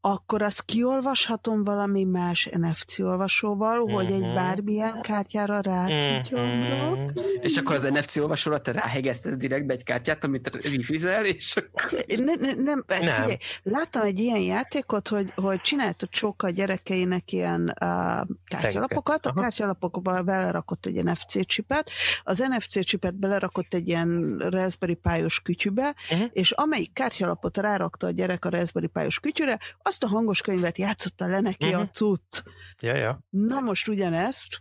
akkor 0.00 0.42
azt 0.42 0.62
kiolvashatom 0.62 1.64
valami 1.64 2.04
más 2.04 2.48
NFC 2.52 2.98
olvasóval, 2.98 3.80
uh-huh. 3.80 4.02
hogy 4.02 4.12
egy 4.12 4.20
mhm. 4.20 4.34
bármilyen 4.34 5.00
kártyára 5.00 5.60
rá 5.60 5.86
uh-huh. 5.86 7.10
És 7.40 7.56
akkor 7.56 7.74
az 7.74 7.82
NFC 7.82 8.16
olvasóra 8.16 8.60
te 8.60 8.72
ráhegesztesz 8.72 9.36
direktbe 9.36 9.74
egy 9.74 9.84
kártyát, 9.84 10.24
amit 10.24 10.60
wifi-zel, 10.64 11.24
és 11.24 11.56
akkor... 11.56 12.04
Ne, 12.06 12.34
ne, 12.34 12.52
nem, 12.52 12.84
nem. 12.86 12.98
Figyelj, 12.98 13.36
láttam 13.62 14.02
egy 14.02 14.18
ilyen 14.18 14.40
játékot, 14.40 15.08
hogy, 15.08 15.32
hogy 15.34 15.60
csináltott 15.60 16.14
sok 16.14 16.42
a 16.42 16.50
gyerekeinek 16.50 17.32
ilyen 17.32 17.74
uh, 17.80 18.26
kártyalapokat, 18.44 19.26
a 19.26 19.32
kártyalapokba 19.32 20.22
belerakott 20.22 20.86
egy 20.86 21.04
NFC 21.04 21.46
csipet, 21.46 21.90
az 22.22 22.38
NFC 22.38 22.84
csipet 22.84 23.14
belerakott 23.14 23.74
egy 23.74 23.88
ilyen 23.88 24.38
Raspberry 24.38 24.94
Pi-os 24.94 25.40
kütyübe, 25.40 25.94
uh-huh. 26.10 26.28
és 26.32 26.50
amelyik 26.50 26.92
kártyalapot 26.92 27.56
rárakta 27.56 28.06
a 28.06 28.10
gyerek 28.10 28.44
a 28.44 28.50
Raspberry 28.50 28.86
Pi-os 28.86 29.20
kütyüre, 29.20 29.49
előre, 29.50 29.58
azt 29.82 30.04
a 30.04 30.08
hangos 30.08 30.40
könyvet 30.40 30.78
játszotta 30.78 31.26
le 31.26 31.40
neki 31.40 31.64
uh-huh. 31.64 31.80
a 31.80 31.82
mhm. 31.82 31.92
cucc. 31.92 32.42
Ja, 32.80 32.96
ja. 32.96 33.20
Na 33.30 33.60
most 33.60 33.88
ugyanezt, 33.88 34.58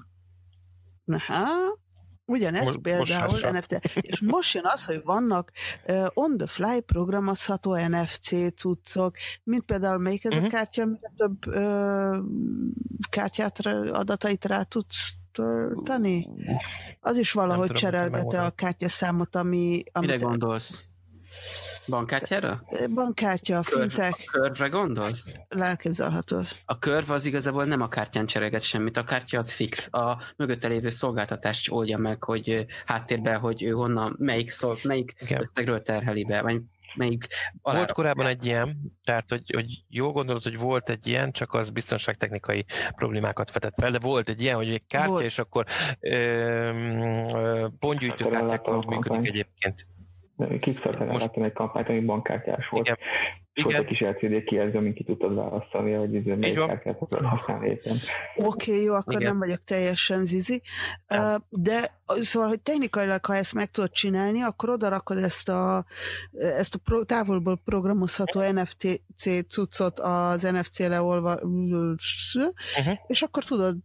Aha, 1.11 1.77
Ugyanezt 2.25 2.65
most, 2.65 2.79
például 2.79 3.31
most 3.31 3.51
NFT. 3.51 3.71
És 3.95 4.19
most 4.19 4.53
jön 4.53 4.65
az, 4.65 4.85
hogy 4.85 5.01
vannak 5.03 5.51
uh, 5.87 6.05
on-the-fly 6.13 6.79
programozható 6.79 7.75
NFC 7.75 8.55
cuccok, 8.55 9.17
mint 9.43 9.63
például 9.63 9.97
melyik 9.97 10.23
ez 10.23 10.31
uh-huh. 10.31 10.45
a 10.45 10.47
mhm. 10.47 10.55
kártya, 10.55 10.81
amire 10.81 11.11
több 11.15 11.47
uh, 11.47 12.17
kártyát, 13.09 13.65
adatait 13.91 14.45
rá 14.45 14.63
tudsz 14.63 15.13
tölteni? 15.31 16.27
Az 16.99 17.17
is 17.17 17.31
valahogy 17.31 17.71
cserélgette 17.71 18.41
a 18.41 18.49
kártyaszámot, 18.49 19.35
ami... 19.35 19.83
Mire 19.99 20.15
gondolsz? 20.15 20.83
Bankkártyára? 21.89 22.63
Bankkártya, 22.93 23.57
a 23.57 23.63
fintek. 23.63 24.13
A 24.25 24.31
körvre 24.31 24.67
gondolsz? 24.67 25.35
Lelképzelhető. 25.47 26.43
A 26.65 26.79
körv 26.79 27.09
az 27.11 27.25
igazából 27.25 27.65
nem 27.65 27.81
a 27.81 27.87
kártyán 27.87 28.25
csereget 28.25 28.61
semmit, 28.61 28.97
a 28.97 29.03
kártya 29.03 29.37
az 29.37 29.51
fix. 29.51 29.93
A 29.93 30.21
mögötte 30.35 30.67
lévő 30.67 30.89
szolgáltatást 30.89 31.71
oldja 31.71 31.97
meg, 31.97 32.23
hogy 32.23 32.65
háttérben, 32.85 33.39
hogy 33.39 33.63
ő 33.63 33.71
honnan, 33.71 34.15
melyik, 34.19 34.49
szol, 34.49 34.77
melyik 34.83 35.13
összegről 35.39 35.81
terheli 35.81 36.25
be, 36.25 36.41
vagy 36.41 36.61
melyik 36.95 37.27
alá... 37.61 37.77
Volt 37.77 37.91
korábban 37.91 38.25
egy 38.25 38.45
ilyen, 38.45 38.77
tehát 39.03 39.29
hogy, 39.29 39.51
hogy 39.53 39.83
jó 39.89 40.11
gondolod, 40.11 40.43
hogy 40.43 40.57
volt 40.57 40.89
egy 40.89 41.07
ilyen, 41.07 41.31
csak 41.31 41.53
az 41.53 41.69
biztonságtechnikai 41.69 42.65
problémákat 42.95 43.51
vetett 43.51 43.73
fel, 43.77 43.91
de 43.91 43.99
volt 43.99 44.29
egy 44.29 44.41
ilyen, 44.41 44.55
hogy 44.55 44.69
egy 44.69 44.83
kártya, 44.87 45.09
volt. 45.09 45.23
és 45.23 45.39
akkor 45.39 45.65
ö, 45.99 46.09
ö, 46.11 47.67
pontgyűjtő 47.79 48.25
kártyákkal 48.25 48.83
működik 48.87 49.27
egyébként. 49.27 49.87
Kickstarter-en 50.59 51.17
láttam 51.17 51.43
egy 51.43 51.53
kampányt, 51.53 51.89
ami 51.89 51.99
bankkártyás 51.99 52.69
volt. 52.69 52.85
Igen. 52.85 52.97
És 53.53 53.63
volt 53.63 53.77
egy 53.77 53.85
kis 53.85 53.99
LCD 53.99 54.43
kijelző, 54.43 54.77
amin 54.77 54.93
ki 54.93 55.03
tudtad 55.03 55.35
választani, 55.35 55.93
hogy 55.93 56.13
izé 56.13 56.33
melyik 56.33 56.55
kártyát 56.55 56.97
akarod 56.99 57.25
használni 57.25 57.67
éppen. 57.69 57.97
Oké, 58.35 58.71
okay, 58.71 58.83
jó, 58.83 58.93
akkor 58.93 59.13
Igen. 59.13 59.29
nem 59.29 59.39
vagyok 59.39 59.63
teljesen 59.63 60.25
zizi. 60.25 60.61
Uh, 61.09 61.35
de 61.49 62.01
szóval, 62.21 62.47
hogy 62.49 62.61
technikailag, 62.61 63.25
ha 63.25 63.35
ezt 63.35 63.53
meg 63.53 63.71
tudod 63.71 63.91
csinálni, 63.91 64.41
akkor 64.41 64.69
oda 64.69 64.89
rakod 64.89 65.17
ezt 65.17 65.49
a, 65.49 65.85
ezt 66.33 66.75
a 66.75 66.79
pro, 66.83 67.03
távolból 67.03 67.61
programozható 67.65 68.41
NFC 68.51 69.47
cuccot 69.47 69.99
az 69.99 70.41
NFC 70.41 70.79
leolva, 70.79 71.33
uh-huh. 71.33 72.97
és 73.07 73.21
akkor 73.21 73.43
tudod 73.43 73.77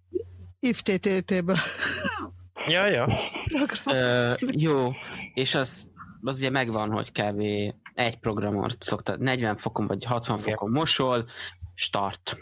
if 0.60 0.80
TTT-ből 0.82 1.56
Ja, 2.66 2.86
ja. 2.86 3.08
Uh, 3.84 4.34
jó, 4.52 4.92
és 5.34 5.54
az 5.54 5.88
az 6.24 6.38
ugye 6.38 6.50
megvan, 6.50 6.90
hogy 6.90 7.12
kb. 7.12 7.40
egy 7.94 8.16
programot 8.16 8.76
szokta 8.82 9.16
40 9.16 9.56
fokon 9.56 9.86
vagy 9.86 10.04
60 10.04 10.38
igen. 10.38 10.50
fokon 10.50 10.70
mosol, 10.70 11.28
start. 11.74 12.36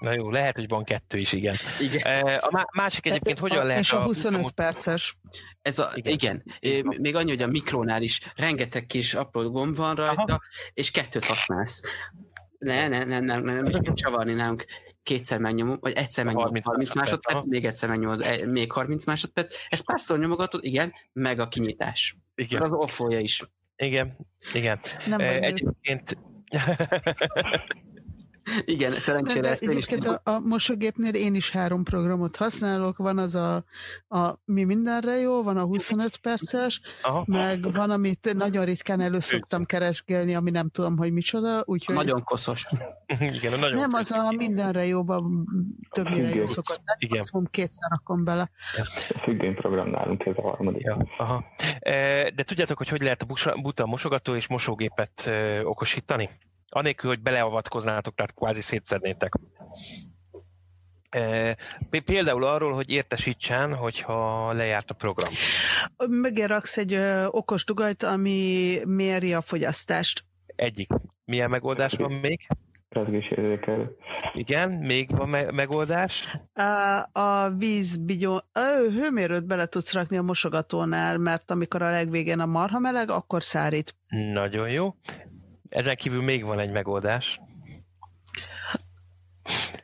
Na 0.00 0.12
jó, 0.12 0.30
lehet, 0.30 0.54
hogy 0.54 0.68
van 0.68 0.84
kettő 0.84 1.18
is, 1.18 1.32
igen. 1.32 1.56
igen. 1.80 2.38
A 2.38 2.68
másik 2.76 3.06
egyébként 3.06 3.38
hogyan 3.38 3.58
a, 3.58 3.64
lehet... 3.64 3.80
És 3.82 3.92
a 3.92 4.02
25 4.02 4.44
a... 4.44 4.50
perces. 4.54 5.16
Ez 5.62 5.78
a, 5.78 5.92
igen. 5.94 6.42
igen. 6.60 6.84
Még 7.00 7.14
annyi, 7.14 7.30
hogy 7.30 7.42
a 7.42 7.46
mikrónál 7.46 8.02
is 8.02 8.20
rengeteg 8.36 8.86
kis 8.86 9.14
apró 9.14 9.50
gomb 9.50 9.76
van 9.76 9.94
rajta, 9.94 10.22
Aha. 10.22 10.40
és 10.72 10.90
kettőt 10.90 11.24
használsz. 11.24 11.82
Ne, 12.58 12.88
ne, 12.88 13.04
ne, 13.04 13.20
ne, 13.20 13.38
ne, 13.38 13.52
nem 13.54 13.64
is 13.64 13.76
kell 13.82 13.94
csavarni 13.94 14.32
nálunk. 14.32 14.64
Kétszer 15.06 15.38
megnyomom, 15.38 15.76
vagy 15.80 15.92
egyszer 15.92 16.24
megnyomom 16.24 16.46
30, 16.48 16.64
30 16.64 16.94
másodperc, 16.94 17.24
másodperc 17.24 17.46
még 17.46 17.64
egyszer 17.64 17.88
megnyomod, 17.88 18.20
e, 18.20 18.46
még 18.46 18.72
30 18.72 19.04
másodperc. 19.04 19.56
Ez 19.68 19.84
párszor 19.84 20.18
nyomogatod, 20.18 20.64
igen, 20.64 20.92
meg 21.12 21.40
a 21.40 21.48
kinyitás. 21.48 22.16
Igen. 22.34 22.62
Az 22.62 22.72
offolja 22.72 23.20
is. 23.20 23.42
Igen, 23.76 24.16
igen. 24.54 24.80
Nem 25.06 25.20
Egyébként 25.20 26.18
Igen, 28.64 28.92
szerencsére 28.92 29.40
De 29.40 29.48
ezt 29.48 29.62
én 29.62 29.70
is 29.70 29.76
egyébként 29.76 30.00
tudom. 30.00 30.16
a, 30.24 30.30
a 30.30 30.40
mosógépnél 30.40 31.14
én 31.14 31.34
is 31.34 31.50
három 31.50 31.84
programot 31.84 32.36
használok. 32.36 32.96
Van 32.96 33.18
az 33.18 33.34
a, 33.34 33.64
a 34.08 34.40
mi 34.44 34.64
mindenre 34.64 35.18
jó, 35.18 35.42
van 35.42 35.56
a 35.56 35.64
25 35.64 36.16
perces, 36.16 36.80
Aha. 37.02 37.24
meg 37.26 37.72
van, 37.72 37.90
amit 37.90 38.32
nagyon 38.34 38.64
ritkán 38.64 39.00
elő 39.00 39.20
szoktam 39.20 39.64
keresgélni, 39.64 40.34
ami 40.34 40.50
nem 40.50 40.68
tudom, 40.68 40.96
hogy 40.96 41.12
micsoda, 41.12 41.62
úgyhogy 41.64 41.94
Nagyon 41.94 42.22
koszos. 42.24 42.66
Igen, 43.20 43.52
a 43.52 43.56
nagyon 43.56 43.74
nem 43.80 43.92
az 43.92 44.10
a 44.10 44.32
mindenre 44.36 44.86
jóban 44.86 45.46
többnyire 45.90 46.34
jó 46.34 46.46
szokott 46.46 46.80
lenni, 46.84 46.98
Igen. 46.98 47.16
maximum 47.16 47.44
kétszer 47.50 47.90
rakom 47.90 48.24
bele. 48.24 48.50
Függőny 49.22 49.54
program 49.54 49.90
nálunk 49.90 50.26
ez 50.26 50.34
a 50.36 50.42
harmadik. 50.42 50.82
Ja, 50.82 51.06
aha. 51.18 51.44
E, 51.78 52.30
De 52.30 52.42
tudjátok, 52.42 52.78
hogy 52.78 52.88
hogy 52.88 53.00
lehet 53.00 53.22
a 53.22 53.56
buta 53.60 53.86
mosogató 53.86 54.34
és 54.34 54.48
mosógépet 54.48 55.26
e, 55.26 55.66
okosítani? 55.66 56.28
Anélkül, 56.76 57.10
hogy 57.10 57.20
beleavatkoznátok, 57.20 58.14
tehát 58.14 58.34
kvázi 58.34 58.60
szétszednétek. 58.60 59.32
E, 61.10 61.56
Például 62.04 62.44
arról, 62.44 62.72
hogy 62.72 62.90
értesítsen, 62.90 63.74
hogyha 63.74 64.52
lejárt 64.52 64.90
a 64.90 64.94
program. 64.94 65.32
Mögé 66.08 66.44
raksz 66.44 66.76
egy 66.76 66.92
ö, 66.92 67.26
okos 67.26 67.64
dugajt, 67.64 68.02
ami 68.02 68.74
méri 68.84 69.34
a 69.34 69.40
fogyasztást. 69.40 70.24
Egyik. 70.46 70.90
Milyen 71.24 71.50
megoldás 71.50 71.92
van 71.92 72.12
még? 72.12 72.46
Rezgés 72.88 73.30
érzékelő. 73.30 73.96
Igen, 74.34 74.70
még 74.70 75.16
van 75.16 75.28
me- 75.28 75.52
megoldás. 75.52 76.38
A, 76.54 77.20
a 77.20 77.50
vízbigyó, 77.50 78.34
a 78.52 78.90
hőmérőt 78.92 79.44
bele 79.44 79.66
tudsz 79.66 79.92
rakni 79.92 80.16
a 80.16 80.22
mosogatónál, 80.22 81.18
mert 81.18 81.50
amikor 81.50 81.82
a 81.82 81.90
legvégén 81.90 82.40
a 82.40 82.46
marha 82.46 82.78
meleg, 82.78 83.10
akkor 83.10 83.42
szárít. 83.42 83.94
Nagyon 84.32 84.68
jó. 84.70 84.94
Ezen 85.68 85.96
kívül 85.96 86.22
még 86.22 86.44
van 86.44 86.58
egy 86.58 86.70
megoldás. 86.70 87.40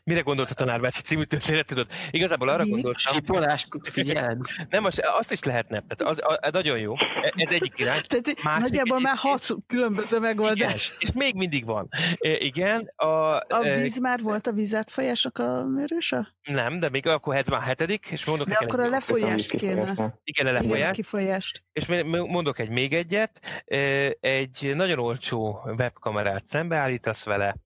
Mire 0.05 0.21
gondolt 0.21 0.51
a 0.51 0.55
tanárbácsi 0.55 1.01
című 1.03 1.23
történet, 1.23 1.67
tudod? 1.67 1.87
Igazából 2.11 2.49
arra 2.49 2.65
Mi? 2.65 2.71
gondoltam, 2.71 3.15
Sipolás, 3.15 3.67
figyeld. 3.83 4.41
nem, 4.69 4.85
az, 4.85 5.01
azt 5.19 5.33
is 5.33 5.43
lehetne, 5.43 5.83
tehát 5.89 6.13
az, 6.13 6.21
az, 6.25 6.53
nagyon 6.53 6.79
jó, 6.79 6.95
ez 7.35 7.51
egyik 7.51 7.79
irány. 7.79 8.01
Tehát 8.07 8.43
Másik 8.43 8.61
nagyjából 8.63 9.01
már 9.01 9.17
hat 9.17 9.47
különböző 9.67 10.17
Igen, 10.17 10.29
megoldás. 10.29 10.93
és 10.99 11.13
még 11.13 11.35
mindig 11.35 11.65
van. 11.65 11.89
E, 12.19 12.37
Igen, 12.39 12.93
a, 12.97 13.07
A 13.07 13.45
e, 13.65 13.77
víz 13.81 13.99
már 13.99 14.21
volt 14.21 14.47
a 14.47 14.53
vízátfolyásnak 14.53 15.39
a 15.39 15.67
mérőse? 15.67 16.35
nem, 16.43 16.81
de 16.81 16.89
még 16.89 17.07
akkor 17.07 17.37
ez 17.37 17.47
már 17.47 17.63
hetedik, 17.63 18.07
és 18.11 18.25
mondok 18.25 18.47
De 18.47 18.53
neked 18.53 18.69
akkor 18.69 18.85
a 18.85 18.89
lefolyást 18.89 19.51
kéne. 19.51 19.73
igen, 19.73 19.89
a 19.97 20.19
Igen, 20.25 20.47
a 20.47 20.53
lefolyás, 20.53 20.97
kifolyást. 20.97 21.63
és 21.73 21.87
mondok 22.09 22.59
egy 22.59 22.69
még 22.69 22.93
egyet, 22.93 23.63
e, 23.67 23.79
egy 24.21 24.73
nagyon 24.75 24.99
olcsó 24.99 25.61
webkamerát 25.79 26.47
szembeállítasz 26.47 27.25
vele, 27.25 27.57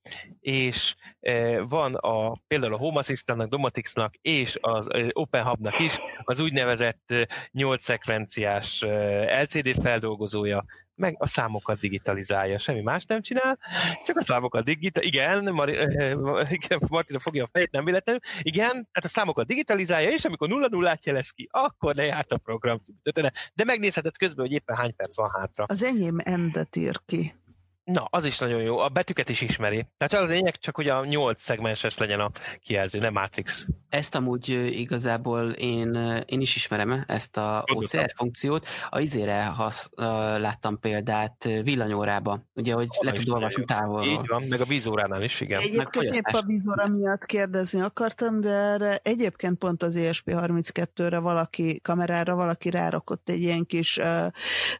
és 0.41 0.95
e, 0.99 1.16
van 1.69 1.95
a, 1.95 2.37
például 2.47 2.75
a 2.75 2.77
Home 2.77 2.99
Assistantnak, 2.99 3.49
Domatixnak 3.49 4.15
és 4.21 4.59
az 4.61 4.89
Open 5.13 5.45
Hubnak 5.45 5.79
is 5.79 5.99
az 6.25 6.41
úgynevezett 6.41 7.11
e, 7.11 7.29
8 7.51 7.83
szekvenciás 7.83 8.85
LCD 9.43 9.81
feldolgozója, 9.83 10.65
meg 10.95 11.17
a 11.19 11.27
számokat 11.27 11.81
digitalizálja, 11.81 12.59
semmi 12.59 12.81
más 12.81 13.05
nem 13.05 13.23
csinál, 13.23 13.59
csak 14.05 14.17
a 14.17 14.23
számokat 14.23 14.65
digitalizálja, 14.65 15.39
igen, 15.39 15.55
Mari, 15.55 15.73
igen, 16.51 16.81
Martina 16.89 17.19
fogja 17.19 17.45
a 17.45 17.49
fejét, 17.53 17.71
nem 17.71 17.85
véletlenül, 17.85 18.21
igen, 18.43 18.71
tehát 18.71 19.05
a 19.05 19.09
számokat 19.09 19.47
digitalizálja, 19.47 20.11
és 20.11 20.25
amikor 20.25 20.49
nulla 20.49 20.69
nullát 20.69 21.07
jelez 21.07 21.31
ki, 21.31 21.49
akkor 21.51 21.95
lejárt 21.95 22.33
a 22.33 22.37
program. 22.37 22.81
De 23.55 23.65
megnézheted 23.65 24.17
közben, 24.17 24.47
hogy 24.47 24.55
éppen 24.55 24.77
hány 24.77 24.95
perc 24.97 25.17
van 25.17 25.31
hátra. 25.31 25.65
Az 25.69 25.83
enyém 25.83 26.17
endet 26.25 26.77
ír 26.77 27.01
ki. 27.07 27.35
Na, 27.93 28.07
az 28.11 28.25
is 28.25 28.39
nagyon 28.39 28.63
jó. 28.63 28.79
A 28.79 28.89
betűket 28.89 29.29
is 29.29 29.41
ismeri. 29.41 29.87
Tehát 29.99 30.25
az 30.25 30.31
lényeg 30.31 30.59
csak, 30.59 30.77
hogy 30.77 30.89
a 30.89 31.05
nyolc 31.05 31.43
szegmenses 31.43 31.99
legyen 31.99 32.21
a 32.21 32.31
kijelző, 32.61 32.99
nem 32.99 33.13
Matrix. 33.13 33.67
Ezt 33.89 34.15
amúgy 34.15 34.49
igazából 34.81 35.51
én, 35.51 35.95
én 36.27 36.41
is 36.41 36.57
ismerem 36.57 37.05
ezt 37.07 37.37
a. 37.37 37.65
OCR 37.75 38.13
funkciót. 38.17 38.67
A 38.91 39.01
izére 39.01 39.45
hasz, 39.45 39.91
láttam 40.37 40.79
példát 40.79 41.45
villanyórába, 41.63 42.47
ugye, 42.55 42.75
hogy 42.75 42.89
le 43.01 43.13
is 43.13 43.19
tud 43.19 43.29
olvasni 43.29 43.65
távolról. 43.65 44.13
Így 44.13 44.27
van, 44.27 44.43
meg 44.43 44.61
a 44.61 44.65
vízóránál 44.65 45.23
is, 45.23 45.41
igen. 45.41 45.61
Egyébként 45.61 46.15
épp 46.15 46.35
a 46.35 46.43
vízóra 46.43 46.89
miatt 46.89 47.27
kérdezni 47.27 47.81
akartam, 47.81 48.41
de 48.41 48.51
erre 48.51 48.99
egyébként 49.03 49.59
pont 49.59 49.83
az 49.83 49.95
ESP32-re 49.99 51.19
valaki, 51.19 51.81
kamerára 51.81 52.35
valaki 52.35 52.71
rárakott 52.71 53.29
egy 53.29 53.41
ilyen 53.41 53.65
kis 53.65 53.97
uh, 53.97 54.27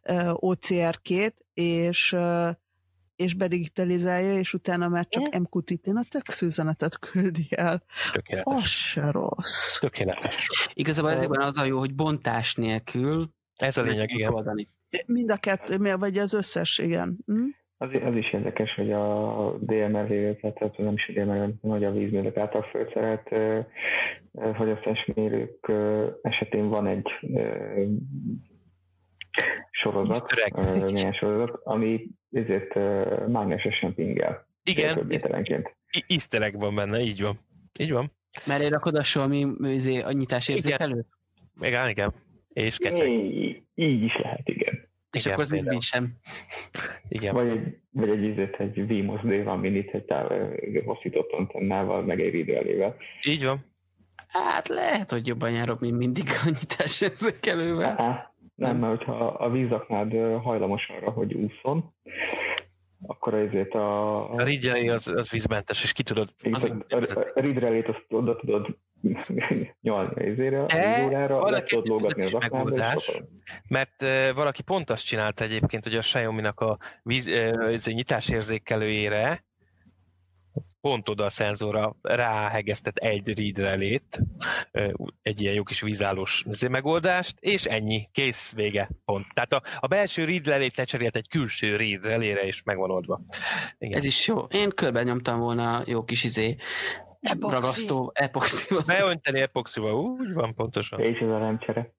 uh, 0.09 0.31
OCR-két, 0.35 1.35
és 1.55 2.13
uh, 2.13 2.49
és 3.17 3.35
bedigitalizálja, 3.35 4.33
és 4.33 4.55
utána 4.55 4.89
már 4.89 5.07
csak 5.09 5.23
Mm. 5.23 5.43
MQTT-n 5.43 5.97
a 5.97 6.05
text 6.11 6.43
üzenetet 6.43 6.99
küldi 6.99 7.47
el. 7.51 7.83
Tökéletes. 8.13 8.55
Az 8.55 8.69
se 8.69 9.11
rossz. 9.11 9.79
Tökéletes. 9.79 10.49
Igazából 10.75 11.11
ezekben 11.11 11.41
az 11.41 11.59
a 11.59 11.65
jó, 11.65 11.79
hogy 11.79 11.95
bontás 11.95 12.55
nélkül 12.55 13.31
Ez 13.57 13.77
a 13.77 13.83
lényeg, 13.83 14.11
igen. 14.11 14.33
oldani. 14.33 14.69
Mind 15.07 15.31
a 15.31 15.37
kettő, 15.37 15.77
vagy 15.99 16.19
az 16.19 16.35
összes, 16.35 16.79
igen. 16.79 17.17
Hm? 17.27 17.45
Az, 17.79 17.89
az 18.05 18.15
is 18.15 18.33
érdekes, 18.33 18.75
hogy 18.75 18.93
a 18.93 19.59
DMR 19.61 20.37
tehát 20.41 20.77
nem 20.77 20.93
is 20.93 21.13
a 21.17 21.21
hanem 21.21 21.55
hogy 21.61 21.85
a 21.85 21.93
vízmérők 21.93 22.37
által 22.37 22.63
felszerelt 22.63 23.29
fogyasztásmérők 24.57 25.73
esetén 26.23 26.69
van 26.69 26.87
egy 26.87 27.07
ö, 27.35 27.83
sorozat, 29.93 30.93
milyen 30.93 31.13
sorozat, 31.13 31.61
ami 31.65 32.07
ezért 32.33 32.75
mágnesesen 33.29 33.95
pingel. 33.95 34.47
Igen, 34.65 35.07
easter 36.07 36.53
van 36.53 36.75
benne, 36.75 37.01
így 37.01 37.23
van. 37.23 37.39
Így 37.79 37.93
van. 37.93 38.13
Mert 38.47 38.69
rakod 38.69 38.95
a 38.95 39.03
ami 39.15 39.47
izé, 39.61 40.01
a 40.01 40.13
nyitás 40.13 40.49
érzékelő? 40.49 41.07
Igen, 41.61 41.89
igen. 41.89 42.15
És 42.49 42.77
kecseg. 42.77 43.09
Így, 43.09 44.03
is 44.03 44.19
lehet, 44.23 44.49
igen. 44.49 44.89
És 45.13 45.25
Igen, 45.25 45.33
akkor 45.33 45.45
az 45.45 45.55
így 45.55 45.83
sem. 45.83 46.17
Igen. 47.09 47.35
Vagy 47.35 47.49
egy, 47.49 47.79
vagy 47.91 48.09
egy, 48.09 48.23
ízét, 48.23 48.57
egy 48.59 48.87
VMOS 48.87 49.21
D1 49.25 49.61
minit 49.61 49.95
egy 49.95 50.83
hosszított 50.85 51.33
antennával, 51.33 52.03
meg 52.03 52.21
egy 52.21 52.31
videóelével. 52.31 52.97
Így 53.27 53.45
van. 53.45 53.65
Hát 54.29 54.69
lehet, 54.69 55.11
hogy 55.11 55.27
jobban 55.27 55.51
járok, 55.51 55.81
mint 55.81 55.97
mindig 55.97 56.25
a 56.45 56.49
nyitás 56.49 57.01
érzékelővel. 57.01 58.35
Nem, 58.57 58.77
mert 58.77 59.03
hogyha 59.03 59.27
a 59.27 59.51
vízaknád 59.51 60.13
hajlamos 60.43 60.89
arra, 60.89 61.11
hogy 61.11 61.35
úszon, 61.35 61.95
akkor 63.07 63.35
ezért 63.35 63.75
a, 63.75 64.31
A 64.31 64.43
ridgelé 64.43 64.89
az, 64.89 65.09
az 65.09 65.31
vízmentes, 65.31 65.83
és 65.83 65.93
ki 65.93 66.03
tudod. 66.03 66.29
az, 66.51 66.73
az 66.89 67.17
a, 67.17 67.21
a, 67.21 67.27
a 67.35 67.41
ridrelét 67.41 67.89
azt 67.89 68.05
oda 68.09 68.37
tudod 68.37 68.77
nyalni 69.81 70.25
ezére, 70.25 70.63
a 70.63 70.67
De 70.67 70.97
vízórára, 70.97 71.39
van 71.39 71.51
le 71.51 71.63
tudod 71.63 71.87
lógatni 71.87 72.25
az 72.25 72.35
aknába, 72.35 73.01
Mert 73.69 74.05
valaki 74.35 74.63
pont 74.63 74.91
azt 74.91 75.05
csinálta 75.05 75.45
egyébként, 75.45 75.85
hogy 75.85 75.95
a 75.95 76.01
Xiaomi-nak 76.01 76.61
a 76.61 76.79
víz, 77.03 77.27
egy 77.27 77.95
nyitásérzékelőjére 77.95 79.45
pont 80.87 81.09
oda 81.09 81.25
a 81.25 81.29
szenzorra 81.29 81.97
ráhegesztett 82.03 82.97
egy 82.97 83.39
read 83.39 83.59
relét, 83.59 84.21
egy 85.23 85.41
ilyen 85.41 85.55
jó 85.55 85.63
kis 85.63 85.81
vízállós 85.81 86.45
megoldást, 86.71 87.37
és 87.41 87.65
ennyi, 87.65 88.09
kész, 88.13 88.53
vége, 88.55 88.91
pont. 89.05 89.27
Tehát 89.35 89.53
a, 89.53 89.63
a 89.81 89.87
belső 89.87 90.25
read 90.25 90.47
relét 90.47 90.77
lecserélt 90.77 91.17
egy 91.17 91.29
külső 91.29 91.77
read 91.77 92.05
relére, 92.05 92.41
és 92.41 92.63
megvan 92.63 92.91
oldva. 92.91 93.21
Igen. 93.79 93.99
Ez 93.99 94.05
is 94.05 94.27
jó. 94.27 94.39
Én 94.39 94.71
körben 94.71 95.05
nyomtam 95.05 95.39
volna 95.39 95.83
jó 95.87 96.05
kis 96.05 96.25
izé 96.25 96.57
Epoxi. 97.21 97.55
ragasztó 97.55 98.11
epoxival. 98.15 98.83
Beönteni 98.87 99.41
epoxiba, 99.41 99.95
úgy 99.95 100.33
van, 100.33 100.55
pontosan. 100.55 101.01
És 101.01 101.19
ez 101.19 101.29
a 101.29 101.39
rendcsere. 101.39 101.93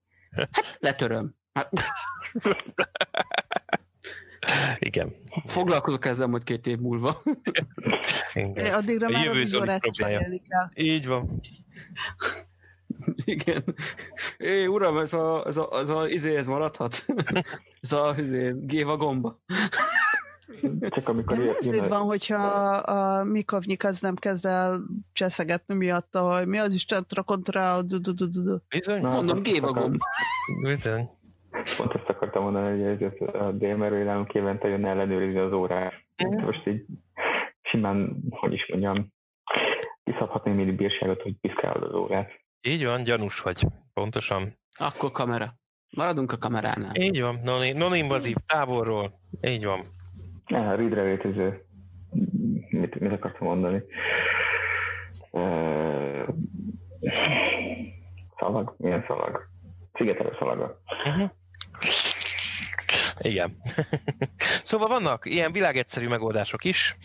Letöröm. 0.79 1.35
Hát, 1.53 1.71
Igen. 4.79 5.15
foglalkozok 5.45 6.05
ezzel 6.05 6.27
majd 6.27 6.43
két 6.43 6.67
év 6.67 6.77
múlva. 6.79 7.23
Igen. 8.33 8.73
Addigra 8.73 9.07
A 9.07 9.09
már 9.09 9.27
a 9.27 9.45
zoli 9.45 9.71
is 9.81 9.97
kell. 9.97 10.21
Így 10.75 11.07
van. 11.07 11.39
Igen. 13.25 13.63
É, 14.37 14.65
uram, 14.65 14.97
ez 14.97 15.13
a, 15.13 15.43
ez 15.47 15.57
a, 15.57 15.69
ez 15.73 15.89
a 15.89 16.07
izé, 16.07 16.35
ez 16.35 16.47
maradhat? 16.47 17.05
ez 17.81 17.91
a 17.91 18.15
izé, 18.17 18.53
géva 18.59 18.97
gomba. 18.97 19.39
Csak 20.89 21.07
amikor 21.09 21.37
De 21.37 21.53
jön 21.61 21.83
a- 21.83 21.87
van, 21.87 22.01
hogyha 22.01 22.37
a 22.75 23.23
Mikovnyik 23.23 23.83
az 23.83 23.99
nem 23.99 24.15
kezd 24.15 24.45
el 24.45 24.81
cseszegetni 25.13 25.75
miatta, 25.75 26.35
hogy 26.35 26.47
mi 26.47 26.57
az 26.57 26.73
Isten 26.73 27.05
rakott 27.09 27.49
rá 27.49 27.75
a 27.75 27.81
du- 27.81 28.01
du- 28.01 28.15
du- 28.15 28.29
du-. 28.31 28.61
Bizony. 28.69 29.01
Mondom, 29.01 29.41
géva 29.43 29.71
gomba. 29.71 30.05
Bizony. 30.61 31.09
Pont 31.51 31.93
ezt 31.93 32.09
akartam 32.09 32.43
mondani, 32.43 32.83
hogy 32.83 33.03
ez 33.03 33.11
a 33.33 33.51
DMR 33.51 33.91
nálunk 33.91 34.33
évente 34.33 34.67
jön 34.67 34.85
ellenőrizni 34.85 35.39
az 35.39 35.51
órát. 35.51 35.93
Mhm. 36.17 36.43
Most 36.45 36.67
így 36.67 36.85
simán, 37.61 38.17
hogy 38.29 38.53
is 38.53 38.67
mondjam, 38.67 39.13
kiszabhatni 40.03 40.51
mindig 40.51 40.75
bírságot, 40.75 41.21
hogy 41.21 41.35
piszkálod 41.41 41.83
az 41.83 41.93
órát. 41.93 42.31
Így 42.61 42.85
van, 42.85 43.03
gyanús 43.03 43.39
vagy. 43.39 43.65
Pontosan. 43.93 44.57
Akkor 44.79 45.11
kamera. 45.11 45.53
Maradunk 45.89 46.31
a 46.31 46.37
kameránál. 46.37 46.95
Így 46.95 47.21
van, 47.21 47.35
non- 47.43 47.77
non-invazív, 47.77 48.35
távolról. 48.45 49.19
Így 49.41 49.65
van. 49.65 49.79
Ne, 50.45 50.69
a 50.69 50.75
read 50.75 50.93
relétező 50.93 51.65
mit, 52.69 52.99
mit 52.99 53.11
akartam 53.11 53.47
mondani. 53.47 53.83
Uh, 55.31 56.27
szalag? 58.39 58.75
Milyen 58.77 59.03
szalag? 59.07 59.49
Szigetelő 59.97 60.35
szalaga. 60.39 60.81
Uh-huh. 61.05 61.31
Igen. 63.19 63.57
szóval 64.63 64.87
vannak 64.87 65.25
ilyen 65.25 65.51
világegyszerű 65.51 66.07
megoldások 66.07 66.63
is, 66.63 66.97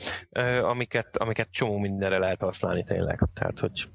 amiket, 0.63 1.17
amiket 1.17 1.49
csomó 1.51 1.79
mindenre 1.79 2.19
lehet 2.19 2.41
használni 2.41 2.85
tényleg. 2.85 3.21
Tehát, 3.35 3.59
hogy 3.59 3.89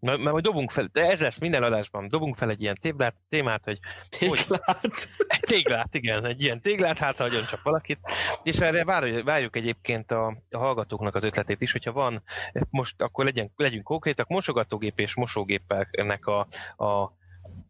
mert 0.00 0.20
majd 0.20 0.44
dobunk 0.44 0.70
fel, 0.70 0.88
de 0.92 1.10
ez 1.10 1.20
lesz 1.20 1.38
minden 1.38 1.62
adásban, 1.62 2.08
dobunk 2.08 2.36
fel 2.36 2.50
egy 2.50 2.62
ilyen 2.62 2.76
téglát, 2.80 3.14
témát, 3.28 3.64
hogy... 3.64 3.78
Téglát? 4.18 4.78
Hogy, 4.80 4.92
téglát, 5.50 5.94
igen, 5.94 6.24
egy 6.24 6.42
ilyen 6.42 6.60
téglát, 6.60 6.98
hát 6.98 7.16
hagyjon 7.16 7.44
csak 7.44 7.62
valakit. 7.62 7.98
És 8.42 8.56
erre 8.56 8.84
várjuk, 8.84 9.24
várjuk 9.24 9.56
egyébként 9.56 10.12
a, 10.12 10.36
a 10.50 10.58
hallgatóknak 10.58 11.14
az 11.14 11.24
ötletét 11.24 11.60
is, 11.60 11.72
hogyha 11.72 11.92
van, 11.92 12.22
most 12.70 13.02
akkor 13.02 13.24
legyen, 13.24 13.52
legyünk 13.56 13.84
konkrétak, 13.84 14.28
mosogatógép 14.28 15.00
és 15.00 15.14
mosógépeknek 15.14 16.26
a, 16.26 16.46
a 16.84 17.16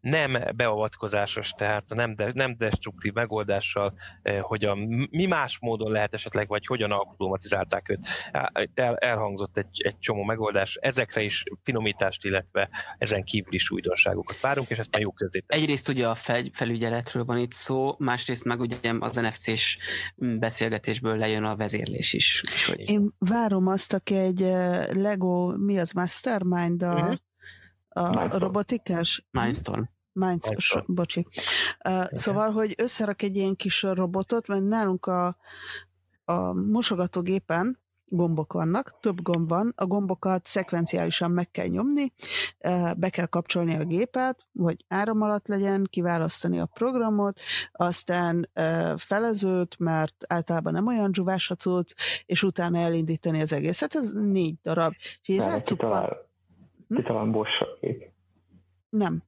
nem 0.01 0.37
beavatkozásos, 0.55 1.49
tehát 1.49 1.83
nem, 1.87 2.15
de, 2.15 2.31
nem 2.33 2.55
destruktív 2.57 3.13
megoldással, 3.13 3.93
eh, 4.21 4.41
hogy 4.41 4.65
a, 4.65 4.75
mi 5.09 5.25
más 5.25 5.57
módon 5.59 5.91
lehet 5.91 6.13
esetleg, 6.13 6.47
vagy 6.47 6.65
hogyan 6.65 6.91
automatizálták 6.91 7.89
őt. 7.89 8.07
El, 8.73 8.95
elhangzott 8.95 9.57
egy, 9.57 9.81
egy 9.83 9.99
csomó 9.99 10.23
megoldás, 10.23 10.75
ezekre 10.75 11.21
is 11.21 11.43
finomítást, 11.63 12.25
illetve 12.25 12.69
ezen 12.97 13.23
kívül 13.23 13.53
is 13.53 13.71
újdonságokat 13.71 14.39
várunk, 14.39 14.69
és 14.69 14.77
ezt 14.77 14.91
már 14.91 15.01
jó 15.01 15.11
közé 15.11 15.39
tesz. 15.39 15.59
Egyrészt 15.59 15.89
ugye 15.89 16.07
a 16.07 16.15
fel, 16.15 16.43
felügyeletről 16.53 17.25
van 17.25 17.37
itt 17.37 17.53
szó, 17.53 17.95
másrészt 17.97 18.43
meg 18.43 18.59
ugye 18.59 18.93
az 18.99 19.15
NFC-s 19.15 19.77
beszélgetésből 20.15 21.17
lejön 21.17 21.43
a 21.43 21.55
vezérlés 21.55 22.13
is. 22.13 22.43
Úgyhogy... 22.51 22.89
Én 22.89 23.13
várom 23.17 23.67
azt, 23.67 23.93
aki 23.93 24.15
egy 24.15 24.41
eh, 24.41 24.87
Lego, 24.93 25.57
mi 25.57 25.79
az, 25.79 25.91
Mastermind 25.91 26.83
a 26.83 26.93
uh-huh 26.93 27.15
a 27.89 28.09
Mindstorm. 28.09 28.43
robotikás? 28.43 29.25
Mindstorm. 29.31 29.81
Mindstorm, 30.11 30.93
bocsi. 30.93 31.27
Uh, 31.89 32.05
szóval, 32.13 32.51
hogy 32.51 32.73
összerak 32.77 33.21
egy 33.21 33.35
ilyen 33.35 33.55
kis 33.55 33.81
robotot, 33.81 34.47
mert 34.47 34.63
nálunk 34.63 35.05
a, 35.05 35.37
a 36.25 36.53
mosogatógépen 36.53 37.79
gombok 38.09 38.53
vannak, 38.53 38.97
több 38.99 39.21
gomb 39.21 39.47
van, 39.47 39.73
a 39.75 39.85
gombokat 39.85 40.47
szekvenciálisan 40.47 41.31
meg 41.31 41.51
kell 41.51 41.67
nyomni, 41.67 42.13
be 42.97 43.09
kell 43.09 43.25
kapcsolni 43.25 43.75
a 43.75 43.83
gépet, 43.83 44.47
hogy 44.59 44.85
áram 44.87 45.21
alatt 45.21 45.47
legyen, 45.47 45.87
kiválasztani 45.89 46.59
a 46.59 46.65
programot, 46.65 47.39
aztán 47.71 48.49
felezőt, 48.97 49.79
mert 49.79 50.15
általában 50.27 50.73
nem 50.73 50.87
olyan 50.87 51.11
dzsuvás 51.11 51.49
a 51.49 51.55
cucc, 51.55 51.93
és 52.25 52.43
utána 52.43 52.77
elindítani 52.77 53.41
az 53.41 53.53
egészet. 53.53 53.95
Ez 53.95 54.11
négy 54.11 54.55
darab. 54.61 54.93
És 55.21 55.27
Hm? 56.89 57.03
talán 57.03 57.31
Bosch 57.31 57.79
kép. 57.79 58.11
Nem. 58.89 59.23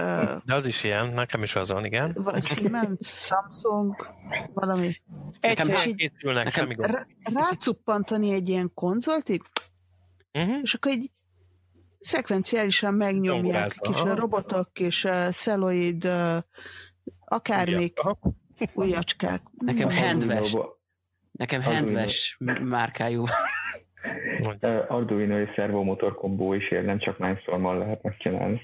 Uh, 0.00 0.42
De 0.44 0.54
az 0.54 0.66
is 0.66 0.84
ilyen, 0.84 1.12
nekem 1.12 1.42
is 1.42 1.56
az 1.56 1.68
van, 1.68 1.84
igen. 1.84 2.26
Siemens, 2.40 2.96
Samsung, 3.00 4.08
valami. 4.54 4.86
Egy 5.40 5.58
nekem 5.58 5.94
készülnek, 5.96 6.44
nekem 6.44 6.52
semmi 6.52 6.74
gond. 6.74 7.06
Rácuppantani 7.22 8.32
egy 8.32 8.48
ilyen 8.48 8.70
konzolt, 8.74 9.28
így, 9.28 9.42
uh-huh. 10.32 10.58
és 10.62 10.74
akkor 10.74 10.90
egy 10.90 11.10
szekvenciálisan 12.00 12.94
megnyomják 12.94 13.76
kis 13.80 13.96
aha. 13.96 14.14
robotok 14.14 14.78
és 14.78 15.04
uh, 15.04 15.28
szeloid, 15.28 16.04
uh, 16.04 16.36
akármik, 17.24 18.00
újacskák. 18.74 19.42
Nekem 19.58 19.90
handves, 19.90 20.56
nekem 21.32 21.62
handves 21.62 22.38
márkájú 22.62 23.24
Arduino 24.88 25.38
és 25.38 25.50
szervomotor 25.56 26.14
kombó 26.14 26.54
is 26.54 26.70
ér, 26.70 26.84
nem 26.84 26.98
csak 26.98 27.18
Mindstorm-mal 27.18 27.78
lehet 27.78 28.02
megcsinálni. 28.02 28.60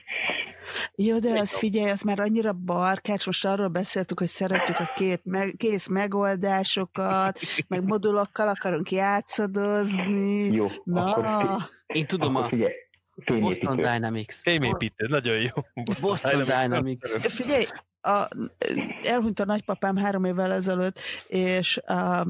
Jó, 0.95 1.19
de 1.19 1.39
az 1.39 1.57
figyelj, 1.57 1.91
az 1.91 2.03
már 2.03 2.21
annyira 2.21 2.53
barkács, 2.53 3.27
most 3.27 3.45
arról 3.45 3.69
beszéltük, 3.69 4.19
hogy 4.19 4.29
szeretjük 4.29 4.79
a 4.79 4.93
két 4.95 5.21
meg, 5.25 5.55
kész 5.57 5.89
megoldásokat, 5.89 7.39
meg 7.69 7.85
modulokkal 7.85 8.49
akarunk 8.49 8.91
játszadozni. 8.91 10.55
Jó, 10.55 10.67
Na. 10.85 11.15
akkor 11.15 11.69
Én 11.87 12.07
tudom 12.07 12.37
akkor 12.37 12.47
a... 12.47 12.49
Figyelj, 12.49 13.41
Boston 13.41 13.77
Dynamics. 13.77 14.35
Fémépítő, 14.35 15.07
nagyon 15.07 15.37
jó. 15.37 15.49
Boston, 15.75 15.95
Boston 16.01 16.45
Dynamics. 16.45 17.09
Figyelj, 17.09 17.65
a, 18.01 18.29
elhunyt 19.03 19.41
a 19.41 19.45
nagypapám 19.45 19.97
három 19.97 20.25
évvel 20.25 20.53
ezelőtt, 20.53 20.99
és 21.29 21.77
a, 21.77 22.27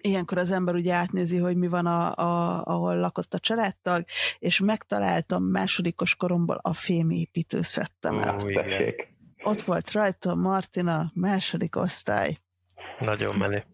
ilyenkor 0.00 0.38
az 0.38 0.50
ember 0.50 0.74
ugye 0.74 0.94
átnézi, 0.94 1.38
hogy 1.38 1.56
mi 1.56 1.68
van, 1.68 1.86
a, 1.86 2.14
a, 2.14 2.62
ahol 2.64 2.96
lakott 2.96 3.34
a 3.34 3.38
családtag, 3.38 4.04
és 4.38 4.60
megtaláltam 4.60 5.44
másodikos 5.44 6.14
koromból 6.14 6.58
a 6.62 6.74
fémépítő 6.74 7.62
szettemet. 7.62 8.42
Ó, 8.42 8.46
Ott 9.42 9.60
volt 9.60 9.92
rajta 9.92 10.34
Martina, 10.34 11.10
második 11.14 11.76
osztály. 11.76 12.38
Nagyon 12.98 13.36
menő. 13.36 13.64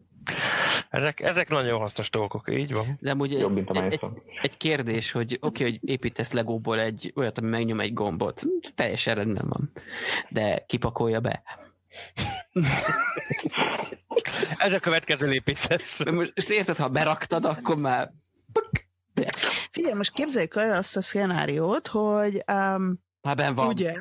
Ezek, 0.91 1.21
ezek 1.21 1.49
nagyon 1.49 1.81
hasznos 1.81 2.11
dolgok, 2.11 2.49
így 2.51 2.73
van. 2.73 2.99
De 3.01 3.15
ugye 3.15 3.39
Jobb, 3.39 3.55
mint 3.55 3.71
a 3.71 3.85
egy, 3.85 3.93
egy, 3.93 4.01
egy 4.43 4.57
kérdés, 4.57 5.13
hogy 5.13 5.39
oké, 5.41 5.63
okay, 5.63 5.79
hogy 5.79 5.91
építesz 5.91 6.33
Legóból 6.33 6.81
egy 6.81 7.13
olyat, 7.17 7.39
ami 7.39 7.49
megnyom 7.49 7.81
egy 7.81 7.93
gombot, 7.93 8.43
teljesen 8.75 9.15
rendben 9.15 9.49
van. 9.49 9.71
De 10.29 10.65
kipakolja 10.67 11.21
be. 11.21 11.43
Ez 14.59 14.73
a 14.73 14.79
következő 14.79 15.29
lépés 15.29 15.67
lesz. 15.67 16.05
Most 16.05 16.51
érted, 16.51 16.77
ha 16.77 16.89
beraktad, 16.89 17.45
akkor 17.45 17.77
már... 17.77 18.13
Figyelj, 19.71 19.95
most 19.95 20.13
képzeljük 20.13 20.57
el 20.57 20.73
azt 20.73 20.97
a 20.97 21.01
szenáriót, 21.01 21.89
hogy 21.89 22.45
um, 22.53 23.03
már 23.21 23.37
bent 23.37 23.57
van. 23.57 23.67
Ugye, 23.67 23.95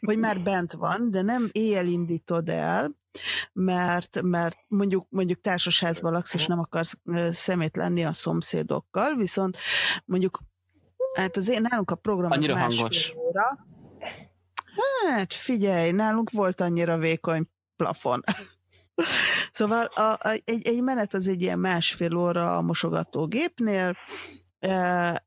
hogy 0.00 0.18
már 0.18 0.40
bent 0.40 0.72
van, 0.72 1.10
de 1.10 1.22
nem 1.22 1.48
éjjel 1.52 1.86
indítod 1.86 2.48
el, 2.48 2.96
mert, 3.52 4.22
mert 4.22 4.56
mondjuk, 4.66 5.06
mondjuk 5.08 5.40
társasházban 5.40 6.12
laksz, 6.12 6.34
és 6.34 6.46
nem 6.46 6.58
akarsz 6.58 6.98
szemét 7.30 7.76
lenni 7.76 8.04
a 8.04 8.12
szomszédokkal, 8.12 9.16
viszont 9.16 9.56
mondjuk 10.04 10.38
hát 11.14 11.36
azért 11.36 11.68
nálunk 11.68 11.90
a 11.90 11.94
program 11.94 12.30
Annyira 12.30 12.54
az 12.54 12.60
hangos. 12.60 13.14
Óra. 13.16 13.66
Hát 15.06 15.32
figyelj, 15.32 15.90
nálunk 15.90 16.30
volt 16.30 16.60
annyira 16.60 16.98
vékony 16.98 17.48
plafon. 17.76 18.22
Szóval 19.52 19.84
a, 19.84 20.00
a, 20.00 20.40
egy, 20.44 20.66
egy 20.66 20.82
menet 20.82 21.14
az 21.14 21.28
egy 21.28 21.42
ilyen 21.42 21.58
másfél 21.58 22.16
óra 22.16 22.56
a 22.56 22.62
mosogatógépnél, 22.62 23.96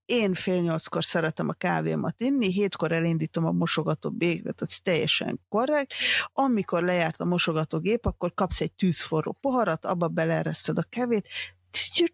én 0.05 0.33
fél 0.33 0.61
nyolckor 0.61 1.03
szeretem 1.05 1.49
a 1.49 1.53
kávémat 1.53 2.15
inni, 2.17 2.51
hétkor 2.51 2.91
elindítom 2.91 3.45
a 3.45 3.51
mosogatógépet, 3.51 4.61
ez 4.61 4.79
teljesen 4.79 5.39
korrekt. 5.49 5.93
Amikor 6.33 6.83
lejárt 6.83 7.19
a 7.19 7.25
mosogatógép, 7.25 8.05
akkor 8.05 8.33
kapsz 8.33 8.61
egy 8.61 8.73
tűzforró 8.73 9.37
poharat, 9.41 9.85
abba 9.85 10.07
beleereszted 10.07 10.77
a 10.77 10.85
kevét, 10.89 11.27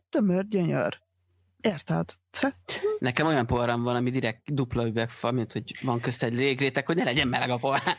tömör 0.09 0.47
gyönyör. 0.47 1.06
Érted? 1.61 2.13
Nekem 2.99 3.27
olyan 3.27 3.45
poharam 3.45 3.83
van, 3.83 3.95
ami 3.95 4.09
direkt 4.09 4.53
dupla 4.53 4.87
üvegfa, 4.87 5.31
mint 5.31 5.51
hogy 5.51 5.77
van 5.81 5.99
közt 5.99 6.23
egy 6.23 6.37
régrétek, 6.37 6.85
hogy 6.85 6.95
ne 6.95 7.03
legyen 7.03 7.27
meleg 7.27 7.49
a 7.49 7.57
pohár. 7.57 7.97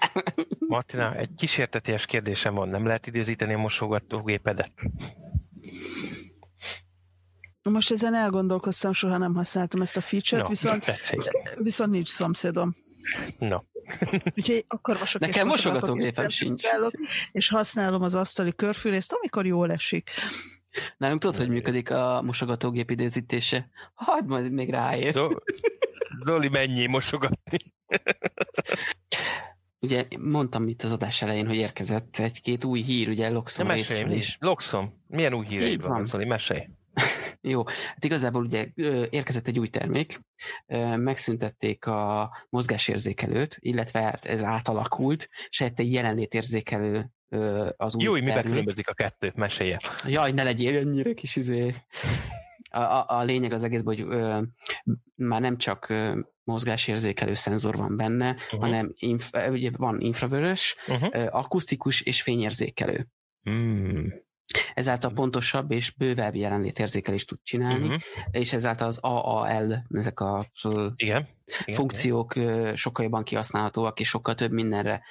Martina, 0.59 1.15
egy 1.15 1.31
kísérteties 1.37 2.07
kérdésem 2.07 2.55
van. 2.55 2.69
Nem 2.69 2.87
lehet 2.87 3.07
időzíteni 3.07 3.53
a 3.53 3.59
mosogatógépedet? 3.59 4.73
Most 7.63 7.91
ezen 7.91 8.15
elgondolkoztam, 8.15 8.93
soha 8.93 9.17
nem 9.17 9.35
használtam 9.35 9.83
ezt 9.83 9.97
a 9.97 10.01
feature-t, 10.01 10.43
no, 10.43 10.49
viszont, 10.49 10.85
viszont 11.59 11.91
nincs 11.91 12.09
szomszédom. 12.09 12.75
No. 13.39 13.59
Úgyhogy 14.35 14.65
akkor 14.69 14.99
mosok 14.99 15.21
Nekem 15.21 15.47
mosogatógépem 15.47 16.29
sincs. 16.29 16.65
És 17.33 17.49
használom 17.49 18.03
az 18.03 18.15
asztali 18.15 18.55
körfűrészt, 18.55 19.13
amikor 19.13 19.47
jól 19.47 19.73
esik. 19.73 20.11
Nálunk 20.97 21.21
tudod, 21.21 21.37
hogy 21.37 21.49
működik 21.49 21.91
a 21.91 22.23
mosogatógép 22.23 22.91
időzítése? 22.91 23.69
Hadd 23.95 24.27
majd 24.27 24.53
még 24.53 24.71
ráér. 24.71 25.21
Zoli, 26.25 26.49
mennyi 26.49 26.87
mosogatni? 26.87 27.59
Ugye 29.81 30.05
mondtam 30.19 30.69
itt 30.69 30.83
az 30.83 30.93
adás 30.93 31.23
elején, 31.23 31.47
hogy 31.47 31.57
érkezett 31.57 32.17
egy-két 32.19 32.65
új 32.65 32.83
hír, 32.83 33.09
ugye 33.09 33.29
Loxom 33.29 33.71
részről 33.71 34.11
is. 34.11 34.37
Loxom, 34.41 35.03
milyen 35.07 35.35
új 35.35 35.47
híreid 35.47 35.83
van, 35.83 36.05
Zoli, 36.05 36.25
mesélj. 36.25 36.69
Jó, 37.41 37.67
hát 37.67 38.05
igazából 38.05 38.45
ugye 38.45 38.69
érkezett 39.11 39.49
egy 39.49 39.59
új 39.59 39.69
termék, 39.69 40.21
megszüntették 40.97 41.87
a 41.87 42.31
mozgásérzékelőt, 42.49 43.57
illetve 43.61 44.01
hát 44.01 44.25
ez 44.25 44.45
átalakult, 44.45 45.29
és 45.49 45.61
egy 45.61 45.93
jelenlétérzékelő 45.93 47.11
az 47.77 47.97
új 47.97 48.03
Jó, 48.03 48.11
hogy 48.11 48.23
miben 48.23 48.45
különbözik 48.45 48.89
a 48.89 48.95
kettő? 48.95 49.33
Mesélje. 49.37 49.79
Jaj, 50.07 50.33
ne 50.33 50.43
legyél 50.43 50.79
ennyire 50.79 51.13
kis 51.13 51.37
izé. 51.37 51.75
A, 52.71 52.81
a, 52.81 53.05
a 53.09 53.23
lényeg 53.23 53.53
az 53.53 53.65
egész, 53.65 53.83
hogy 53.83 54.01
ö, 54.01 54.41
már 55.15 55.41
nem 55.41 55.57
csak 55.57 55.89
ö, 55.89 56.19
mozgásérzékelő 56.45 57.35
szenzor 57.35 57.77
van 57.77 57.97
benne, 57.97 58.31
uh-huh. 58.31 58.61
hanem 58.61 58.93
inf, 58.95 59.31
ugye 59.51 59.71
van 59.77 60.01
infravörös, 60.01 60.77
uh-huh. 60.87 61.09
ö, 61.13 61.27
akusztikus 61.31 62.01
és 62.01 62.23
fényérzékelő. 62.23 63.09
Mm. 63.51 64.07
Ezáltal 64.75 65.11
pontosabb 65.11 65.71
és 65.71 65.91
bővebb 65.91 66.35
jelenlétérzékelést 66.35 67.27
tud 67.27 67.39
csinálni, 67.43 67.87
uh-huh. 67.87 68.03
és 68.31 68.53
ezáltal 68.53 68.87
az 68.87 68.99
AAL, 68.99 69.87
ezek 69.95 70.21
a 70.21 70.47
Igen. 70.97 71.29
Funkciók 71.73 72.37
igen. 72.37 72.77
sokkal 72.77 73.05
jobban 73.05 73.23
kihasználhatóak, 73.23 74.01
és 74.01 74.09
sokkal 74.09 74.35
több 74.35 74.51
mindenre 74.51 75.03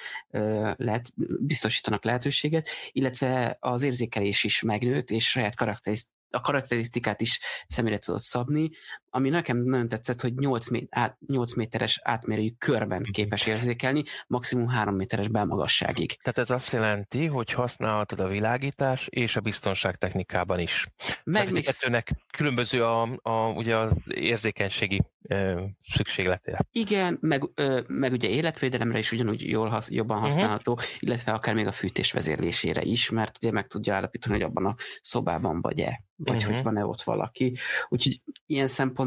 lehet, 0.76 1.12
biztosítanak 1.40 2.04
lehetőséget, 2.04 2.68
illetve 2.92 3.56
az 3.60 3.82
érzékelés 3.82 4.44
is 4.44 4.62
megnőtt, 4.62 5.10
és 5.10 5.30
saját 5.30 5.54
karakterisztikát 5.54 6.16
a 6.30 6.40
karakterisztikát 6.40 7.20
is 7.20 7.40
személyre 7.66 7.98
tudott 7.98 8.20
szabni, 8.20 8.70
ami 9.10 9.28
nekem 9.28 9.56
nagyon 9.56 9.88
tetszett, 9.88 10.20
hogy 10.20 10.34
8, 10.34 10.68
mé- 10.68 10.88
át, 10.90 11.16
8 11.26 11.54
méteres 11.54 12.00
átmérőjű 12.04 12.50
körben 12.58 13.00
mhm. 13.00 13.10
képes 13.10 13.46
érzékelni, 13.46 14.04
maximum 14.26 14.68
3 14.68 14.94
méteres 14.94 15.28
belmagasságig. 15.28 16.20
Tehát 16.22 16.38
ez 16.38 16.50
azt 16.50 16.72
jelenti, 16.72 17.26
hogy 17.26 17.52
használhatod 17.52 18.20
a 18.20 18.28
világítás 18.28 19.06
és 19.06 19.36
a 19.36 19.40
biztonság 19.40 19.96
technikában 19.96 20.58
is. 20.58 20.86
Meg 21.24 21.34
Tehát 21.34 21.52
még... 21.52 21.64
kettőnek 21.64 22.14
különböző 22.36 22.84
a, 22.84 23.08
a, 23.22 23.48
ugye 23.48 23.76
az 23.76 23.92
érzékenységi 24.06 25.02
ö, 25.22 25.62
szükségletére. 25.80 26.58
Igen, 26.72 27.18
meg, 27.20 27.42
ö, 27.54 27.80
meg 27.86 28.12
ugye 28.12 28.28
életvédelemre 28.28 28.98
is 28.98 29.12
ugyanúgy 29.12 29.48
jól 29.48 29.68
hasz, 29.68 29.90
jobban 29.90 30.16
mhm. 30.16 30.26
használható, 30.26 30.72
uh-huh. 30.72 30.88
illetve 30.98 31.32
akár 31.32 31.54
még 31.54 31.66
a 31.66 31.72
fűtés 31.72 32.12
vezérlésére 32.12 32.82
is, 32.82 33.10
mert 33.10 33.36
ugye 33.36 33.52
meg 33.52 33.66
tudja 33.66 33.94
állapítani, 33.94 34.34
hogy 34.34 34.44
abban 34.44 34.66
a 34.66 34.74
szobában 35.00 35.60
vagy-e 35.60 36.06
vagy 36.18 36.36
uh-huh. 36.36 36.54
hogy 36.54 36.62
van-e 36.62 36.84
ott 36.84 37.02
valaki. 37.02 37.56
Úgyhogy 37.88 38.20
ilyen 38.46 38.66
szempontból 38.66 38.97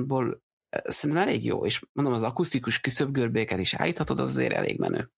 szerintem 0.83 1.27
elég 1.27 1.45
jó, 1.45 1.65
és 1.65 1.81
mondom, 1.91 2.13
az 2.13 2.23
akusztikus 2.23 2.79
küszöbgörbéket 2.79 3.59
is 3.59 3.73
állíthatod, 3.73 4.19
az 4.19 4.29
azért 4.29 4.53
elég 4.53 4.79
menő. 4.79 5.11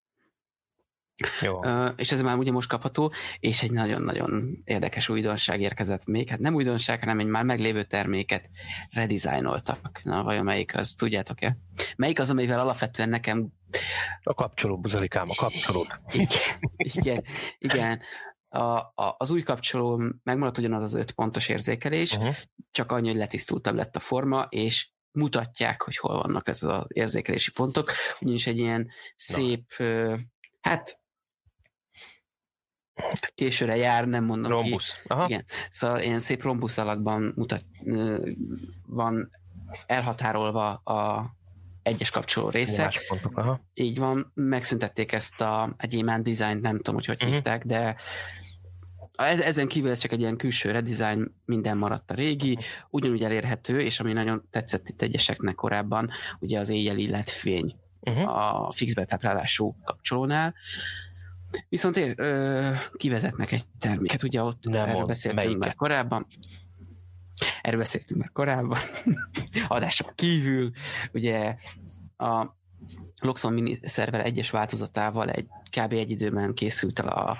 Jó. 1.41 1.57
Uh, 1.57 1.91
és 1.95 2.11
ez 2.11 2.21
már 2.21 2.37
ugye 2.37 2.51
most 2.51 2.69
kapható, 2.69 3.13
és 3.39 3.63
egy 3.63 3.71
nagyon-nagyon 3.71 4.61
érdekes 4.63 5.09
újdonság 5.09 5.61
érkezett 5.61 6.05
még. 6.05 6.29
Hát 6.29 6.39
nem 6.39 6.53
újdonság, 6.53 6.99
hanem 6.99 7.19
egy 7.19 7.27
már 7.27 7.43
meglévő 7.43 7.83
terméket 7.83 8.49
redesignoltak. 8.89 10.01
Na, 10.03 10.23
vajon 10.23 10.43
melyik 10.43 10.75
az, 10.75 10.93
tudjátok-e? 10.93 11.57
Melyik 11.95 12.19
az, 12.19 12.29
amivel 12.29 12.59
alapvetően 12.59 13.09
nekem... 13.09 13.47
A 14.23 14.33
kapcsoló, 14.33 14.79
buzalikám, 14.79 15.29
a 15.29 15.35
kapcsoló. 15.35 15.87
Igen, 16.13 16.59
igen, 16.77 17.23
igen 17.57 18.01
a, 18.53 18.77
a, 18.77 19.15
az 19.17 19.31
új 19.31 19.41
kapcsoló 19.41 20.01
megmaradt 20.23 20.57
ugyanaz 20.57 20.83
az 20.83 20.93
öt 20.93 21.11
pontos 21.11 21.49
érzékelés, 21.49 22.15
uh-huh. 22.15 22.35
csak 22.71 22.91
annyi, 22.91 23.07
hogy 23.07 23.17
letisztultabb 23.17 23.75
lett 23.75 23.95
a 23.95 23.99
forma, 23.99 24.45
és 24.49 24.89
mutatják, 25.11 25.81
hogy 25.81 25.97
hol 25.97 26.17
vannak 26.21 26.47
ez 26.47 26.63
az 26.63 26.83
érzékelési 26.87 27.51
pontok, 27.51 27.91
ugyanis 28.19 28.47
egy 28.47 28.57
ilyen 28.57 28.89
szép, 29.15 29.73
Na. 29.77 30.17
hát 30.61 31.01
későre 33.35 33.75
jár, 33.75 34.07
nem 34.07 34.23
mondom 34.23 34.51
Rombusz. 34.51 35.01
ki. 35.01 35.07
Aha. 35.07 35.25
Igen. 35.25 35.45
Szóval 35.69 36.01
ilyen 36.01 36.19
szép 36.19 36.41
rombusz 36.41 36.77
alakban 36.77 37.33
mutat, 37.35 37.65
van 38.85 39.31
elhatárolva 39.85 40.73
a 40.73 41.31
egyes 41.83 42.09
kapcsoló 42.09 42.49
része. 42.49 42.93
Pontok, 43.07 43.37
aha. 43.37 43.59
Így 43.73 43.97
van, 43.97 44.31
megszüntették 44.33 45.11
ezt 45.11 45.41
a 45.41 45.75
egyémán 45.77 46.23
design 46.23 46.59
nem 46.61 46.77
tudom, 46.77 46.95
hogy 46.95 47.05
hogy 47.05 47.15
uh-huh. 47.15 47.33
hívták, 47.33 47.65
de 47.65 47.95
ezen 49.15 49.67
kívül 49.67 49.89
ez 49.89 49.99
csak 49.99 50.11
egy 50.11 50.19
ilyen 50.19 50.37
külső 50.37 50.71
redesign, 50.71 51.31
minden 51.45 51.77
maradt 51.77 52.11
a 52.11 52.13
régi, 52.13 52.57
ugyanúgy 52.89 53.23
elérhető, 53.23 53.79
és 53.79 53.99
ami 53.99 54.13
nagyon 54.13 54.47
tetszett 54.49 54.89
itt 54.89 55.01
egyeseknek 55.01 55.55
korábban, 55.55 56.09
ugye 56.39 56.59
az 56.59 56.69
éjjeli 56.69 57.09
lett 57.09 57.29
fény 57.29 57.75
uh-huh. 57.99 58.65
a 58.65 58.71
fix 58.71 58.93
betáplálású 58.93 59.75
kapcsolónál, 59.83 60.53
Viszont 61.69 61.97
ér, 61.97 62.13
ö, 62.17 62.69
kivezetnek 62.93 63.51
egy 63.51 63.63
terméket, 63.79 64.23
ugye 64.23 64.43
ott 64.43 64.63
Nem 64.65 64.89
erről 64.89 65.05
beszéltünk 65.05 65.43
melyiket? 65.43 65.59
már 65.59 65.75
korábban. 65.75 66.27
Erről 67.61 67.79
beszéltünk 67.79 68.19
már 68.19 68.31
korábban. 68.31 68.77
Adáson 69.67 70.11
kívül, 70.15 70.71
ugye 71.13 71.55
a 72.17 72.45
Loxon 73.19 73.53
mini 73.53 73.79
szerver 73.81 74.25
egyes 74.25 74.49
változatával 74.49 75.29
egy 75.29 75.47
kb. 75.69 75.93
egy 75.93 76.09
időben 76.09 76.53
készült 76.53 76.99
el 76.99 77.07
a, 77.07 77.37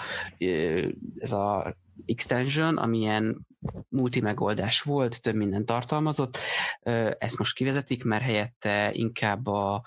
ez 1.18 1.32
a 1.32 1.76
extension, 2.06 2.78
amilyen 2.78 3.48
multi 3.90 4.22
megoldás 4.22 4.82
volt, 4.82 5.22
több 5.22 5.36
minden 5.36 5.66
tartalmazott. 5.66 6.38
Ezt 7.18 7.38
most 7.38 7.56
kivezetik, 7.56 8.04
mert 8.04 8.24
helyette 8.24 8.90
inkább 8.94 9.48
a 9.48 9.84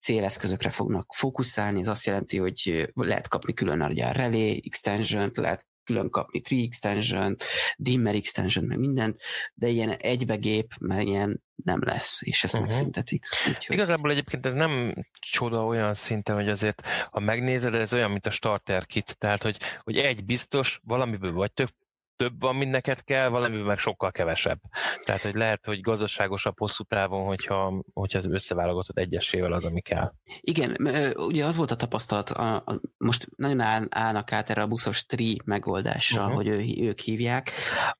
céleszközökre 0.00 0.70
fognak 0.70 1.14
fókuszálni, 1.14 1.80
ez 1.80 1.88
azt 1.88 2.06
jelenti, 2.06 2.38
hogy 2.38 2.90
lehet 2.94 3.28
kapni 3.28 3.52
külön 3.52 3.80
a 3.80 4.12
relay 4.12 4.62
extension 4.64 5.30
lehet 5.34 5.66
külön 5.86 6.10
kapni 6.10 6.40
tree 6.40 6.62
extension 6.62 7.36
dimmer 7.76 8.14
extension 8.14 8.64
meg 8.64 8.78
mindent, 8.78 9.20
de 9.54 9.68
ilyen 9.68 9.90
egybegép, 9.90 10.72
mert 10.80 11.02
ilyen 11.02 11.42
nem 11.64 11.84
lesz, 11.84 12.22
és 12.22 12.44
ezt 12.44 12.54
uh-huh. 12.54 12.68
megszüntetik. 12.68 13.24
Úgyhogy... 13.48 13.76
Igazából 13.76 14.10
egyébként 14.10 14.46
ez 14.46 14.54
nem 14.54 14.94
csoda 15.12 15.64
olyan 15.64 15.94
szinten, 15.94 16.34
hogy 16.34 16.48
azért, 16.48 16.86
ha 17.10 17.20
megnézed, 17.20 17.74
ez 17.74 17.92
olyan, 17.92 18.10
mint 18.10 18.26
a 18.26 18.30
starter 18.30 18.86
kit, 18.86 19.18
tehát, 19.18 19.42
hogy, 19.42 19.56
hogy 19.82 19.98
egy 19.98 20.24
biztos, 20.24 20.80
valamiből 20.84 21.32
vagy 21.32 21.52
több 21.52 21.70
több 22.16 22.40
van, 22.40 22.56
mint 22.56 22.70
neked 22.70 23.04
kell, 23.04 23.28
valamiben 23.28 23.66
meg 23.66 23.78
sokkal 23.78 24.10
kevesebb. 24.10 24.60
Tehát, 25.04 25.22
hogy 25.22 25.34
lehet, 25.34 25.64
hogy 25.64 25.80
gazdaságosabb 25.80 26.58
hosszú 26.58 26.84
távon, 26.84 27.24
hogyha, 27.24 27.82
hogyha 27.92 28.20
összeválogatod 28.28 28.98
egyesével 28.98 29.52
az, 29.52 29.64
ami 29.64 29.80
kell. 29.80 30.12
Igen, 30.40 30.76
ugye 31.16 31.44
az 31.44 31.56
volt 31.56 31.70
a 31.70 31.76
tapasztalat, 31.76 32.30
a, 32.30 32.54
a, 32.54 32.80
most 32.96 33.28
nagyon 33.36 33.60
áll, 33.60 33.86
állnak 33.90 34.32
át 34.32 34.50
erre 34.50 34.62
a 34.62 34.66
buszos 34.66 35.06
tri 35.06 35.40
megoldásra, 35.44 36.20
uh-huh. 36.20 36.36
hogy 36.36 36.46
ő, 36.46 36.64
ők 36.78 37.00
hívják. 37.00 37.50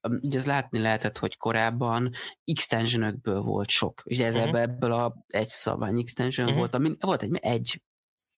Ugye 0.01 0.39
ez 0.39 0.47
látni 0.47 0.79
lehetett, 0.79 1.19
hogy 1.19 1.37
korábban 1.37 2.13
extensionökből 2.45 3.41
volt 3.41 3.69
sok. 3.69 4.03
Ugye 4.05 4.27
ez 4.27 4.35
uh-huh. 4.35 4.61
ebből 4.61 4.93
a 4.93 5.25
egy 5.29 5.49
szabvány 5.49 5.99
extension 5.99 6.47
uh-huh. 6.47 6.61
volt, 6.61 6.75
ami, 6.75 6.91
volt 7.01 7.23
egy, 7.23 7.39
egy 7.41 7.81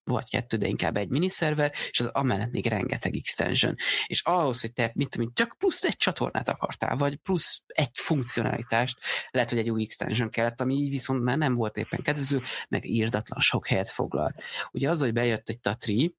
vagy 0.09 0.29
kettő, 0.31 0.57
de 0.57 0.67
inkább 0.67 0.97
egy 0.97 1.09
miniszerver, 1.09 1.73
és 1.91 2.01
az 2.01 2.07
amellett 2.07 2.51
még 2.51 2.67
rengeteg 2.67 3.17
extension. 3.17 3.75
És 4.07 4.23
ahhoz, 4.23 4.61
hogy 4.61 4.73
te, 4.73 4.91
mit 4.95 5.09
tudom, 5.09 5.31
csak 5.35 5.55
plusz 5.59 5.85
egy 5.85 5.97
csatornát 5.97 6.49
akartál, 6.49 6.97
vagy 6.97 7.17
plusz 7.17 7.63
egy 7.67 7.91
funkcionalitást, 7.93 8.99
lehet, 9.31 9.51
hogy 9.51 9.59
egy 9.59 9.71
új 9.71 9.83
extension 9.83 10.31
kellett, 10.31 10.61
ami 10.61 10.89
viszont 10.89 11.23
már 11.23 11.39
nem 11.39 11.55
volt 11.55 11.77
éppen 11.77 12.03
kedvező, 12.03 12.43
meg 12.69 12.85
írdatlan 12.85 13.41
sok 13.41 13.67
helyet 13.67 13.91
foglal. 13.91 14.35
Ugye 14.71 14.91
az, 14.91 15.01
hogy 15.01 15.13
bejött 15.13 15.49
egy 15.49 15.61
Tatri, 15.61 16.17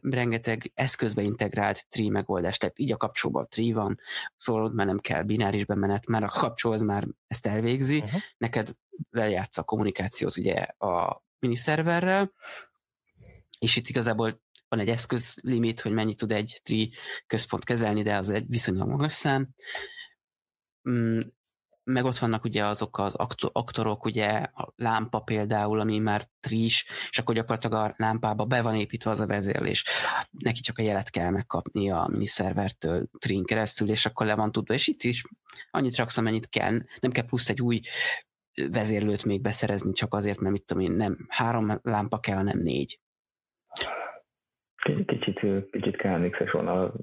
rengeteg 0.00 0.72
eszközbe 0.74 1.22
integrált 1.22 1.88
tree 1.88 2.10
megoldás, 2.10 2.56
tehát 2.56 2.78
így 2.78 2.92
a 2.92 2.96
kapcsolóban 2.96 3.42
a 3.42 3.46
tree 3.46 3.74
van, 3.74 3.98
szóval 4.36 4.70
már 4.74 4.86
nem 4.86 4.98
kell 4.98 5.22
bináris 5.22 5.64
bemenet, 5.64 6.06
mert 6.06 6.24
a 6.24 6.38
kapcsoló 6.40 6.74
az 6.74 6.82
már 6.82 7.06
ezt 7.26 7.46
elvégzi, 7.46 7.98
uh-huh. 7.98 8.20
neked 8.38 8.74
lejátsza 9.10 9.60
a 9.60 9.64
kommunikációt 9.64 10.36
ugye 10.36 10.54
a 10.78 11.24
miniszerverrel, 11.38 12.32
és 13.58 13.76
itt 13.76 13.88
igazából 13.88 14.40
van 14.68 14.78
egy 14.78 14.88
eszközlimit, 14.88 15.80
hogy 15.80 15.92
mennyit 15.92 16.16
tud 16.16 16.32
egy 16.32 16.60
tree 16.62 16.86
központ 17.26 17.64
kezelni, 17.64 18.02
de 18.02 18.16
az 18.16 18.30
egy 18.30 18.48
viszonylag 18.48 18.88
magas 18.88 19.12
szám. 19.12 19.48
Mm, 20.90 21.20
meg 21.84 22.04
ott 22.04 22.18
vannak 22.18 22.44
ugye 22.44 22.64
azok 22.64 22.98
az 22.98 23.14
aktorok, 23.52 24.04
ugye 24.04 24.26
a 24.28 24.72
lámpa 24.76 25.20
például, 25.20 25.80
ami 25.80 25.98
már 25.98 26.28
tris, 26.40 26.86
és 27.10 27.18
akkor 27.18 27.34
gyakorlatilag 27.34 27.84
a 27.84 27.94
lámpába 27.96 28.44
be 28.44 28.62
van 28.62 28.74
építve 28.74 29.10
az 29.10 29.20
a 29.20 29.26
vezérlés. 29.26 29.84
Neki 30.30 30.60
csak 30.60 30.78
a 30.78 30.82
jelet 30.82 31.10
kell 31.10 31.30
megkapni 31.30 31.90
a 31.90 32.06
miniszervertől 32.10 33.08
trin 33.18 33.44
keresztül, 33.44 33.88
és 33.90 34.06
akkor 34.06 34.26
le 34.26 34.34
van 34.34 34.52
tudva, 34.52 34.74
és 34.74 34.86
itt 34.86 35.02
is 35.02 35.24
annyit 35.70 35.96
raksz, 35.96 36.16
amennyit 36.16 36.48
kell. 36.48 36.80
Nem 37.00 37.10
kell 37.10 37.24
plusz 37.24 37.48
egy 37.48 37.60
új 37.60 37.80
vezérlőt 38.70 39.24
még 39.24 39.42
beszerezni 39.42 39.92
csak 39.92 40.14
azért, 40.14 40.40
mert 40.40 40.52
mit 40.52 40.64
tudom 40.64 40.82
én, 40.82 40.92
nem 40.92 41.26
három 41.28 41.80
lámpa 41.82 42.20
kell, 42.20 42.36
hanem 42.36 42.58
négy. 42.58 43.00
Kicsit, 45.06 45.40
kicsit 45.70 45.96
KNX-es 45.96 46.52
a 46.52 46.94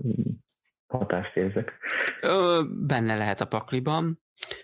hatást 0.87 1.35
érzek. 1.35 1.71
Benne 2.69 3.17
lehet 3.17 3.41
a 3.41 3.47
pakliban, 3.47 4.21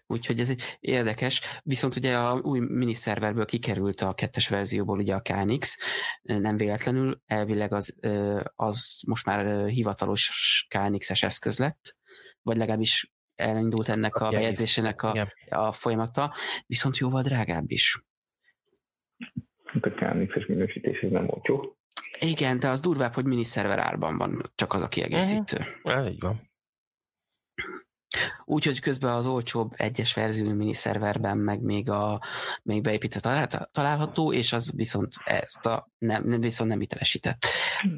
úgyhogy 0.08 0.40
ez 0.40 0.50
egy 0.50 0.78
érdekes. 0.80 1.42
Viszont 1.64 1.96
ugye 1.96 2.18
a 2.18 2.40
új 2.42 2.60
miniszerverből 2.60 3.46
kikerült 3.46 4.02
a 4.02 4.14
kettes 4.14 4.48
verzióból 4.48 4.98
ugye 4.98 5.16
a 5.16 5.22
KNX, 5.22 5.78
nem 6.22 6.58
véletlenül, 6.58 7.22
elvileg 7.26 7.74
az, 7.74 7.96
az 8.56 9.02
most 9.08 9.26
már 9.26 9.68
hivatalos 9.68 10.66
KNX-es 10.70 11.24
eszköz 11.24 11.58
lett, 11.58 11.98
vagy 12.42 12.58
legalábbis 12.58 13.12
elindult 13.40 13.90
ennek 13.90 14.16
a, 14.16 14.30
bejegyzésének 14.30 15.02
a, 15.02 15.28
a 15.50 15.72
folyamata, 15.72 16.34
viszont 16.66 16.98
jóval 16.98 17.22
drágább 17.22 17.72
is. 17.72 18.04
A 19.82 19.90
KNX-es 19.90 20.46
minősítés 20.46 21.00
ez 21.00 21.12
nem 21.12 21.26
volt 21.26 21.46
jó. 21.46 21.62
Igen, 22.20 22.60
de 22.60 22.70
az 22.70 22.80
durvább, 22.80 23.14
hogy 23.14 23.26
miniszerver 23.26 23.80
árban 23.80 24.18
van, 24.18 24.52
csak 24.56 24.74
az 24.74 24.82
a 24.82 24.88
kiegészítő. 24.88 25.58
Uh-huh. 25.84 26.12
Így 26.12 26.20
van. 26.20 26.50
Úgyhogy 28.46 28.80
közben 28.80 29.14
az 29.14 29.28
olcsóbb 29.28 29.72
egyes 29.76 30.14
verzió 30.14 30.54
miniszerverben 30.54 31.38
meg 31.38 31.62
még, 31.62 31.90
a, 31.90 32.22
még 32.64 32.82
beépített 32.82 33.22
található, 33.72 34.34
és 34.34 34.54
az 34.54 34.72
viszont 34.76 35.14
ezt 35.26 35.66
a 35.66 35.90
nem, 35.98 36.24
nem 36.24 36.42
viszont 36.42 36.70
nem 36.70 36.80
hitelesített. 36.80 37.46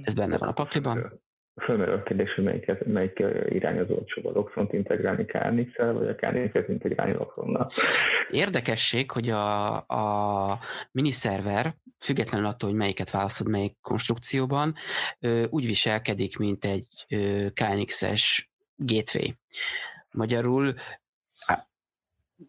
Ez 0.02 0.14
benne 0.14 0.38
van 0.38 0.48
a 0.48 0.54
pakliban. 0.54 1.22
Fölmerül 1.64 1.94
a 1.94 2.04
kérdés, 2.04 2.34
hogy 2.34 2.44
melyik, 2.44 2.86
melyik 2.86 3.24
irányozó 3.50 3.96
olcsóbb, 3.96 4.26
az 4.26 4.36
Oxont 4.36 4.74
integrálni 4.74 5.26
knx 5.26 5.78
vagy 5.78 6.08
a 6.08 6.16
knx 6.16 6.68
integrálni 6.68 7.16
Oxonnal. 7.18 7.72
Érdekesség, 8.30 9.12
hogy 9.12 9.30
a, 9.30 9.76
a 9.78 10.60
miniszerver, 10.92 11.76
függetlenül 12.00 12.48
attól, 12.48 12.70
hogy 12.70 12.78
melyiket 12.78 13.12
választod, 13.12 13.50
melyik 13.50 13.78
konstrukcióban, 13.82 14.76
úgy 15.50 15.66
viselkedik, 15.66 16.38
mint 16.38 16.66
egy 16.66 16.88
KNX-es 17.54 18.50
gateway. 18.76 19.30
Magyarul 20.12 20.74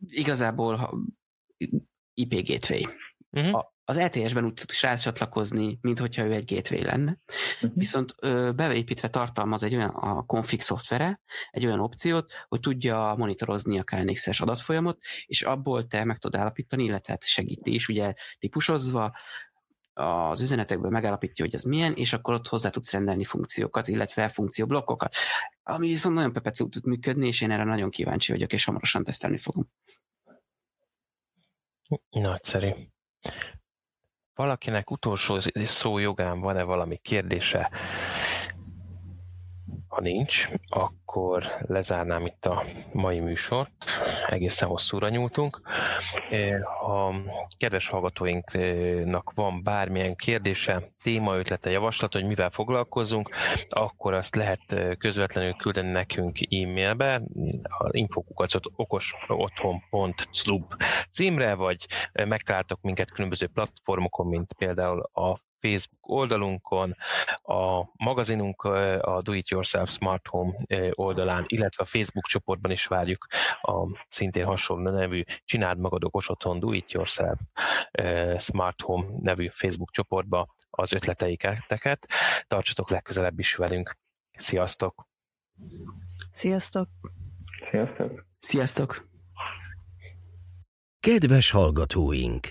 igazából 0.09 1.05
IP 2.15 2.47
gateway. 2.47 2.83
Uh-huh. 3.31 3.55
A, 3.55 3.72
az 3.97 4.01
LTS-ben 4.15 4.45
úgy 4.45 4.55
tud 4.55 4.71
rácsatlakozni, 4.81 5.79
mint 5.81 5.99
hogyha 5.99 6.25
ő 6.25 6.33
egy 6.33 6.55
gateway 6.55 6.85
lenne. 6.85 7.19
Uh-huh. 7.55 7.71
Viszont 7.75 8.15
ö, 8.19 8.51
beépítve 8.55 9.09
tartalmaz 9.09 9.63
egy 9.63 9.75
olyan 9.75 9.89
a 9.89 10.23
config 10.23 10.61
szoftvere, 10.61 11.21
egy 11.51 11.67
olyan 11.67 11.81
opciót, 11.81 12.33
hogy 12.49 12.61
tudja 12.61 13.15
monitorozni 13.19 13.79
a 13.79 13.85
KNX-es 13.85 14.41
adatfolyamot, 14.41 14.99
és 15.27 15.43
abból 15.43 15.87
te 15.87 16.05
meg 16.05 16.19
tudod 16.19 16.41
állapítani, 16.41 16.85
illetve 16.85 17.13
hát 17.13 17.25
segíti 17.25 17.75
is, 17.75 17.89
ugye 17.89 18.13
típusozva, 18.39 19.13
az 19.95 20.41
üzenetekből 20.41 20.91
megállapítja, 20.91 21.45
hogy 21.45 21.55
ez 21.55 21.63
milyen, 21.63 21.93
és 21.95 22.13
akkor 22.13 22.35
ott 22.35 22.49
hozzá 22.49 22.71
tudsz 22.71 22.91
rendelni 22.93 23.25
funkciókat, 23.25 23.89
illetve 23.89 24.29
funkcióblokkokat. 24.29 25.15
Ami 25.63 25.89
viszont 25.89 26.15
nagyon 26.15 26.33
pepecú 26.33 26.69
tud 26.69 26.85
működni, 26.85 27.27
és 27.27 27.41
én 27.41 27.51
erre 27.51 27.65
nagyon 27.65 27.91
kíváncsi 27.91 28.33
vagyok, 28.33 28.53
és 28.53 28.65
hamarosan 28.65 29.05
tesztelni 29.05 29.39
fogom. 29.39 29.69
Nagyszerű. 32.11 32.71
Valakinek 34.43 34.91
utolsó 34.91 35.39
szó 35.55 35.99
jogán 35.99 36.41
van-e 36.41 36.63
valami 36.63 36.97
kérdése? 37.03 37.71
Ha 39.93 40.01
nincs, 40.01 40.49
akkor 40.69 41.45
lezárnám 41.67 42.27
itt 42.27 42.47
a 42.47 42.63
mai 42.93 43.21
műsort. 43.21 43.71
Egészen 44.27 44.69
hosszúra 44.69 45.09
nyúltunk. 45.09 45.61
Ha 46.81 47.15
kedves 47.57 47.89
hallgatóinknak 47.89 49.33
van 49.35 49.63
bármilyen 49.63 50.17
kérdése, 50.17 50.83
téma, 51.03 51.37
ötlete, 51.37 51.71
javaslat, 51.71 52.13
hogy 52.13 52.25
mivel 52.25 52.51
foglalkozunk, 52.51 53.31
akkor 53.69 54.15
azt 54.15 54.35
lehet 54.35 54.97
közvetlenül 54.99 55.53
küldeni 55.53 55.91
nekünk 55.91 56.39
e-mailbe, 56.41 57.23
az 57.79 57.95
infokukacot 57.95 58.65
okosotthon.club 58.77 60.75
címre, 61.11 61.55
vagy 61.55 61.87
megtaláltok 62.13 62.81
minket 62.81 63.11
különböző 63.11 63.47
platformokon, 63.47 64.27
mint 64.27 64.53
például 64.53 65.01
a 65.13 65.39
Facebook 65.63 66.09
oldalunkon, 66.09 66.97
a 67.43 67.85
magazinunk 68.05 68.63
a 69.01 69.21
Do 69.23 69.33
It 69.33 69.49
Yourself 69.49 69.91
Smart 69.91 70.27
Home 70.27 70.55
oldalán, 70.91 71.45
illetve 71.47 71.83
a 71.83 71.87
Facebook 71.87 72.27
csoportban 72.27 72.71
is 72.71 72.87
várjuk 72.87 73.27
a 73.63 73.87
szintén 74.09 74.45
hasonló 74.45 74.91
nevű 74.91 75.23
Csináld 75.45 75.79
magad 75.79 76.05
okos 76.05 76.29
otthon 76.29 76.59
Do 76.59 76.73
It 76.73 76.93
Yourself 76.93 77.39
Smart 78.39 78.81
Home 78.81 79.07
nevű 79.21 79.49
Facebook 79.49 79.91
csoportba 79.91 80.55
az 80.71 80.93
ötleteiket. 80.93 82.07
Tartsatok 82.49 82.91
legközelebb 82.91 83.39
is 83.39 83.55
velünk. 83.55 83.99
Sziasztok! 84.37 85.07
Sziasztok! 86.33 86.89
Sziasztok! 87.71 88.27
Sziasztok! 88.39 89.11
Kedves 91.01 91.51
hallgatóink! 91.51 92.51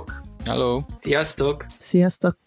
Sziasztok! 0.00 0.22
Hello! 0.44 0.82
Sziasztok! 1.00 1.66
Sziasztok! 1.78 2.38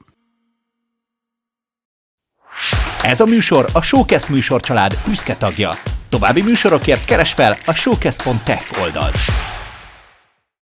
Ez 3.01 3.22
a 3.22 3.26
műsor 3.26 3.66
a 3.74 3.82
Showcast 3.82 4.30
műsorcsalád 4.30 4.97
büszke 5.06 5.36
tagja. 5.36 5.72
További 6.10 6.41
műsorokért 6.41 7.06
keres 7.06 7.34
fel 7.34 7.58
a 7.66 7.74
showcast.tech 7.74 8.82
oldalt. 8.82 9.18